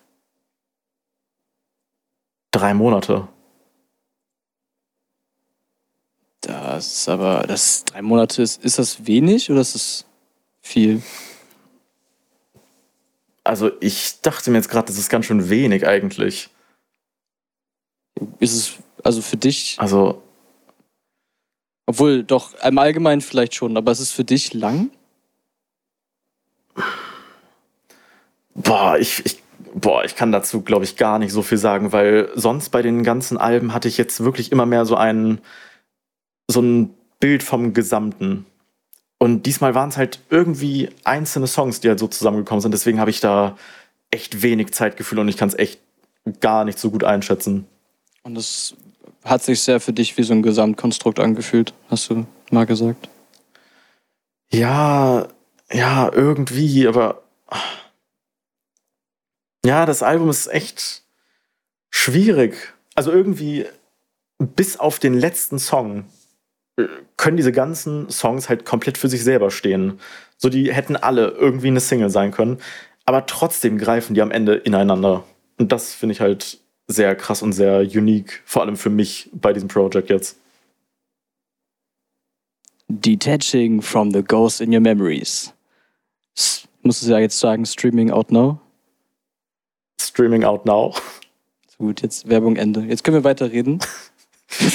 drei 2.51 2.73
Monate. 2.73 3.27
Das 6.41 6.91
ist 6.91 7.09
aber, 7.09 7.45
das 7.47 7.85
drei 7.85 8.01
Monate 8.01 8.41
ist, 8.41 8.63
ist 8.63 8.79
das 8.79 9.05
wenig 9.05 9.51
oder 9.51 9.61
ist 9.61 9.75
das 9.75 10.05
viel? 10.61 11.03
Also 13.43 13.71
ich 13.79 14.21
dachte 14.21 14.49
mir 14.49 14.57
jetzt 14.57 14.69
gerade, 14.69 14.87
das 14.87 14.97
ist 14.97 15.09
ganz 15.09 15.25
schön 15.25 15.49
wenig 15.49 15.87
eigentlich. 15.87 16.49
Ist 18.39 18.55
es 18.55 18.73
also 19.03 19.21
für 19.21 19.37
dich, 19.37 19.77
Also 19.79 20.21
obwohl 21.91 22.23
doch 22.23 22.53
im 22.63 22.77
Allgemeinen 22.77 23.19
vielleicht 23.19 23.53
schon, 23.53 23.75
aber 23.75 23.91
ist 23.91 23.99
es 23.99 24.13
für 24.13 24.23
dich 24.23 24.53
lang? 24.53 24.91
Boah, 28.55 28.97
ich, 28.97 29.25
ich, 29.25 29.43
boah, 29.73 30.05
ich 30.05 30.15
kann 30.15 30.31
dazu, 30.31 30.61
glaube 30.61 30.85
ich, 30.85 30.95
gar 30.95 31.19
nicht 31.19 31.33
so 31.33 31.41
viel 31.41 31.57
sagen, 31.57 31.91
weil 31.91 32.29
sonst 32.33 32.69
bei 32.69 32.81
den 32.81 33.03
ganzen 33.03 33.37
Alben 33.37 33.73
hatte 33.73 33.89
ich 33.89 33.97
jetzt 33.97 34.23
wirklich 34.23 34.53
immer 34.53 34.65
mehr 34.65 34.85
so 34.85 34.95
ein, 34.95 35.41
so 36.47 36.61
ein 36.61 36.93
Bild 37.19 37.43
vom 37.43 37.73
Gesamten. 37.73 38.45
Und 39.17 39.45
diesmal 39.45 39.75
waren 39.75 39.89
es 39.89 39.97
halt 39.97 40.19
irgendwie 40.29 40.91
einzelne 41.03 41.47
Songs, 41.47 41.81
die 41.81 41.89
halt 41.89 41.99
so 41.99 42.07
zusammengekommen 42.07 42.61
sind. 42.61 42.71
Deswegen 42.71 43.01
habe 43.01 43.11
ich 43.11 43.19
da 43.19 43.57
echt 44.11 44.41
wenig 44.41 44.71
Zeitgefühl 44.71 45.19
und 45.19 45.27
ich 45.27 45.35
kann 45.35 45.49
es 45.49 45.55
echt 45.55 45.81
gar 46.39 46.63
nicht 46.63 46.79
so 46.79 46.89
gut 46.89 47.03
einschätzen. 47.03 47.67
Und 48.23 48.35
das 48.35 48.75
hat 49.23 49.43
sich 49.43 49.61
sehr 49.61 49.79
für 49.79 49.93
dich 49.93 50.17
wie 50.17 50.23
so 50.23 50.33
ein 50.33 50.41
Gesamtkonstrukt 50.41 51.19
angefühlt, 51.19 51.73
hast 51.89 52.09
du 52.09 52.25
mal 52.49 52.65
gesagt. 52.65 53.09
Ja, 54.51 55.27
ja, 55.71 56.11
irgendwie, 56.13 56.87
aber. 56.87 57.23
Ja, 59.63 59.85
das 59.85 60.03
Album 60.03 60.29
ist 60.29 60.47
echt 60.47 61.03
schwierig. 61.91 62.73
Also 62.95 63.11
irgendwie, 63.11 63.65
bis 64.39 64.79
auf 64.79 64.99
den 64.99 65.13
letzten 65.13 65.59
Song, 65.59 66.05
äh, 66.77 66.87
können 67.15 67.37
diese 67.37 67.51
ganzen 67.51 68.09
Songs 68.09 68.49
halt 68.49 68.65
komplett 68.65 68.97
für 68.97 69.07
sich 69.07 69.23
selber 69.23 69.51
stehen. 69.51 69.99
So, 70.37 70.49
die 70.49 70.73
hätten 70.73 70.95
alle 70.95 71.27
irgendwie 71.29 71.67
eine 71.67 71.79
Single 71.79 72.09
sein 72.09 72.31
können. 72.31 72.59
Aber 73.05 73.25
trotzdem 73.25 73.77
greifen 73.77 74.13
die 74.13 74.21
am 74.21 74.31
Ende 74.31 74.55
ineinander. 74.55 75.23
Und 75.57 75.71
das 75.71 75.93
finde 75.93 76.13
ich 76.13 76.21
halt 76.21 76.60
sehr 76.91 77.15
krass 77.15 77.41
und 77.41 77.53
sehr 77.53 77.79
unique, 77.81 78.41
vor 78.45 78.61
allem 78.61 78.77
für 78.77 78.89
mich 78.89 79.29
bei 79.33 79.53
diesem 79.53 79.67
Projekt 79.67 80.09
jetzt. 80.09 80.37
Detaching 82.87 83.81
from 83.81 84.11
the 84.11 84.21
ghost 84.21 84.59
in 84.61 84.73
your 84.73 84.81
memories. 84.81 85.53
S 86.35 86.67
musst 86.83 87.03
du 87.03 87.11
ja 87.11 87.19
jetzt 87.19 87.39
sagen, 87.39 87.65
Streaming 87.65 88.11
out 88.11 88.31
now? 88.31 88.59
Streaming 89.99 90.43
out 90.43 90.65
now. 90.65 90.93
Gut, 91.77 92.01
jetzt 92.01 92.27
Werbung 92.27 92.57
Ende. 92.57 92.81
Jetzt 92.81 93.03
können 93.03 93.17
wir 93.17 93.23
weiterreden. 93.23 93.79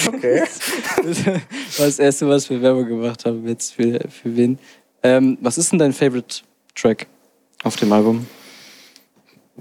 Okay. 0.09 0.43
Das 1.05 1.27
war 1.27 1.87
das 1.87 1.99
erste, 1.99 2.27
was 2.27 2.49
wir 2.49 2.63
Werbung 2.63 2.87
gemacht 2.87 3.27
haben. 3.27 3.47
Jetzt 3.47 3.75
für, 3.75 4.01
für 4.09 4.35
wen? 4.35 4.59
Ähm, 5.03 5.37
was 5.43 5.59
ist 5.59 5.71
denn 5.71 5.79
dein 5.79 5.93
Favorite 5.93 6.43
Track 6.75 7.07
auf 7.63 7.77
dem 7.77 7.93
Album? 7.93 8.27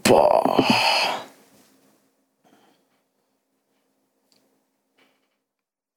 Boah. 0.03 0.65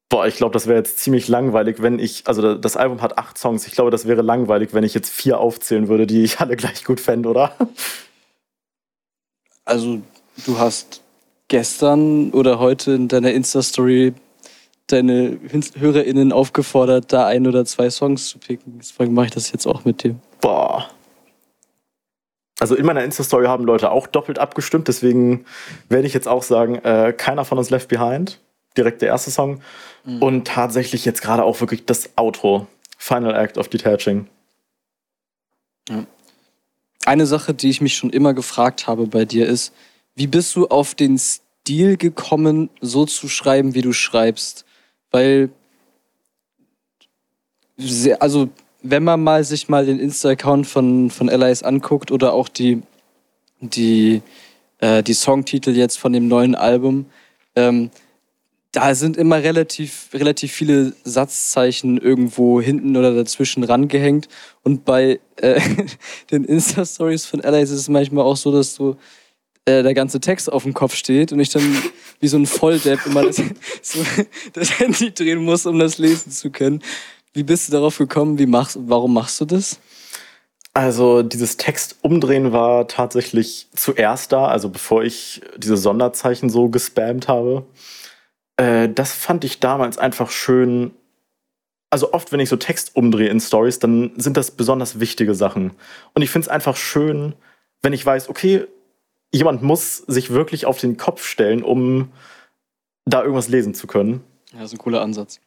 Boah, 0.09 0.25
ich 0.25 0.35
glaube, 0.35 0.53
das 0.53 0.65
wäre 0.65 0.79
jetzt 0.79 0.97
ziemlich 0.97 1.27
langweilig, 1.27 1.83
wenn 1.83 1.99
ich, 1.99 2.23
also 2.25 2.55
das 2.55 2.75
Album 2.75 3.01
hat 3.03 3.19
acht 3.19 3.37
Songs. 3.37 3.67
Ich 3.67 3.73
glaube, 3.73 3.91
das 3.91 4.07
wäre 4.07 4.23
langweilig, 4.23 4.73
wenn 4.73 4.83
ich 4.83 4.95
jetzt 4.95 5.11
vier 5.11 5.39
aufzählen 5.39 5.87
würde, 5.87 6.07
die 6.07 6.23
ich 6.23 6.39
alle 6.39 6.55
gleich 6.57 6.83
gut 6.83 6.99
fände, 6.99 7.29
oder? 7.29 7.55
Also, 9.65 10.01
du 10.47 10.57
hast 10.57 11.03
gestern 11.47 12.31
oder 12.31 12.57
heute 12.57 12.93
in 12.93 13.07
deiner 13.07 13.31
Insta-Story 13.31 14.13
deine 14.87 15.39
HörerInnen 15.77 16.31
aufgefordert, 16.31 17.13
da 17.13 17.27
ein 17.27 17.45
oder 17.45 17.63
zwei 17.65 17.91
Songs 17.91 18.29
zu 18.29 18.39
picken. 18.39 18.79
Deswegen 18.79 19.13
mache 19.13 19.27
ich 19.27 19.31
das 19.31 19.51
jetzt 19.51 19.67
auch 19.67 19.85
mit 19.85 20.03
dir. 20.03 20.15
Boah. 20.41 20.89
Also 22.59 22.75
in 22.75 22.85
meiner 22.85 23.03
Insta-Story 23.03 23.45
haben 23.45 23.63
Leute 23.63 23.91
auch 23.91 24.07
doppelt 24.07 24.39
abgestimmt, 24.39 24.87
deswegen 24.87 25.45
werde 25.87 26.07
ich 26.07 26.13
jetzt 26.13 26.27
auch 26.27 26.43
sagen, 26.43 26.75
äh, 26.79 27.13
keiner 27.15 27.45
von 27.45 27.57
uns 27.57 27.69
Left 27.69 27.87
Behind. 27.87 28.39
Direkt 28.77 29.01
der 29.01 29.09
erste 29.09 29.31
Song. 29.31 29.61
Und 30.19 30.47
tatsächlich 30.47 31.05
jetzt 31.05 31.21
gerade 31.21 31.43
auch 31.43 31.59
wirklich 31.59 31.85
das 31.85 32.17
Outro. 32.17 32.67
Final 32.97 33.35
Act 33.35 33.57
of 33.57 33.67
Detaching. 33.67 34.27
Eine 37.05 37.25
Sache, 37.25 37.53
die 37.53 37.69
ich 37.69 37.81
mich 37.81 37.95
schon 37.95 38.09
immer 38.09 38.33
gefragt 38.33 38.87
habe 38.87 39.07
bei 39.07 39.25
dir 39.25 39.47
ist, 39.47 39.73
wie 40.15 40.27
bist 40.27 40.55
du 40.55 40.67
auf 40.67 40.95
den 40.95 41.17
Stil 41.17 41.97
gekommen, 41.97 42.69
so 42.81 43.05
zu 43.05 43.29
schreiben, 43.29 43.73
wie 43.73 43.81
du 43.81 43.93
schreibst? 43.93 44.65
Weil, 45.11 45.49
also, 48.19 48.49
wenn 48.81 49.03
man 49.03 49.23
mal 49.23 49.43
sich 49.43 49.69
mal 49.69 49.85
den 49.85 49.99
Insta-Account 49.99 50.67
von, 50.67 51.09
von 51.09 51.29
Allies 51.29 51.63
anguckt 51.63 52.11
oder 52.11 52.33
auch 52.33 52.49
die, 52.49 52.81
die, 53.61 54.21
äh, 54.79 55.03
die 55.03 55.13
Songtitel 55.13 55.71
jetzt 55.71 55.97
von 55.97 56.13
dem 56.13 56.27
neuen 56.27 56.55
Album, 56.55 57.05
ähm, 57.55 57.91
da 58.71 58.93
sind 58.93 59.17
immer 59.17 59.41
relativ, 59.41 60.09
relativ 60.13 60.51
viele 60.51 60.93
Satzzeichen 61.03 61.97
irgendwo 61.97 62.61
hinten 62.61 62.95
oder 62.95 63.15
dazwischen 63.15 63.63
rangehängt. 63.63 64.27
Und 64.63 64.85
bei 64.85 65.19
äh, 65.37 65.59
den 66.31 66.43
Insta-Stories 66.43 67.25
von 67.25 67.41
Allies 67.41 67.71
ist 67.71 67.79
es 67.79 67.89
manchmal 67.89 68.25
auch 68.25 68.37
so, 68.37 68.51
dass 68.51 68.75
so 68.75 68.97
äh, 69.65 69.81
der 69.81 69.93
ganze 69.95 70.19
Text 70.19 70.51
auf 70.51 70.63
dem 70.63 70.73
Kopf 70.73 70.95
steht 70.95 71.31
und 71.31 71.39
ich 71.39 71.49
dann 71.49 71.63
wie 72.19 72.27
so 72.27 72.37
ein 72.37 72.45
Volldepp 72.45 73.05
immer 73.07 73.23
das, 73.23 73.37
so, 73.81 73.99
das 74.53 74.79
Handy 74.79 75.11
drehen 75.13 75.43
muss, 75.43 75.65
um 75.65 75.79
das 75.79 75.97
lesen 75.97 76.31
zu 76.31 76.51
können. 76.51 76.83
Wie 77.33 77.43
bist 77.43 77.67
du 77.67 77.71
darauf 77.71 77.97
gekommen? 77.97 78.37
Wie 78.37 78.45
machst, 78.45 78.77
warum 78.81 79.13
machst 79.13 79.41
du 79.41 79.45
das? 79.45 79.79
Also 80.73 81.23
dieses 81.23 81.57
Text 81.57 81.97
umdrehen 82.01 82.51
war 82.51 82.87
tatsächlich 82.87 83.67
zuerst 83.75 84.31
da, 84.31 84.47
also 84.47 84.69
bevor 84.69 85.03
ich 85.03 85.41
diese 85.57 85.77
Sonderzeichen 85.77 86.49
so 86.49 86.69
gespammt 86.69 87.27
habe. 87.27 87.65
Äh, 88.59 88.89
das 88.89 89.13
fand 89.13 89.45
ich 89.45 89.59
damals 89.59 89.97
einfach 89.97 90.29
schön. 90.29 90.91
Also 91.89 92.13
oft, 92.13 92.31
wenn 92.31 92.39
ich 92.39 92.49
so 92.49 92.57
Text 92.57 92.95
umdrehe 92.95 93.29
in 93.29 93.39
Stories, 93.39 93.79
dann 93.79 94.11
sind 94.17 94.37
das 94.37 94.51
besonders 94.51 94.99
wichtige 94.99 95.33
Sachen. 95.33 95.71
Und 96.13 96.21
ich 96.21 96.29
finde 96.29 96.45
es 96.45 96.49
einfach 96.49 96.75
schön, 96.75 97.33
wenn 97.81 97.93
ich 97.93 98.05
weiß, 98.05 98.29
okay, 98.29 98.67
jemand 99.31 99.63
muss 99.63 99.97
sich 99.97 100.29
wirklich 100.29 100.65
auf 100.65 100.79
den 100.79 100.97
Kopf 100.97 101.25
stellen, 101.25 101.63
um 101.63 102.11
da 103.05 103.21
irgendwas 103.21 103.47
lesen 103.47 103.73
zu 103.73 103.87
können. 103.87 104.23
Ja, 104.51 104.59
das 104.59 104.73
ist 104.73 104.73
ein 104.73 104.83
cooler 104.83 105.01
Ansatz. 105.01 105.39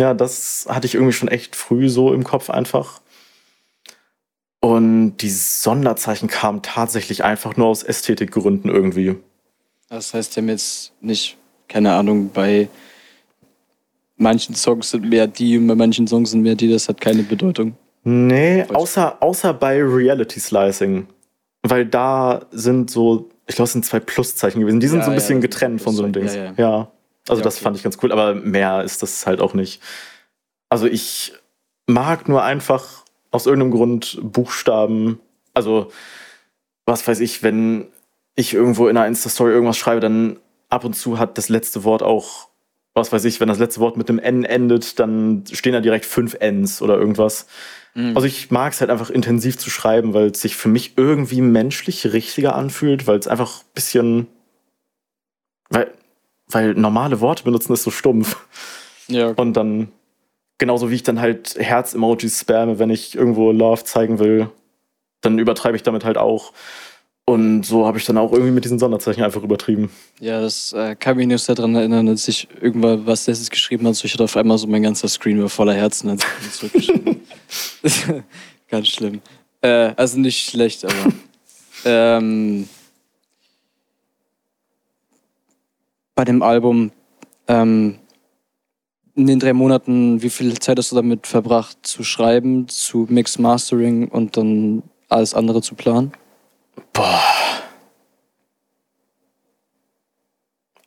Ja, 0.00 0.14
das 0.14 0.66
hatte 0.68 0.86
ich 0.86 0.94
irgendwie 0.94 1.12
schon 1.12 1.28
echt 1.28 1.54
früh 1.54 1.88
so 1.88 2.12
im 2.12 2.24
Kopf 2.24 2.50
einfach. 2.50 3.00
Und 4.60 5.18
die 5.18 5.30
Sonderzeichen 5.30 6.28
kamen 6.28 6.62
tatsächlich 6.62 7.24
einfach 7.24 7.56
nur 7.56 7.68
aus 7.68 7.82
Ästhetikgründen 7.82 8.70
irgendwie. 8.70 9.16
Das 9.88 10.14
heißt, 10.14 10.34
die 10.34 10.40
haben 10.40 10.48
jetzt 10.48 10.92
nicht, 11.00 11.37
keine 11.68 11.92
Ahnung, 11.92 12.30
bei 12.32 12.68
manchen 14.16 14.54
Songs 14.54 14.90
sind 14.90 15.08
mehr 15.08 15.26
die 15.26 15.58
und 15.58 15.66
bei 15.66 15.74
manchen 15.74 16.06
Songs 16.06 16.30
sind 16.32 16.42
mehr 16.42 16.54
die, 16.54 16.70
das 16.70 16.88
hat 16.88 17.00
keine 17.00 17.22
Bedeutung. 17.22 17.76
Nee, 18.04 18.64
außer, 18.72 19.22
außer 19.22 19.52
bei 19.54 19.82
Reality 19.82 20.40
Slicing. 20.40 21.06
Weil 21.62 21.86
da 21.86 22.46
sind 22.50 22.90
so, 22.90 23.28
ich 23.46 23.54
glaube, 23.56 23.64
es 23.66 23.72
sind 23.72 23.84
zwei 23.84 24.00
Pluszeichen 24.00 24.60
gewesen. 24.60 24.80
Die 24.80 24.88
sind 24.88 25.00
Ja, 25.00 25.04
so 25.04 25.10
ein 25.10 25.14
ja, 25.14 25.16
bisschen 25.16 25.36
sind 25.36 25.40
getrennt 25.42 25.82
von 25.82 25.94
so 25.94 26.02
einem 26.04 26.12
Ding. 26.12 26.22
Pluszeichen, 26.22 26.54
Ja, 26.56 26.70
ja, 26.70 26.92
Also 27.28 27.40
Ja, 27.40 27.44
das 27.44 27.56
okay. 27.56 27.64
fand 27.64 27.76
ich 27.76 27.82
ganz 27.82 27.98
cool, 28.02 28.12
aber 28.12 28.34
mehr 28.34 28.82
ist 28.82 29.02
das 29.02 29.26
halt 29.26 29.40
auch 29.40 29.54
nicht. 29.54 29.82
Also 30.68 30.86
ich 30.86 31.32
mag 31.86 32.28
nur 32.28 32.42
einfach 32.42 33.04
aus 33.30 33.46
irgendeinem 33.46 33.72
Grund 33.72 34.18
Buchstaben. 34.22 35.20
Also, 35.54 35.90
was 36.86 37.06
weiß 37.06 37.20
ich, 37.20 37.42
wenn 37.42 37.86
ich 38.36 38.54
irgendwo 38.54 38.88
in 38.88 38.96
einer 38.96 39.06
Insta-Story 39.06 39.50
irgendwas 39.50 39.76
schreibe, 39.76 40.00
dann 40.00 40.38
ab 40.68 40.84
und 40.84 40.94
zu 40.94 41.18
hat 41.18 41.38
das 41.38 41.48
letzte 41.48 41.84
Wort 41.84 42.02
auch, 42.02 42.48
was 42.94 43.12
weiß 43.12 43.24
ich, 43.24 43.40
wenn 43.40 43.48
das 43.48 43.58
letzte 43.58 43.80
Wort 43.80 43.96
mit 43.96 44.08
einem 44.08 44.18
N 44.18 44.44
endet, 44.44 44.98
dann 44.98 45.44
stehen 45.50 45.72
da 45.72 45.80
direkt 45.80 46.04
fünf 46.04 46.36
Ns 46.40 46.82
oder 46.82 46.98
irgendwas. 46.98 47.46
Mhm. 47.94 48.14
Also 48.14 48.26
ich 48.26 48.50
mag 48.50 48.72
es 48.72 48.80
halt 48.80 48.90
einfach 48.90 49.10
intensiv 49.10 49.58
zu 49.58 49.70
schreiben, 49.70 50.14
weil 50.14 50.28
es 50.28 50.40
sich 50.40 50.56
für 50.56 50.68
mich 50.68 50.92
irgendwie 50.96 51.40
menschlich 51.40 52.12
richtiger 52.12 52.54
anfühlt, 52.54 53.06
weil 53.06 53.18
es 53.18 53.28
einfach 53.28 53.60
ein 53.60 53.74
bisschen. 53.74 54.26
Weil, 55.70 55.92
weil 56.46 56.74
normale 56.74 57.20
Worte 57.20 57.44
benutzen 57.44 57.72
ist 57.72 57.82
so 57.82 57.90
stumpf. 57.90 58.36
ja, 59.08 59.28
Und 59.30 59.54
dann, 59.54 59.92
genauso 60.58 60.90
wie 60.90 60.94
ich 60.94 61.02
dann 61.02 61.20
halt 61.20 61.56
Herz-Emojis 61.58 62.40
spamme, 62.40 62.78
wenn 62.78 62.90
ich 62.90 63.14
irgendwo 63.14 63.52
Love 63.52 63.84
zeigen 63.84 64.18
will, 64.18 64.50
dann 65.20 65.38
übertreibe 65.38 65.76
ich 65.76 65.82
damit 65.82 66.04
halt 66.04 66.18
auch. 66.18 66.52
Und 67.28 67.62
so 67.64 67.84
habe 67.84 67.98
ich 67.98 68.06
dann 68.06 68.16
auch 68.16 68.32
irgendwie 68.32 68.52
mit 68.52 68.64
diesen 68.64 68.78
Sonderzeichen 68.78 69.22
einfach 69.22 69.42
übertrieben. 69.42 69.90
ja, 70.18 70.40
das 70.40 70.72
äh, 70.72 70.96
kann 70.96 71.18
mich 71.18 71.26
nicht 71.26 71.42
so 71.42 71.52
daran 71.52 71.74
erinnern, 71.74 72.08
als 72.08 72.26
ich 72.26 72.48
irgendwann 72.58 73.04
was 73.04 73.26
letztes 73.26 73.50
geschrieben 73.50 73.84
habe. 73.84 73.94
So, 73.94 74.06
ich 74.06 74.14
hatte 74.14 74.24
auf 74.24 74.34
einmal 74.34 74.56
so 74.56 74.66
mein 74.66 74.82
ganzer 74.82 75.08
Screen 75.08 75.38
war 75.42 75.50
voller 75.50 75.74
Herzen, 75.74 76.08
als 76.08 76.24
ich 76.40 76.52
zurückgeschrieben. 76.52 77.20
Ganz 78.68 78.88
schlimm. 78.88 79.20
Äh, 79.60 79.92
also 79.94 80.18
nicht 80.18 80.48
schlecht, 80.48 80.86
aber. 80.86 81.12
ähm, 81.84 82.66
bei 86.14 86.24
dem 86.24 86.42
Album, 86.42 86.92
ähm, 87.46 87.98
in 89.16 89.26
den 89.26 89.38
drei 89.38 89.52
Monaten, 89.52 90.22
wie 90.22 90.30
viel 90.30 90.58
Zeit 90.60 90.78
hast 90.78 90.92
du 90.92 90.96
damit 90.96 91.26
verbracht, 91.26 91.76
zu 91.82 92.04
schreiben, 92.04 92.68
zu 92.68 93.06
Mix 93.10 93.38
Mastering 93.38 94.08
und 94.08 94.38
dann 94.38 94.82
alles 95.10 95.34
andere 95.34 95.60
zu 95.60 95.74
planen? 95.74 96.12
Boah. 96.98 97.22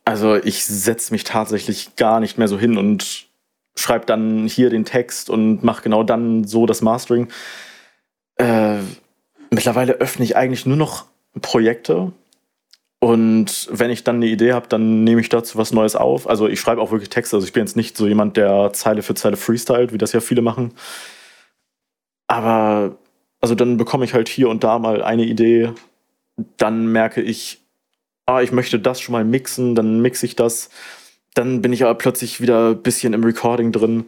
Also 0.04 0.36
ich 0.36 0.62
setze 0.66 1.14
mich 1.14 1.24
tatsächlich 1.24 1.96
gar 1.96 2.20
nicht 2.20 2.36
mehr 2.36 2.48
so 2.48 2.58
hin 2.58 2.76
und 2.76 3.28
schreibe 3.76 4.04
dann 4.04 4.46
hier 4.46 4.68
den 4.68 4.84
Text 4.84 5.30
und 5.30 5.64
mache 5.64 5.82
genau 5.82 6.02
dann 6.02 6.44
so 6.44 6.66
das 6.66 6.82
Mastering. 6.82 7.28
Äh, 8.36 8.80
mittlerweile 9.50 9.94
öffne 9.94 10.26
ich 10.26 10.36
eigentlich 10.36 10.66
nur 10.66 10.76
noch 10.76 11.06
Projekte. 11.40 12.12
Und 13.00 13.68
wenn 13.70 13.90
ich 13.90 14.04
dann 14.04 14.16
eine 14.16 14.26
Idee 14.26 14.52
habe, 14.52 14.68
dann 14.68 15.04
nehme 15.04 15.22
ich 15.22 15.30
dazu 15.30 15.56
was 15.56 15.72
Neues 15.72 15.96
auf. 15.96 16.28
Also 16.28 16.46
ich 16.46 16.60
schreibe 16.60 16.82
auch 16.82 16.90
wirklich 16.90 17.08
Texte. 17.08 17.36
Also 17.36 17.46
ich 17.46 17.54
bin 17.54 17.62
jetzt 17.62 17.76
nicht 17.76 17.96
so 17.96 18.06
jemand, 18.06 18.36
der 18.36 18.74
Zeile 18.74 19.00
für 19.02 19.14
Zeile 19.14 19.38
freestylt, 19.38 19.94
wie 19.94 19.98
das 19.98 20.12
ja 20.12 20.20
viele 20.20 20.42
machen. 20.42 20.74
Aber 22.26 22.98
also 23.40 23.54
dann 23.54 23.78
bekomme 23.78 24.04
ich 24.04 24.12
halt 24.12 24.28
hier 24.28 24.50
und 24.50 24.62
da 24.62 24.78
mal 24.78 25.02
eine 25.02 25.24
Idee. 25.24 25.72
Dann 26.56 26.86
merke 26.86 27.20
ich, 27.20 27.60
ah, 28.26 28.40
ich 28.40 28.52
möchte 28.52 28.78
das 28.78 29.00
schon 29.00 29.12
mal 29.12 29.24
mixen, 29.24 29.74
dann 29.74 30.00
mixe 30.00 30.26
ich 30.26 30.36
das. 30.36 30.70
Dann 31.34 31.62
bin 31.62 31.72
ich 31.72 31.82
aber 31.82 31.94
plötzlich 31.94 32.40
wieder 32.40 32.70
ein 32.70 32.82
bisschen 32.82 33.14
im 33.14 33.24
Recording 33.24 33.72
drin. 33.72 34.04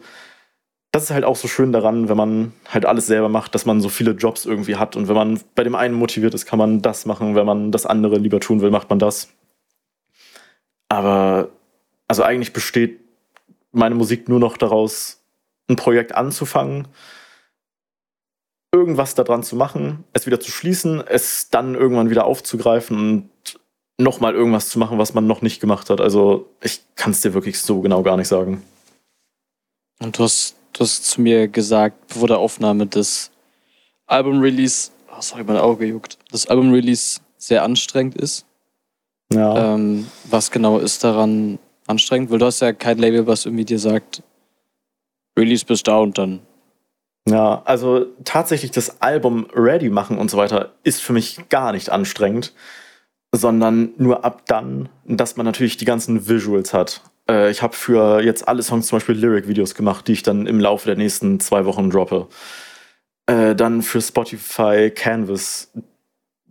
Das 0.91 1.03
ist 1.03 1.11
halt 1.11 1.25
auch 1.25 1.35
so 1.35 1.47
schön 1.47 1.71
daran, 1.71 2.07
wenn 2.07 2.17
man 2.17 2.53
halt 2.69 2.85
alles 2.85 3.07
selber 3.07 3.27
macht, 3.27 3.53
dass 3.53 3.65
man 3.65 3.81
so 3.81 3.89
viele 3.89 4.11
Jobs 4.11 4.45
irgendwie 4.45 4.77
hat. 4.77 4.95
Und 4.95 5.07
wenn 5.07 5.15
man 5.15 5.41
bei 5.55 5.63
dem 5.63 5.75
einen 5.75 5.93
motiviert 5.93 6.33
ist, 6.33 6.45
kann 6.45 6.59
man 6.59 6.81
das 6.81 7.05
machen. 7.05 7.35
Wenn 7.35 7.45
man 7.45 7.71
das 7.71 7.85
andere 7.85 8.17
lieber 8.17 8.39
tun 8.39 8.61
will, 8.61 8.71
macht 8.71 8.89
man 8.89 8.99
das. 8.99 9.29
Aber 10.87 11.49
also 12.07 12.23
eigentlich 12.23 12.53
besteht 12.53 12.99
meine 13.71 13.95
Musik 13.95 14.29
nur 14.29 14.39
noch 14.39 14.57
daraus, 14.57 15.21
ein 15.67 15.75
Projekt 15.75 16.15
anzufangen, 16.15 16.87
irgendwas 18.75 19.15
daran 19.15 19.41
zu 19.41 19.55
machen, 19.55 20.03
es 20.11 20.25
wieder 20.25 20.41
zu 20.41 20.51
schließen, 20.51 21.01
es 21.07 21.49
dann 21.49 21.75
irgendwann 21.75 22.09
wieder 22.09 22.25
aufzugreifen 22.25 22.97
und 22.97 23.59
nochmal 23.97 24.33
irgendwas 24.35 24.67
zu 24.67 24.77
machen, 24.79 24.97
was 24.97 25.13
man 25.13 25.25
noch 25.25 25.41
nicht 25.41 25.61
gemacht 25.61 25.89
hat. 25.89 26.01
Also 26.01 26.49
ich 26.61 26.81
kann 26.95 27.11
es 27.11 27.21
dir 27.21 27.33
wirklich 27.33 27.61
so 27.61 27.79
genau 27.79 28.03
gar 28.03 28.17
nicht 28.17 28.27
sagen. 28.27 28.61
Und 30.01 30.19
du 30.19 30.23
hast, 30.23 30.57
du 30.73 30.81
hast 30.81 31.05
zu 31.05 31.21
mir 31.21 31.47
gesagt, 31.47 32.13
vor 32.13 32.27
der 32.27 32.37
Aufnahme 32.37 32.85
des 32.85 33.31
Album-Release, 34.07 34.91
oh, 35.09 35.21
sorry, 35.21 35.45
mein 35.45 35.57
Auge 35.57 35.85
juckt, 35.85 36.17
das 36.29 36.45
Album-Release 36.47 37.21
sehr 37.37 37.63
anstrengend 37.63 38.15
ist. 38.15 38.45
Ja. 39.31 39.73
Ähm, 39.73 40.07
was 40.29 40.51
genau 40.51 40.79
ist 40.79 41.01
daran 41.05 41.59
anstrengend? 41.87 42.29
Weil 42.29 42.39
du 42.39 42.45
hast 42.45 42.59
ja 42.59 42.73
kein 42.73 42.97
Label, 42.97 43.25
was 43.25 43.45
irgendwie 43.45 43.65
dir 43.65 43.79
sagt, 43.79 44.21
Release 45.39 45.65
bis 45.65 45.81
da 45.81 45.97
und 45.99 46.17
dann. 46.17 46.41
Ja, 47.27 47.63
also 47.65 48.05
tatsächlich 48.23 48.71
das 48.71 49.01
Album 49.01 49.47
ready 49.55 49.89
machen 49.89 50.19
und 50.19 50.29
so 50.29 50.37
weiter 50.37 50.73
ist 50.83 51.01
für 51.01 51.13
mich 51.13 51.49
gar 51.49 51.71
nicht 51.71 51.89
anstrengend, 51.89 52.53
sondern 53.31 53.93
nur 53.97 54.23
ab 54.23 54.43
dann, 54.45 54.89
dass 55.05 55.35
man 55.35 55.45
natürlich 55.45 55.77
die 55.77 55.85
ganzen 55.85 56.27
Visuals 56.27 56.73
hat. 56.73 57.01
Äh, 57.27 57.49
ich 57.49 57.63
habe 57.63 57.75
für 57.75 58.21
jetzt 58.21 58.47
alle 58.47 58.61
Songs 58.61 58.87
zum 58.87 58.97
Beispiel 58.97 59.15
Lyric-Videos 59.15 59.73
gemacht, 59.73 60.07
die 60.07 60.13
ich 60.13 60.23
dann 60.23 60.45
im 60.45 60.59
Laufe 60.59 60.85
der 60.85 60.97
nächsten 60.97 61.39
zwei 61.39 61.65
Wochen 61.65 61.89
droppe. 61.89 62.27
Äh, 63.25 63.55
dann 63.55 63.81
für 63.81 64.01
Spotify 64.01 64.91
Canvas 64.91 65.71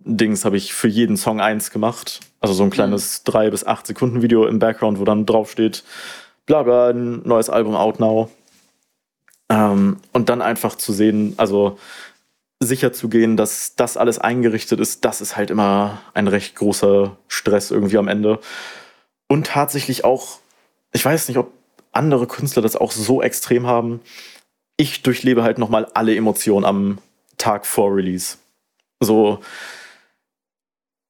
Dings 0.07 0.45
habe 0.45 0.57
ich 0.57 0.75
für 0.75 0.89
jeden 0.89 1.17
Song 1.17 1.41
eins 1.41 1.71
gemacht. 1.71 2.21
Also 2.41 2.53
so 2.53 2.63
ein 2.65 2.71
kleines 2.71 3.23
drei 3.25 3.49
bis 3.49 3.65
acht 3.65 3.87
Sekunden 3.87 4.23
Video 4.23 4.45
im 4.47 4.59
Background, 4.59 4.99
wo 4.99 5.05
dann 5.05 5.25
drauf 5.25 5.51
steht, 5.51 5.83
bla 6.47 6.63
bla, 6.63 6.91
ein 6.91 7.23
neues 7.25 7.49
Album 7.49 7.75
out 7.75 8.01
now. 8.01 8.29
Ähm, 9.51 9.99
und 10.13 10.29
dann 10.29 10.43
einfach 10.43 10.77
zu 10.77 10.93
sehen, 10.93 11.35
also 11.37 11.79
sicher 12.63 12.93
zu 12.93 13.09
gehen, 13.09 13.37
dass 13.37 13.77
das 13.77 13.97
alles 13.97 14.19
eingerichtet 14.19 14.81
ist, 14.81 15.05
das 15.05 15.21
ist 15.21 15.37
halt 15.37 15.51
immer 15.51 16.01
ein 16.15 16.29
recht 16.29 16.57
großer 16.57 17.17
Stress 17.29 17.71
irgendwie 17.71 17.99
am 17.99 18.09
Ende. 18.09 18.41
Und 19.29 19.47
tatsächlich 19.47 20.05
auch, 20.05 20.39
ich 20.93 21.05
weiß 21.05 21.29
nicht, 21.29 21.39
ob 21.39 21.53
andere 21.93 22.27
Künstler 22.27 22.63
das 22.63 22.77
auch 22.77 22.93
so 22.93 23.23
extrem 23.23 23.67
haben. 23.67 24.01
Ich 24.77 25.03
durchlebe 25.03 25.43
halt 25.43 25.59
nochmal 25.59 25.87
alle 25.95 26.17
Emotionen 26.17 26.65
am 26.65 26.99
Tag 27.37 27.67
vor 27.67 27.95
Release. 27.95 28.39
So, 29.01 29.41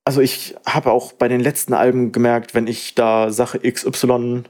also 0.05 0.21
ich 0.21 0.55
habe 0.67 0.91
auch 0.91 1.13
bei 1.13 1.29
den 1.29 1.41
letzten 1.41 1.73
Alben 1.73 2.13
gemerkt, 2.13 2.55
wenn 2.55 2.67
ich 2.67 2.95
da 2.95 3.31
Sache 3.31 3.61
XY 3.61 4.45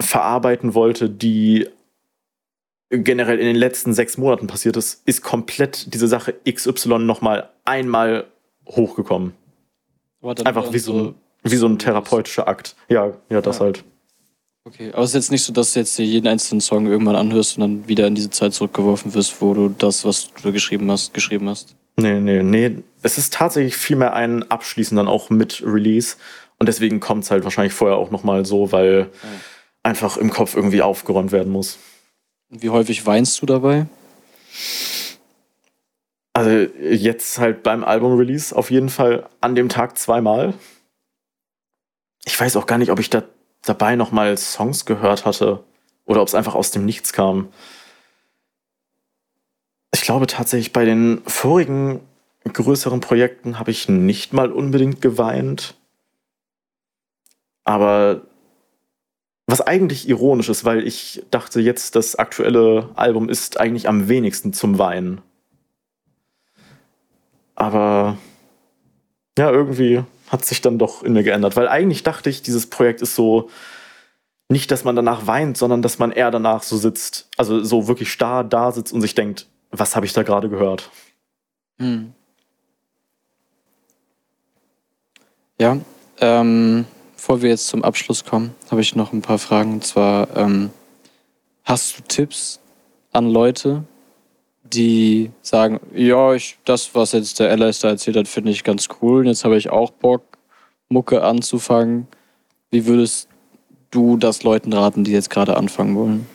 verarbeiten 0.00 0.74
wollte, 0.74 1.08
die 1.08 1.68
generell 2.90 3.38
in 3.38 3.46
den 3.46 3.56
letzten 3.56 3.94
sechs 3.94 4.18
Monaten 4.18 4.46
passiert 4.46 4.76
ist, 4.76 5.02
ist 5.06 5.22
komplett 5.22 5.94
diese 5.94 6.08
Sache 6.08 6.34
XY 6.48 6.98
nochmal 6.98 7.50
einmal 7.64 8.26
hochgekommen. 8.66 9.32
Einfach 10.44 10.72
wie 10.72 10.78
so 10.78 10.92
ein, 10.94 11.14
wie 11.44 11.56
so 11.56 11.66
ein 11.66 11.78
therapeutischer 11.78 12.48
Akt. 12.48 12.76
Ja, 12.88 13.12
ja, 13.30 13.40
das 13.40 13.58
Ja. 13.58 13.64
halt. 13.66 13.84
Okay, 14.64 14.90
aber 14.92 15.04
es 15.04 15.10
ist 15.10 15.14
jetzt 15.14 15.30
nicht 15.30 15.42
so, 15.42 15.52
dass 15.54 15.72
du 15.72 15.80
jetzt 15.80 15.96
dir 15.96 16.04
jeden 16.04 16.26
einzelnen 16.26 16.60
Song 16.60 16.86
irgendwann 16.86 17.16
anhörst 17.16 17.56
und 17.56 17.62
dann 17.62 17.88
wieder 17.88 18.06
in 18.06 18.14
diese 18.14 18.28
Zeit 18.28 18.52
zurückgeworfen 18.52 19.14
wirst, 19.14 19.40
wo 19.40 19.54
du 19.54 19.68
das, 19.70 20.04
was 20.04 20.28
du 20.42 20.52
geschrieben 20.52 20.90
hast, 20.90 21.14
geschrieben 21.14 21.48
hast. 21.48 21.74
Nee, 21.96 22.20
nee, 22.20 22.42
nee. 22.42 22.76
Es 23.02 23.16
ist 23.16 23.32
tatsächlich 23.32 23.76
vielmehr 23.76 24.12
ein 24.12 24.48
Abschließen 24.50 24.96
dann 24.96 25.08
auch 25.08 25.30
mit 25.30 25.62
Release. 25.64 26.16
Und 26.58 26.68
deswegen 26.68 27.00
kommt 27.00 27.24
es 27.24 27.30
halt 27.30 27.44
wahrscheinlich 27.44 27.72
vorher 27.72 27.96
auch 27.96 28.10
nochmal 28.10 28.44
so, 28.44 28.70
weil 28.70 29.08
einfach 29.82 30.18
im 30.18 30.30
Kopf 30.30 30.54
irgendwie 30.54 30.82
aufgeräumt 30.82 31.32
werden 31.32 31.50
muss. 31.50 31.78
Wie 32.50 32.70
häufig 32.70 33.06
weinst 33.06 33.40
du 33.40 33.46
dabei? 33.46 33.86
Also 36.32 36.50
jetzt 36.50 37.38
halt 37.38 37.62
beim 37.62 37.84
Album-Release 37.84 38.54
auf 38.54 38.70
jeden 38.70 38.88
Fall 38.88 39.28
an 39.40 39.54
dem 39.54 39.68
Tag 39.68 39.96
zweimal. 39.98 40.54
Ich 42.24 42.38
weiß 42.38 42.56
auch 42.56 42.66
gar 42.66 42.78
nicht, 42.78 42.90
ob 42.90 42.98
ich 42.98 43.10
da 43.10 43.22
dabei 43.62 43.94
nochmal 43.94 44.36
Songs 44.36 44.84
gehört 44.84 45.24
hatte 45.24 45.62
oder 46.06 46.22
ob 46.22 46.28
es 46.28 46.34
einfach 46.34 46.54
aus 46.54 46.70
dem 46.70 46.84
Nichts 46.84 47.12
kam. 47.12 47.52
Ich 49.92 50.02
glaube 50.02 50.26
tatsächlich, 50.26 50.72
bei 50.72 50.84
den 50.84 51.22
vorigen 51.26 52.00
größeren 52.44 53.00
Projekten 53.00 53.58
habe 53.58 53.70
ich 53.70 53.88
nicht 53.88 54.32
mal 54.32 54.50
unbedingt 54.50 55.00
geweint. 55.00 55.74
Aber 57.64 58.22
was 59.50 59.60
eigentlich 59.60 60.08
ironisch 60.08 60.48
ist, 60.48 60.64
weil 60.64 60.86
ich 60.86 61.22
dachte 61.30 61.60
jetzt, 61.60 61.96
das 61.96 62.16
aktuelle 62.16 62.90
Album 62.94 63.28
ist 63.28 63.58
eigentlich 63.58 63.88
am 63.88 64.08
wenigsten 64.08 64.52
zum 64.52 64.78
Weinen. 64.78 65.20
Aber 67.54 68.16
ja, 69.38 69.50
irgendwie 69.50 70.02
hat 70.28 70.44
sich 70.44 70.60
dann 70.60 70.78
doch 70.78 71.02
in 71.02 71.12
mir 71.12 71.22
geändert, 71.22 71.56
weil 71.56 71.68
eigentlich 71.68 72.02
dachte 72.02 72.30
ich, 72.30 72.42
dieses 72.42 72.68
Projekt 72.68 73.02
ist 73.02 73.14
so 73.14 73.50
nicht, 74.48 74.70
dass 74.70 74.84
man 74.84 74.96
danach 74.96 75.26
weint, 75.26 75.56
sondern 75.56 75.80
dass 75.82 75.98
man 75.98 76.10
eher 76.10 76.30
danach 76.30 76.62
so 76.62 76.76
sitzt, 76.76 77.28
also 77.36 77.62
so 77.62 77.86
wirklich 77.88 78.10
starr 78.10 78.44
da 78.44 78.72
sitzt 78.72 78.92
und 78.92 79.00
sich 79.00 79.14
denkt, 79.14 79.46
was 79.70 79.94
habe 79.94 80.06
ich 80.06 80.12
da 80.12 80.22
gerade 80.22 80.48
gehört? 80.48 80.90
Hm. 81.78 82.12
Ja, 85.58 85.78
ähm, 86.20 86.86
bevor 87.20 87.42
wir 87.42 87.50
jetzt 87.50 87.68
zum 87.68 87.84
Abschluss 87.84 88.24
kommen, 88.24 88.54
habe 88.70 88.80
ich 88.80 88.96
noch 88.96 89.12
ein 89.12 89.20
paar 89.20 89.38
Fragen. 89.38 89.74
Und 89.74 89.84
zwar, 89.84 90.34
ähm, 90.34 90.70
hast 91.64 91.98
du 91.98 92.02
Tipps 92.08 92.60
an 93.12 93.28
Leute, 93.28 93.84
die 94.64 95.30
sagen, 95.42 95.80
ja, 95.94 96.32
ich, 96.32 96.56
das, 96.64 96.94
was 96.94 97.12
jetzt 97.12 97.38
der 97.38 97.50
Alice 97.50 97.80
da 97.80 97.90
erzählt 97.90 98.16
hat, 98.16 98.26
finde 98.26 98.52
ich 98.52 98.64
ganz 98.64 98.88
cool. 99.02 99.20
Und 99.20 99.26
jetzt 99.26 99.44
habe 99.44 99.58
ich 99.58 99.68
auch 99.68 99.90
Bock, 99.90 100.22
Mucke 100.88 101.22
anzufangen. 101.22 102.06
Wie 102.70 102.86
würdest 102.86 103.28
du 103.90 104.16
das 104.16 104.42
Leuten 104.42 104.72
raten, 104.72 105.04
die 105.04 105.12
jetzt 105.12 105.28
gerade 105.28 105.58
anfangen 105.58 105.96
wollen? 105.96 106.26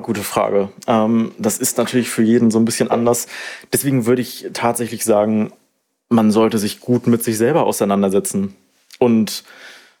Gute 0.00 0.22
Frage. 0.22 0.70
Ähm, 0.86 1.32
das 1.38 1.58
ist 1.58 1.78
natürlich 1.78 2.08
für 2.08 2.22
jeden 2.22 2.50
so 2.50 2.58
ein 2.58 2.64
bisschen 2.64 2.90
anders. 2.90 3.26
Deswegen 3.72 4.06
würde 4.06 4.22
ich 4.22 4.46
tatsächlich 4.52 5.04
sagen, 5.04 5.52
man 6.08 6.30
sollte 6.30 6.58
sich 6.58 6.80
gut 6.80 7.06
mit 7.06 7.22
sich 7.22 7.38
selber 7.38 7.64
auseinandersetzen. 7.64 8.54
Und 8.98 9.44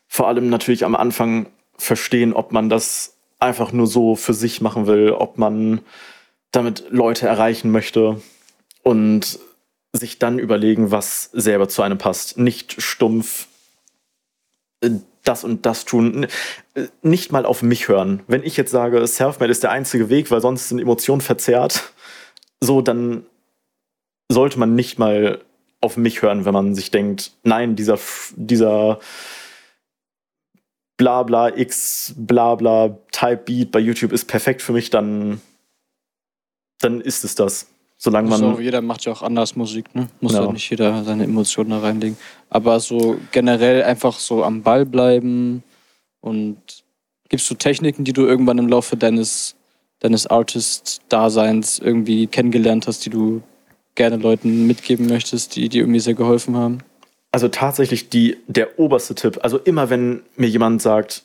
vor 0.08 0.28
allem 0.28 0.50
natürlich 0.50 0.84
am 0.84 0.94
Anfang 0.94 1.46
verstehen, 1.76 2.32
ob 2.32 2.52
man 2.52 2.68
das 2.68 3.16
einfach 3.38 3.72
nur 3.72 3.86
so 3.86 4.14
für 4.14 4.34
sich 4.34 4.60
machen 4.60 4.86
will, 4.86 5.10
ob 5.10 5.38
man 5.38 5.80
damit 6.52 6.84
Leute 6.90 7.26
erreichen 7.26 7.70
möchte 7.70 8.20
und 8.82 9.38
sich 9.92 10.18
dann 10.18 10.38
überlegen, 10.38 10.90
was 10.90 11.30
selber 11.32 11.68
zu 11.68 11.82
einem 11.82 11.98
passt. 11.98 12.38
Nicht 12.38 12.80
stumpf 12.80 13.48
äh, 14.80 14.90
das 15.24 15.44
und 15.44 15.66
das 15.66 15.84
tun. 15.84 16.26
Nicht 17.02 17.32
mal 17.32 17.46
auf 17.46 17.62
mich 17.62 17.88
hören. 17.88 18.22
Wenn 18.26 18.42
ich 18.42 18.56
jetzt 18.56 18.70
sage, 18.70 19.06
Selfmade 19.06 19.52
ist 19.52 19.62
der 19.62 19.70
einzige 19.70 20.08
Weg, 20.10 20.30
weil 20.30 20.40
sonst 20.40 20.68
sind 20.68 20.80
Emotionen 20.80 21.20
verzerrt, 21.20 21.92
so, 22.60 22.80
dann 22.80 23.26
sollte 24.30 24.58
man 24.58 24.74
nicht 24.74 24.98
mal 24.98 25.42
auf 25.80 25.96
mich 25.96 26.22
hören, 26.22 26.44
wenn 26.44 26.54
man 26.54 26.74
sich 26.74 26.90
denkt, 26.90 27.32
nein, 27.42 27.76
dieser, 27.76 27.98
dieser 28.36 29.00
Blabla 30.96 31.56
X 31.56 32.14
Blabla 32.16 32.98
Type 33.10 33.42
Beat 33.44 33.72
bei 33.72 33.80
YouTube 33.80 34.12
ist 34.12 34.26
perfekt 34.26 34.62
für 34.62 34.72
mich, 34.72 34.90
dann, 34.90 35.40
dann 36.80 37.00
ist 37.00 37.24
es 37.24 37.34
das. 37.34 37.71
Solange 38.04 38.30
man. 38.30 38.40
So, 38.40 38.58
jeder 38.58 38.80
macht 38.80 39.04
ja 39.04 39.12
auch 39.12 39.22
anders 39.22 39.54
Musik, 39.54 39.94
ne? 39.94 40.08
Muss 40.20 40.32
ja. 40.32 40.44
ja 40.44 40.50
nicht 40.50 40.68
jeder 40.68 41.04
seine 41.04 41.22
Emotionen 41.22 41.70
da 41.70 41.78
reinlegen. 41.78 42.16
Aber 42.50 42.80
so 42.80 43.16
generell 43.30 43.84
einfach 43.84 44.18
so 44.18 44.42
am 44.42 44.62
Ball 44.62 44.84
bleiben 44.84 45.62
und 46.20 46.56
gibst 47.28 47.48
du 47.48 47.54
Techniken, 47.54 48.02
die 48.02 48.12
du 48.12 48.26
irgendwann 48.26 48.58
im 48.58 48.66
Laufe 48.66 48.96
deines, 48.96 49.54
deines 50.00 50.26
Artist-Daseins 50.26 51.78
irgendwie 51.78 52.26
kennengelernt 52.26 52.88
hast, 52.88 53.06
die 53.06 53.10
du 53.10 53.40
gerne 53.94 54.16
Leuten 54.16 54.66
mitgeben 54.66 55.06
möchtest, 55.06 55.54
die 55.54 55.68
dir 55.68 55.82
irgendwie 55.82 56.00
sehr 56.00 56.14
geholfen 56.14 56.56
haben? 56.56 56.78
Also 57.30 57.46
tatsächlich 57.46 58.08
die, 58.08 58.36
der 58.48 58.80
oberste 58.80 59.14
Tipp. 59.14 59.38
Also 59.42 59.58
immer 59.58 59.90
wenn 59.90 60.22
mir 60.34 60.48
jemand 60.48 60.82
sagt, 60.82 61.22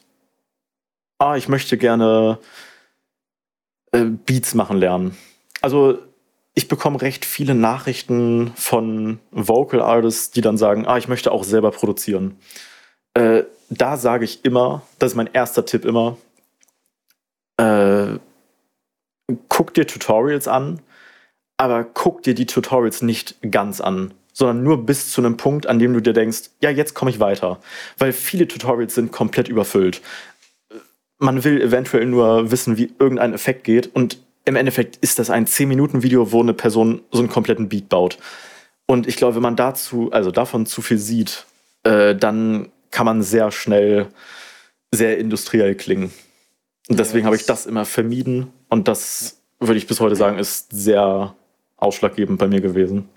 ah, 1.17 1.37
ich 1.37 1.47
möchte 1.47 1.75
gerne 1.75 2.37
äh, 3.93 4.03
Beats 4.03 4.53
machen 4.53 4.77
lernen. 4.77 5.17
Also 5.61 5.97
ich 6.57 6.67
bekomme 6.67 6.99
recht 7.03 7.23
viele 7.23 7.53
Nachrichten 7.53 8.51
von 8.55 9.19
Vocal 9.29 9.79
Artists, 9.79 10.31
die 10.31 10.41
dann 10.41 10.57
sagen, 10.57 10.87
ah, 10.87 10.97
ich 10.97 11.07
möchte 11.07 11.31
auch 11.31 11.43
selber 11.43 11.69
produzieren. 11.69 12.39
Äh, 13.13 13.43
da 13.69 13.95
sage 13.95 14.25
ich 14.25 14.43
immer, 14.43 14.81
das 14.97 15.11
ist 15.11 15.15
mein 15.15 15.29
erster 15.31 15.67
Tipp 15.67 15.85
immer, 15.85 16.17
äh, 17.57 18.17
guck 19.49 19.75
dir 19.75 19.85
Tutorials 19.85 20.47
an, 20.47 20.81
aber 21.57 21.83
guck 21.83 22.23
dir 22.23 22.33
die 22.33 22.47
Tutorials 22.47 23.03
nicht 23.03 23.35
ganz 23.51 23.79
an, 23.79 24.15
sondern 24.33 24.63
nur 24.63 24.83
bis 24.83 25.11
zu 25.11 25.21
einem 25.21 25.37
Punkt, 25.37 25.67
an 25.67 25.77
dem 25.77 25.93
du 25.93 26.01
dir 26.01 26.13
denkst, 26.13 26.49
ja, 26.59 26.71
jetzt 26.71 26.95
komme 26.95 27.11
ich 27.11 27.19
weiter. 27.19 27.59
Weil 27.99 28.13
viele 28.13 28.47
Tutorials 28.47 28.95
sind 28.95 29.11
komplett 29.11 29.47
überfüllt. 29.47 30.01
Man 31.19 31.43
will 31.43 31.61
eventuell 31.61 32.07
nur 32.07 32.49
wissen, 32.49 32.77
wie 32.77 32.95
irgendein 32.97 33.35
Effekt 33.35 33.63
geht 33.63 33.95
und 33.95 34.17
im 34.47 34.55
Endeffekt 34.55 34.95
ist 34.97 35.19
das 35.19 35.29
ein 35.29 35.45
10-Minuten-Video, 35.45 36.31
wo 36.31 36.41
eine 36.41 36.53
Person 36.53 37.01
so 37.11 37.19
einen 37.19 37.27
kompletten 37.27 37.67
Beat 37.67 37.89
baut. 37.89 38.17
Und 38.85 39.05
ich 39.05 39.17
glaube, 39.17 39.35
wenn 39.35 39.41
man 39.41 39.57
dazu, 39.57 40.09
also 40.13 40.31
davon 40.31 40.65
zu 40.65 40.81
viel 40.81 40.97
sieht, 40.97 41.45
äh, 41.83 42.15
dann 42.15 42.69
kann 42.89 43.05
man 43.05 43.21
sehr 43.21 43.51
schnell 43.51 44.07
sehr 44.89 45.17
industriell 45.17 45.75
klingen. 45.75 46.13
Und 46.87 46.97
deswegen 46.97 47.19
yes. 47.19 47.25
habe 47.25 47.35
ich 47.35 47.45
das 47.45 47.65
immer 47.65 47.83
vermieden. 47.83 48.47
Und 48.69 48.87
das 48.87 49.41
würde 49.59 49.77
ich 49.77 49.85
bis 49.85 49.99
heute 49.99 50.15
sagen, 50.15 50.39
ist 50.39 50.69
sehr 50.71 51.35
ausschlaggebend 51.75 52.39
bei 52.39 52.47
mir 52.47 52.61
gewesen. 52.61 53.09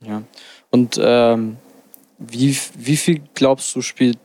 Ja. 0.00 0.22
Und 0.70 0.98
ähm, 1.02 1.58
wie, 2.16 2.56
wie 2.78 2.96
viel 2.96 3.20
glaubst 3.34 3.76
du, 3.76 3.82
spielt 3.82 4.18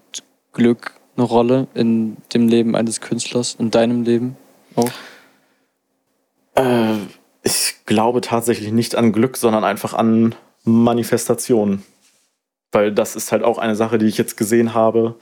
Glück 0.54 0.94
eine 1.18 1.26
Rolle 1.26 1.68
in 1.74 2.16
dem 2.34 2.48
Leben 2.48 2.78
eines 2.78 3.02
Künstlers, 3.02 3.58
in 3.60 3.70
deinem 3.70 4.04
Leben 4.04 4.38
auch? 4.78 4.90
Glaube 8.00 8.22
tatsächlich 8.22 8.72
nicht 8.72 8.96
an 8.96 9.12
Glück, 9.12 9.36
sondern 9.36 9.66
einfach 9.66 9.94
an 9.94 10.34
Manifestation. 10.64 11.84
Weil 12.72 12.94
das 12.94 13.18
ist 13.18 13.34
halt 13.34 13.44
auch 13.44 13.58
eine 13.58 13.76
Sache, 13.76 13.98
die 13.98 14.06
ich 14.06 14.18
jetzt 14.18 14.38
gesehen 14.38 14.74
habe. 14.74 15.16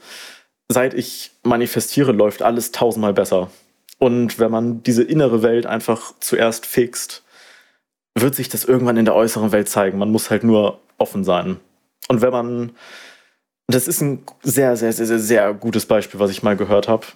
Seit 0.68 0.94
ich 0.94 1.32
manifestiere, 1.42 2.12
läuft 2.12 2.40
alles 2.40 2.70
tausendmal 2.70 3.14
besser. 3.14 3.50
Und 3.98 4.38
wenn 4.38 4.52
man 4.52 4.80
diese 4.84 5.02
innere 5.02 5.42
Welt 5.42 5.66
einfach 5.66 6.12
zuerst 6.20 6.66
fixt, 6.66 7.24
wird 8.14 8.36
sich 8.36 8.48
das 8.48 8.64
irgendwann 8.64 8.96
in 8.96 9.06
der 9.06 9.16
äußeren 9.16 9.50
Welt 9.50 9.68
zeigen. 9.68 9.98
Man 9.98 10.12
muss 10.12 10.30
halt 10.30 10.44
nur 10.44 10.78
offen 10.98 11.24
sein. 11.24 11.56
Und 12.06 12.22
wenn 12.22 12.30
man, 12.30 12.70
das 13.66 13.88
ist 13.88 14.02
ein 14.02 14.22
sehr, 14.44 14.76
sehr, 14.76 14.92
sehr, 14.92 15.06
sehr, 15.06 15.18
sehr 15.18 15.52
gutes 15.52 15.86
Beispiel, 15.86 16.20
was 16.20 16.30
ich 16.30 16.44
mal 16.44 16.56
gehört 16.56 16.86
habe. 16.86 17.06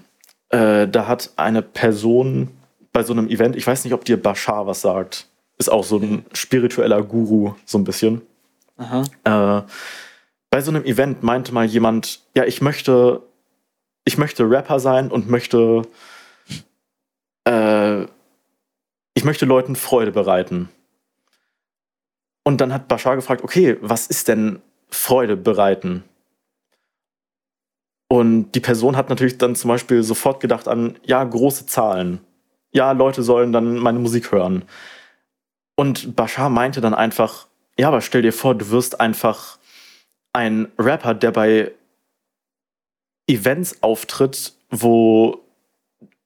Äh, 0.49 0.89
da 0.89 1.07
hat 1.07 1.31
eine 1.37 1.63
Person 1.63 2.49
bei 2.93 3.05
so 3.05 3.13
einem 3.13 3.29
Event, 3.29 3.55
ich 3.55 3.65
weiß 3.65 3.85
nicht, 3.85 3.95
ob 3.95 4.05
dir 4.05 4.21
Bashar 4.21 4.67
was 4.67 4.81
sagt, 4.81 5.29
ist 5.63 5.69
auch 5.69 5.85
so 5.85 5.99
ein 5.99 6.25
spiritueller 6.33 7.03
Guru, 7.03 7.55
so 7.65 7.79
ein 7.79 7.85
bisschen. 7.85 8.23
Äh, 9.25 9.63
bei 10.51 10.61
so 10.61 10.71
einem 10.71 10.85
Event 10.85 11.23
meinte 11.23 11.55
mal 11.55 11.67
jemand, 11.67 12.21
ja, 12.35 12.45
ich 12.45 12.61
möchte, 12.61 13.23
ich 14.05 14.19
möchte 14.19 14.49
Rapper 14.49 14.81
sein 14.81 15.11
und 15.11 15.31
möchte, 15.31 15.83
äh, 17.45 18.03
ich 19.15 19.25
möchte 19.25 19.47
Leuten 19.47 19.77
Freude 19.77 20.11
bereiten. 20.11 20.69
Und 22.45 22.61
dann 22.61 22.73
hat 22.73 22.89
Bashar 22.89 23.15
gefragt, 23.15 23.45
okay, 23.45 23.79
was 23.81 24.09
ist 24.09 24.27
denn 24.27 24.61
Freude 24.91 25.37
bereiten? 25.37 26.03
Und 28.09 28.53
die 28.53 28.61
Person 28.61 28.97
hat 28.97 29.09
natürlich 29.09 29.39
dann 29.39 29.55
zum 29.55 29.69
Beispiel 29.69 30.03
sofort 30.03 30.41
gedacht 30.41 30.67
an, 30.67 30.99
ja, 31.05 31.23
große 31.23 31.67
Zahlen 31.67 32.21
ja, 32.73 32.93
Leute 32.93 33.23
sollen 33.23 33.53
dann 33.53 33.77
meine 33.77 33.99
Musik 33.99 34.33
hören. 34.33 34.65
Und 35.77 36.17
Bashar 36.17 36.51
meinte 36.51 36.81
dann 36.81 36.95
einfach, 36.95 37.47
ja, 37.79 37.89
aber 37.89 38.01
stell 38.01 38.23
dir 38.23 38.33
vor, 38.33 38.55
du 38.55 38.71
wirst 38.71 39.01
einfach 39.01 39.59
ein 40.33 40.71
Rapper, 40.79 41.15
der 41.15 41.31
bei 41.31 41.73
Events 43.27 43.83
auftritt, 43.83 44.55
wo 44.71 45.41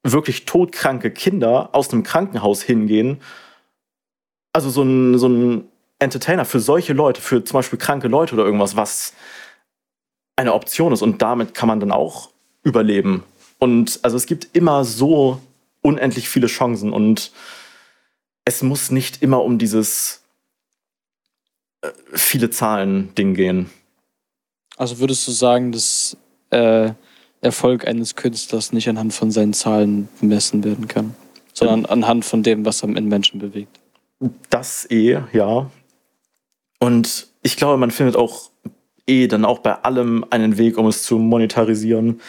wirklich 0.03 0.44
todkranke 0.44 1.11
Kinder 1.11 1.70
aus 1.72 1.92
einem 1.92 2.03
Krankenhaus 2.03 2.62
hingehen. 2.62 3.20
Also 4.53 4.70
so 4.70 4.82
ein, 4.82 5.18
so 5.18 5.28
ein 5.28 5.68
Entertainer 5.99 6.44
für 6.44 6.61
solche 6.61 6.92
Leute, 6.92 7.20
für 7.20 7.44
zum 7.44 7.59
Beispiel 7.59 7.78
kranke 7.78 8.09
Leute 8.09 8.34
oder 8.34 8.44
irgendwas, 8.44 8.76
was 8.76 9.14
eine 10.36 10.55
Option 10.55 10.92
ist. 10.92 11.03
Und 11.03 11.22
damit 11.22 11.55
kann 11.55 11.68
man 11.68 11.80
dann 11.80 11.92
auch 11.92 12.30
überleben. 12.62 13.24
Und 13.59 14.01
also 14.03 14.16
es 14.16 14.26
gibt 14.26 14.49
immer 14.55 14.84
so 14.84 15.40
unendlich 15.82 16.28
viele 16.28 16.47
Chancen 16.47 16.92
und 16.92 17.32
es 18.47 18.62
muss 18.62 18.90
nicht 18.90 19.22
immer 19.22 19.42
um 19.42 19.59
dieses 19.59 20.22
äh, 21.82 21.90
viele 22.14 22.49
Zahlen-Ding 22.49 23.34
gehen. 23.34 23.68
Also 24.78 24.99
würdest 25.01 25.26
du 25.26 25.32
sagen, 25.32 25.72
dass 25.72 26.16
äh, 26.51 26.92
Erfolg 27.40 27.86
eines 27.86 28.14
Künstlers 28.14 28.72
nicht 28.72 28.88
anhand 28.88 29.12
von 29.12 29.30
seinen 29.30 29.53
Zahlen 29.53 30.09
bemessen 30.20 30.64
werden 30.64 30.86
kann, 30.86 31.14
sondern 31.53 31.86
anhand 31.86 32.24
von 32.24 32.42
dem, 32.42 32.64
was 32.64 32.82
er 32.82 32.97
in 32.97 33.09
Menschen 33.09 33.40
bewegt? 33.40 33.80
Das 34.49 34.88
eh, 34.90 35.20
ja. 35.32 35.70
Und 36.78 37.26
ich 37.42 37.57
glaube, 37.57 37.76
man 37.78 37.90
findet 37.90 38.16
auch 38.16 38.51
eh 39.07 39.26
dann 39.26 39.44
auch 39.44 39.59
bei 39.59 39.74
allem 39.82 40.24
einen 40.30 40.57
Weg, 40.57 40.78
um 40.78 40.86
es 40.86 41.03
zu 41.03 41.18
monetarisieren. 41.18 42.20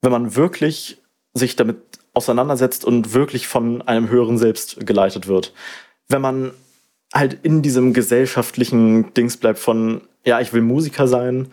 Wenn 0.00 0.12
man 0.12 0.36
wirklich 0.36 0.98
sich 1.34 1.56
damit 1.56 1.78
auseinandersetzt 2.16 2.84
und 2.84 3.12
wirklich 3.12 3.46
von 3.46 3.82
einem 3.82 4.08
höheren 4.08 4.38
Selbst 4.38 4.86
geleitet 4.86 5.28
wird. 5.28 5.52
Wenn 6.08 6.22
man 6.22 6.52
halt 7.14 7.38
in 7.42 7.62
diesem 7.62 7.92
gesellschaftlichen 7.92 9.12
Dings 9.14 9.36
bleibt 9.36 9.58
von, 9.58 10.00
ja, 10.24 10.40
ich 10.40 10.52
will 10.52 10.62
Musiker 10.62 11.06
sein 11.06 11.48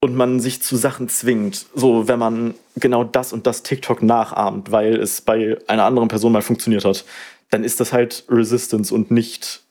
und 0.00 0.14
man 0.14 0.40
sich 0.40 0.62
zu 0.62 0.76
Sachen 0.76 1.08
zwingt. 1.08 1.66
So, 1.74 2.06
wenn 2.08 2.18
man 2.18 2.54
genau 2.76 3.04
das 3.04 3.32
und 3.32 3.46
das 3.46 3.62
TikTok 3.64 4.02
nachahmt, 4.02 4.70
weil 4.70 4.96
es 4.96 5.20
bei 5.20 5.58
einer 5.66 5.84
anderen 5.84 6.08
Person 6.08 6.32
mal 6.32 6.42
funktioniert 6.42 6.84
hat, 6.84 7.04
dann 7.50 7.64
ist 7.64 7.80
das 7.80 7.92
halt 7.92 8.24
Resistance 8.28 8.94
und 8.94 9.10
nicht 9.10 9.62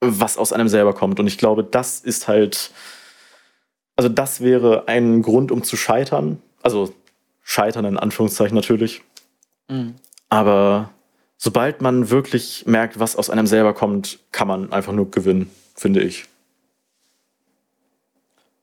was 0.00 0.38
aus 0.38 0.52
einem 0.52 0.68
selber 0.68 0.94
kommt. 0.94 1.20
Und 1.20 1.26
ich 1.26 1.38
glaube, 1.38 1.62
das 1.64 2.00
ist 2.00 2.28
halt, 2.28 2.70
also 3.96 4.08
das 4.08 4.40
wäre 4.40 4.88
ein 4.88 5.22
Grund, 5.22 5.52
um 5.52 5.62
zu 5.62 5.76
scheitern. 5.76 6.40
Also 6.62 6.94
scheitern 7.42 7.84
in 7.84 7.98
Anführungszeichen 7.98 8.54
natürlich. 8.54 9.02
Mhm. 9.68 9.94
Aber 10.28 10.90
sobald 11.36 11.80
man 11.80 12.10
wirklich 12.10 12.66
merkt, 12.66 12.98
was 12.98 13.16
aus 13.16 13.30
einem 13.30 13.46
selber 13.46 13.74
kommt, 13.74 14.18
kann 14.32 14.48
man 14.48 14.72
einfach 14.72 14.92
nur 14.92 15.10
gewinnen, 15.10 15.50
finde 15.74 16.02
ich. 16.02 16.24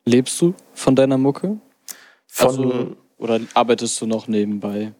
Lebst 0.05 0.39
du 0.41 0.53
von 0.73 0.95
deiner 0.95 1.17
Mucke? 1.17 1.57
Von, 2.27 2.47
also, 2.47 2.95
oder 3.17 3.39
arbeitest 3.53 3.99
du 4.01 4.05
noch 4.05 4.27
nebenbei? 4.27 4.93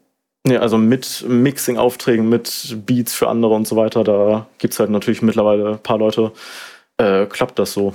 Nee, 0.44 0.58
also 0.58 0.78
mit 0.78 1.24
Mixing-Aufträgen, 1.26 2.28
mit 2.28 2.76
Beats 2.86 3.14
für 3.14 3.28
andere 3.28 3.54
und 3.54 3.66
so 3.66 3.76
weiter, 3.76 4.04
da 4.04 4.46
gibt 4.58 4.74
es 4.74 4.80
halt 4.80 4.90
natürlich 4.90 5.22
mittlerweile 5.22 5.72
ein 5.72 5.78
paar 5.82 5.98
Leute, 5.98 6.32
äh, 6.98 7.26
klappt 7.26 7.58
das 7.58 7.72
so. 7.72 7.94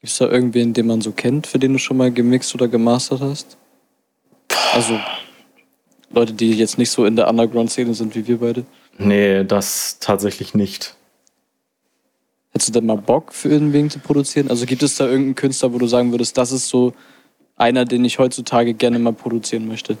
Gibt 0.00 0.12
es 0.12 0.18
da 0.18 0.28
irgendwen, 0.28 0.74
den 0.74 0.86
man 0.86 1.00
so 1.00 1.12
kennt, 1.12 1.46
für 1.46 1.58
den 1.58 1.72
du 1.72 1.78
schon 1.78 1.96
mal 1.96 2.10
gemixt 2.10 2.54
oder 2.54 2.68
gemastert 2.68 3.20
hast? 3.20 3.56
Also 4.74 4.98
Leute, 6.12 6.32
die 6.32 6.52
jetzt 6.52 6.78
nicht 6.78 6.90
so 6.90 7.04
in 7.04 7.16
der 7.16 7.28
Underground-Szene 7.28 7.94
sind 7.94 8.14
wie 8.14 8.26
wir 8.26 8.38
beide? 8.38 8.64
Nee, 8.98 9.44
das 9.44 9.98
tatsächlich 9.98 10.54
nicht. 10.54 10.94
Hättest 12.52 12.68
du 12.68 12.72
denn 12.74 12.86
mal 12.86 12.98
Bock 12.98 13.32
für 13.32 13.48
irgendwen 13.48 13.88
zu 13.88 13.98
produzieren? 13.98 14.50
Also 14.50 14.66
gibt 14.66 14.82
es 14.82 14.96
da 14.96 15.04
irgendeinen 15.04 15.34
Künstler, 15.34 15.72
wo 15.72 15.78
du 15.78 15.86
sagen 15.86 16.12
würdest, 16.12 16.36
das 16.36 16.52
ist 16.52 16.68
so 16.68 16.92
einer, 17.56 17.84
den 17.84 18.04
ich 18.04 18.18
heutzutage 18.18 18.74
gerne 18.74 18.98
mal 18.98 19.12
produzieren 19.12 19.68
möchte? 19.68 19.96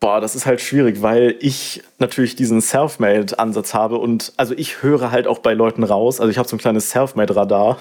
Boah, 0.00 0.20
das 0.20 0.34
ist 0.34 0.44
halt 0.44 0.60
schwierig, 0.60 1.00
weil 1.00 1.36
ich 1.40 1.82
natürlich 1.98 2.36
diesen 2.36 2.60
Selfmade-Ansatz 2.60 3.72
habe 3.72 3.96
und 3.96 4.32
also 4.36 4.52
ich 4.54 4.82
höre 4.82 5.10
halt 5.10 5.26
auch 5.26 5.38
bei 5.38 5.54
Leuten 5.54 5.82
raus. 5.82 6.20
Also 6.20 6.30
ich 6.30 6.36
habe 6.36 6.48
so 6.48 6.56
ein 6.56 6.58
kleines 6.58 6.90
Selfmade-Radar. 6.90 7.78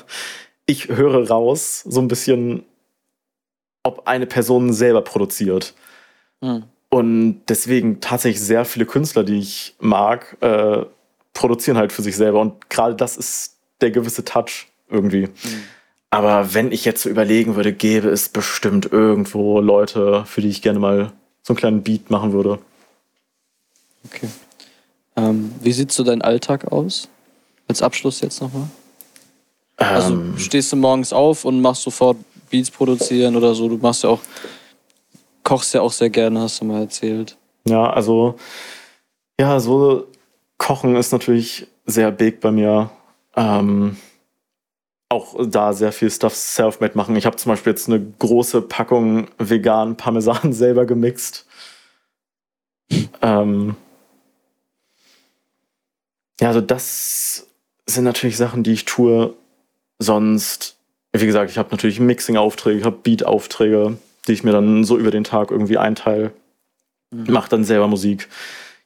Ich 0.65 0.87
höre 0.87 1.27
raus, 1.27 1.81
so 1.85 1.99
ein 1.99 2.07
bisschen, 2.07 2.63
ob 3.83 4.07
eine 4.07 4.25
Person 4.25 4.73
selber 4.73 5.01
produziert. 5.01 5.73
Hm. 6.41 6.63
Und 6.89 7.41
deswegen 7.47 8.01
tatsächlich 8.01 8.41
sehr 8.41 8.65
viele 8.65 8.85
Künstler, 8.85 9.23
die 9.23 9.39
ich 9.39 9.75
mag, 9.79 10.37
äh, 10.41 10.85
produzieren 11.33 11.77
halt 11.77 11.91
für 11.91 12.01
sich 12.01 12.15
selber. 12.15 12.39
Und 12.39 12.69
gerade 12.69 12.95
das 12.95 13.17
ist 13.17 13.57
der 13.81 13.91
gewisse 13.91 14.23
Touch 14.23 14.67
irgendwie. 14.89 15.27
Mhm. 15.27 15.63
Aber 16.11 16.53
wenn 16.53 16.71
ich 16.71 16.85
jetzt 16.85 17.01
so 17.01 17.09
überlegen 17.09 17.55
würde, 17.55 17.73
gäbe 17.73 18.09
es 18.09 18.29
bestimmt 18.29 18.91
irgendwo 18.91 19.59
Leute, 19.59 20.25
für 20.25 20.41
die 20.41 20.49
ich 20.49 20.61
gerne 20.61 20.77
mal 20.77 21.11
so 21.41 21.53
einen 21.53 21.57
kleinen 21.57 21.83
Beat 21.83 22.11
machen 22.11 22.33
würde. 22.33 22.59
Okay. 24.05 24.27
Ähm, 25.15 25.51
wie 25.61 25.71
sieht 25.71 25.91
so 25.91 26.03
dein 26.03 26.21
Alltag 26.21 26.71
aus? 26.71 27.09
Als 27.67 27.81
Abschluss 27.81 28.21
jetzt 28.21 28.41
nochmal? 28.41 28.67
Also 29.77 30.13
ähm, 30.13 30.33
also 30.33 30.37
stehst 30.37 30.71
du 30.71 30.75
morgens 30.75 31.13
auf 31.13 31.45
und 31.45 31.61
machst 31.61 31.81
sofort 31.81 32.17
Beats 32.53 32.69
produzieren 32.69 33.35
oder 33.35 33.55
so? 33.55 33.67
Du 33.67 33.77
machst 33.77 34.03
ja 34.03 34.11
auch, 34.11 34.21
kochst 35.43 35.73
ja 35.73 35.81
auch 35.81 35.91
sehr 35.91 36.11
gerne, 36.11 36.39
hast 36.39 36.61
du 36.61 36.65
mal 36.65 36.81
erzählt. 36.81 37.35
Ja, 37.67 37.89
also 37.89 38.35
ja, 39.39 39.59
so 39.59 40.05
Kochen 40.59 40.95
ist 40.95 41.11
natürlich 41.11 41.65
sehr 41.87 42.11
big 42.11 42.41
bei 42.41 42.51
mir. 42.51 42.91
Ähm, 43.35 43.97
auch 45.09 45.35
da 45.47 45.73
sehr 45.73 45.91
viel 45.91 46.11
Stuff 46.11 46.35
self-made 46.35 46.95
machen. 46.95 47.15
Ich 47.15 47.25
habe 47.25 47.37
zum 47.37 47.51
Beispiel 47.51 47.71
jetzt 47.73 47.89
eine 47.89 47.99
große 48.19 48.61
Packung 48.61 49.29
vegan 49.39 49.97
Parmesan 49.97 50.53
selber 50.53 50.85
gemixt. 50.85 51.47
ähm, 53.23 53.75
ja, 56.39 56.49
also 56.49 56.61
das 56.61 57.47
sind 57.87 58.03
natürlich 58.03 58.37
Sachen, 58.37 58.61
die 58.61 58.73
ich 58.73 58.85
tue. 58.85 59.33
Sonst, 59.97 60.77
wie 61.21 61.25
gesagt, 61.25 61.51
ich 61.51 61.57
habe 61.57 61.69
natürlich 61.71 61.99
Mixing-Aufträge, 61.99 62.79
ich 62.79 62.85
habe 62.85 62.97
Beat-Aufträge, 63.01 63.97
die 64.27 64.31
ich 64.33 64.43
mir 64.43 64.51
dann 64.51 64.83
so 64.83 64.97
über 64.97 65.11
den 65.11 65.23
Tag 65.23 65.51
irgendwie 65.51 65.77
einteile. 65.77 66.31
Mhm. 67.11 67.31
Mache 67.31 67.49
dann 67.49 67.63
selber 67.63 67.87
Musik. 67.87 68.27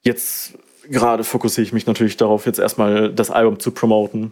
Jetzt 0.01 0.53
gerade 0.89 1.23
fokussiere 1.23 1.65
ich 1.65 1.73
mich 1.73 1.85
natürlich 1.85 2.17
darauf, 2.17 2.45
jetzt 2.45 2.59
erstmal 2.59 3.11
das 3.11 3.31
Album 3.31 3.59
zu 3.59 3.71
promoten. 3.71 4.31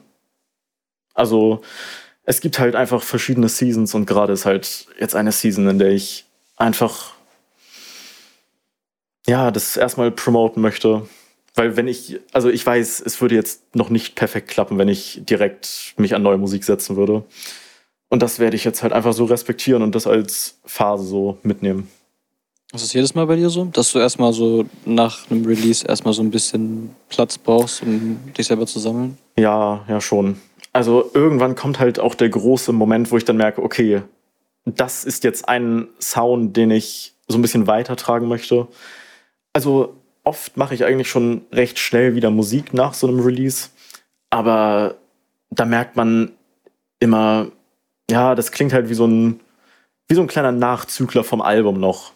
Also 1.14 1.62
es 2.24 2.42
gibt 2.42 2.60
halt 2.60 2.76
einfach 2.76 3.04
verschiedene 3.04 3.50
Seasons 3.50 3.94
und 3.94 4.06
gerade 4.06 4.34
ist 4.34 4.46
halt 4.46 4.88
jetzt 5.00 5.16
eine 5.16 5.32
Season, 5.32 5.68
in 5.68 5.80
der 5.80 5.92
ich 5.92 6.26
einfach 6.58 7.14
ja, 9.28 9.52
das 9.52 9.78
erstmal 9.78 10.12
promoten 10.12 10.62
möchte. 10.62 11.08
Weil 11.56 11.78
wenn 11.78 11.88
ich, 11.88 12.20
also 12.34 12.50
ich 12.50 12.66
weiß, 12.66 13.02
es 13.06 13.22
würde 13.22 13.36
jetzt 13.36 13.76
noch 13.76 13.90
nicht 13.90 14.16
perfekt 14.16 14.50
klappen, 14.50 14.78
wenn 14.78 14.90
ich 14.90 15.22
direkt 15.24 15.94
mich 15.98 16.14
an 16.14 16.22
neue 16.22 16.38
Musik 16.38 16.64
setzen 16.64 16.98
würde. 16.98 17.24
Und 18.16 18.22
das 18.22 18.40
werde 18.40 18.56
ich 18.56 18.64
jetzt 18.64 18.82
halt 18.82 18.94
einfach 18.94 19.12
so 19.12 19.26
respektieren 19.26 19.82
und 19.82 19.94
das 19.94 20.08
als 20.08 20.58
Phase 20.64 21.04
so 21.04 21.38
mitnehmen. 21.44 21.90
Ist 22.74 22.86
das 22.86 22.94
jedes 22.94 23.14
Mal 23.14 23.28
bei 23.28 23.36
dir 23.36 23.50
so, 23.50 23.66
dass 23.66 23.92
du 23.92 24.00
erstmal 24.00 24.32
so 24.32 24.64
nach 24.86 25.30
einem 25.30 25.46
Release 25.46 25.86
erstmal 25.86 26.14
so 26.14 26.22
ein 26.22 26.32
bisschen 26.32 26.96
Platz 27.10 27.38
brauchst, 27.38 27.84
um 27.84 28.18
dich 28.32 28.48
selber 28.48 28.68
zu 28.68 28.80
sammeln? 28.80 29.18
Ja, 29.38 29.84
ja, 29.90 30.00
schon. 30.00 30.38
Also 30.72 31.12
irgendwann 31.14 31.56
kommt 31.56 31.80
halt 31.80 32.00
auch 32.00 32.16
der 32.16 32.30
große 32.30 32.72
Moment, 32.72 33.12
wo 33.12 33.18
ich 33.18 33.26
dann 33.26 33.36
merke, 33.36 33.62
okay, 33.62 34.02
das 34.64 35.04
ist 35.04 35.26
jetzt 35.26 35.50
ein 35.50 35.90
Sound, 36.00 36.56
den 36.56 36.72
ich 36.72 37.16
so 37.28 37.38
ein 37.38 37.42
bisschen 37.42 37.68
weitertragen 37.68 38.30
möchte. 38.30 38.70
Also 39.52 39.94
oft 40.24 40.56
mache 40.56 40.74
ich 40.74 40.86
eigentlich 40.86 41.10
schon 41.10 41.42
recht 41.52 41.80
schnell 41.80 42.16
wieder 42.16 42.32
Musik 42.32 42.74
nach 42.74 42.94
so 42.94 43.10
einem 43.10 43.20
Release, 43.20 43.72
aber 44.30 44.96
da 45.50 45.66
merkt 45.66 45.98
man 45.98 46.32
immer, 47.02 47.52
ja, 48.10 48.36
das 48.36 48.52
klingt 48.52 48.74
halt 48.74 48.90
wie 48.90 48.94
so 48.94 49.06
ein, 49.06 49.40
wie 50.08 50.16
so 50.16 50.22
ein 50.22 50.28
kleiner 50.28 50.52
Nachzügler 50.52 51.24
vom 51.24 51.42
Album 51.42 51.80
noch 51.80 52.12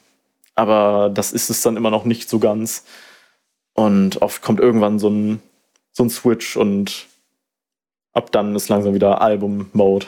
aber 0.59 1.09
das 1.09 1.31
ist 1.31 1.49
es 1.49 1.61
dann 1.61 1.77
immer 1.77 1.89
noch 1.89 2.03
nicht 2.03 2.29
so 2.29 2.37
ganz. 2.37 2.83
Und 3.73 4.21
oft 4.21 4.41
kommt 4.41 4.59
irgendwann 4.59 4.99
so 4.99 5.09
ein, 5.09 5.41
so 5.93 6.03
ein 6.03 6.09
Switch 6.09 6.57
und 6.57 7.07
ab 8.11 8.29
dann 8.33 8.53
ist 8.55 8.67
langsam 8.67 8.93
wieder 8.93 9.21
Album-Mode. 9.21 10.05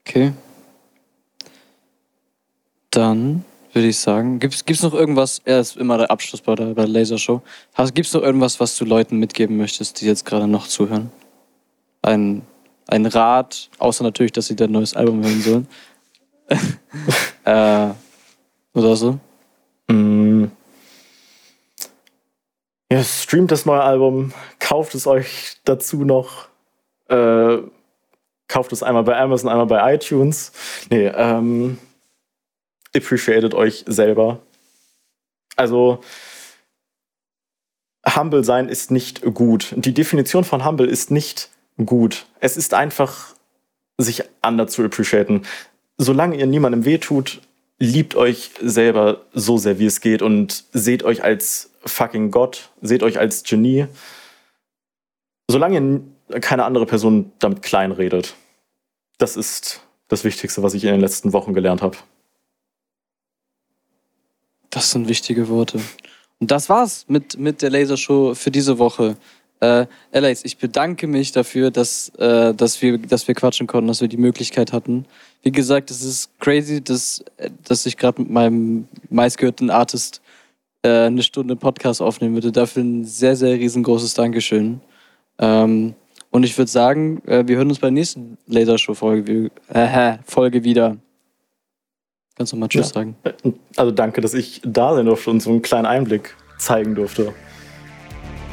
Okay. 0.00 0.34
Dann 2.90 3.42
würde 3.72 3.88
ich 3.88 3.98
sagen, 3.98 4.38
gibt 4.38 4.70
es 4.70 4.82
noch 4.82 4.92
irgendwas, 4.92 5.40
er 5.46 5.60
ist 5.60 5.78
immer 5.78 5.96
der 5.96 6.10
Abschluss 6.10 6.42
bei 6.42 6.54
der, 6.54 6.74
bei 6.74 6.82
der 6.82 6.88
Lasershow, 6.88 7.40
gibt 7.94 8.06
es 8.06 8.12
noch 8.12 8.20
irgendwas, 8.20 8.60
was 8.60 8.76
du 8.76 8.84
Leuten 8.84 9.16
mitgeben 9.16 9.56
möchtest, 9.56 10.02
die 10.02 10.06
jetzt 10.06 10.26
gerade 10.26 10.46
noch 10.46 10.66
zuhören? 10.66 11.10
Ein, 12.02 12.42
ein 12.88 13.06
Rat, 13.06 13.70
außer 13.78 14.04
natürlich, 14.04 14.32
dass 14.32 14.46
sie 14.46 14.56
dein 14.56 14.72
neues 14.72 14.94
Album 14.94 15.22
hören 15.22 15.40
sollen. 15.40 15.68
äh, 17.44 17.94
oder 18.74 18.96
so? 18.96 19.18
Mm. 19.88 20.46
Ja, 22.90 23.02
streamt 23.02 23.50
das 23.50 23.64
neue 23.64 23.82
Album, 23.82 24.34
kauft 24.58 24.94
es 24.94 25.06
euch 25.06 25.56
dazu 25.64 26.04
noch. 26.04 26.48
Äh, 27.08 27.58
kauft 28.48 28.72
es 28.72 28.82
einmal 28.82 29.04
bei 29.04 29.16
Amazon, 29.16 29.48
einmal 29.48 29.66
bei 29.66 29.94
iTunes. 29.94 30.52
Nee, 30.90 31.06
ähm, 31.06 31.78
appreciated 32.94 33.54
euch 33.54 33.84
selber. 33.86 34.40
Also, 35.56 36.00
humble 38.14 38.44
sein 38.44 38.68
ist 38.68 38.90
nicht 38.90 39.22
gut. 39.34 39.72
Die 39.76 39.94
Definition 39.94 40.44
von 40.44 40.64
humble 40.66 40.86
ist 40.86 41.10
nicht 41.10 41.48
gut. 41.86 42.26
Es 42.40 42.56
ist 42.56 42.74
einfach, 42.74 43.34
sich 43.98 44.24
anders 44.40 44.72
zu 44.72 44.84
appreciaten 44.84 45.42
solange 46.02 46.36
ihr 46.36 46.46
niemandem 46.46 46.84
wehtut, 46.84 47.40
liebt 47.78 48.14
euch 48.14 48.50
selber 48.60 49.26
so 49.32 49.58
sehr, 49.58 49.78
wie 49.78 49.86
es 49.86 50.00
geht 50.00 50.22
und 50.22 50.64
seht 50.72 51.02
euch 51.02 51.24
als 51.24 51.70
fucking 51.84 52.30
Gott, 52.30 52.70
seht 52.80 53.02
euch 53.02 53.18
als 53.18 53.42
Genie. 53.42 53.86
Solange 55.48 56.02
ihr 56.30 56.40
keine 56.40 56.64
andere 56.64 56.86
Person 56.86 57.32
damit 57.38 57.62
kleinredet. 57.62 58.34
Das 59.18 59.36
ist 59.36 59.82
das 60.08 60.24
Wichtigste, 60.24 60.62
was 60.62 60.74
ich 60.74 60.84
in 60.84 60.92
den 60.92 61.00
letzten 61.00 61.32
Wochen 61.32 61.54
gelernt 61.54 61.82
habe. 61.82 61.96
Das 64.70 64.90
sind 64.90 65.08
wichtige 65.08 65.48
Worte. 65.48 65.80
Und 66.38 66.50
das 66.50 66.68
war's 66.68 67.04
mit, 67.08 67.38
mit 67.38 67.62
der 67.62 67.70
Lasershow 67.70 68.34
für 68.34 68.50
diese 68.50 68.78
Woche. 68.78 69.16
Äh, 69.62 69.86
Alex, 70.10 70.44
ich 70.44 70.58
bedanke 70.58 71.06
mich 71.06 71.30
dafür, 71.30 71.70
dass, 71.70 72.08
äh, 72.18 72.52
dass, 72.52 72.82
wir, 72.82 72.98
dass 72.98 73.28
wir 73.28 73.34
quatschen 73.36 73.68
konnten, 73.68 73.86
dass 73.86 74.00
wir 74.00 74.08
die 74.08 74.16
Möglichkeit 74.16 74.72
hatten. 74.72 75.04
Wie 75.44 75.52
gesagt, 75.52 75.92
es 75.92 76.02
ist 76.02 76.36
crazy, 76.40 76.82
dass, 76.82 77.24
dass 77.62 77.86
ich 77.86 77.96
gerade 77.96 78.22
mit 78.22 78.30
meinem 78.30 78.88
meistgehörten 79.08 79.70
Artist 79.70 80.20
äh, 80.82 81.06
eine 81.06 81.22
Stunde 81.22 81.54
Podcast 81.54 82.02
aufnehmen 82.02 82.34
würde. 82.34 82.50
Dafür 82.50 82.82
ein 82.82 83.04
sehr, 83.04 83.36
sehr 83.36 83.54
riesengroßes 83.54 84.14
Dankeschön. 84.14 84.80
Ähm, 85.38 85.94
und 86.30 86.42
ich 86.42 86.58
würde 86.58 86.70
sagen, 86.70 87.22
äh, 87.26 87.46
wir 87.46 87.56
hören 87.56 87.68
uns 87.68 87.78
bei 87.78 87.86
der 87.86 87.92
nächsten 87.92 88.38
Lasershow-Folge 88.48 89.52
äh, 89.68 90.18
Folge 90.24 90.64
wieder. 90.64 90.96
Kannst 92.34 92.52
du 92.52 92.56
mal 92.56 92.66
Tschüss 92.66 92.88
ja. 92.88 92.94
sagen? 92.94 93.16
Also 93.76 93.92
danke, 93.92 94.22
dass 94.22 94.34
ich 94.34 94.60
da 94.64 94.96
sein 94.96 95.06
durfte 95.06 95.30
und 95.30 95.40
so 95.40 95.50
einen 95.50 95.62
kleinen 95.62 95.86
Einblick 95.86 96.34
zeigen 96.58 96.96
durfte. 96.96 97.32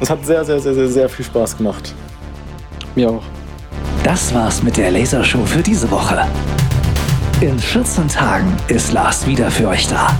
Es 0.00 0.08
hat 0.08 0.24
sehr, 0.24 0.44
sehr, 0.44 0.58
sehr, 0.58 0.74
sehr, 0.74 0.88
sehr 0.88 1.08
viel 1.08 1.24
Spaß 1.26 1.56
gemacht. 1.58 1.94
Mir 2.94 3.10
auch. 3.10 3.22
Das 4.02 4.34
war's 4.34 4.62
mit 4.62 4.78
der 4.78 4.90
Lasershow 4.90 5.44
für 5.44 5.62
diese 5.62 5.90
Woche. 5.90 6.26
In 7.42 7.58
14 7.58 8.08
Tagen 8.08 8.56
ist 8.68 8.92
Lars 8.92 9.26
wieder 9.26 9.50
für 9.50 9.68
euch 9.68 9.86
da. 9.88 10.16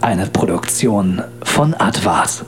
Eine 0.00 0.26
Produktion 0.26 1.20
von 1.42 1.74
Advart. 1.74 2.44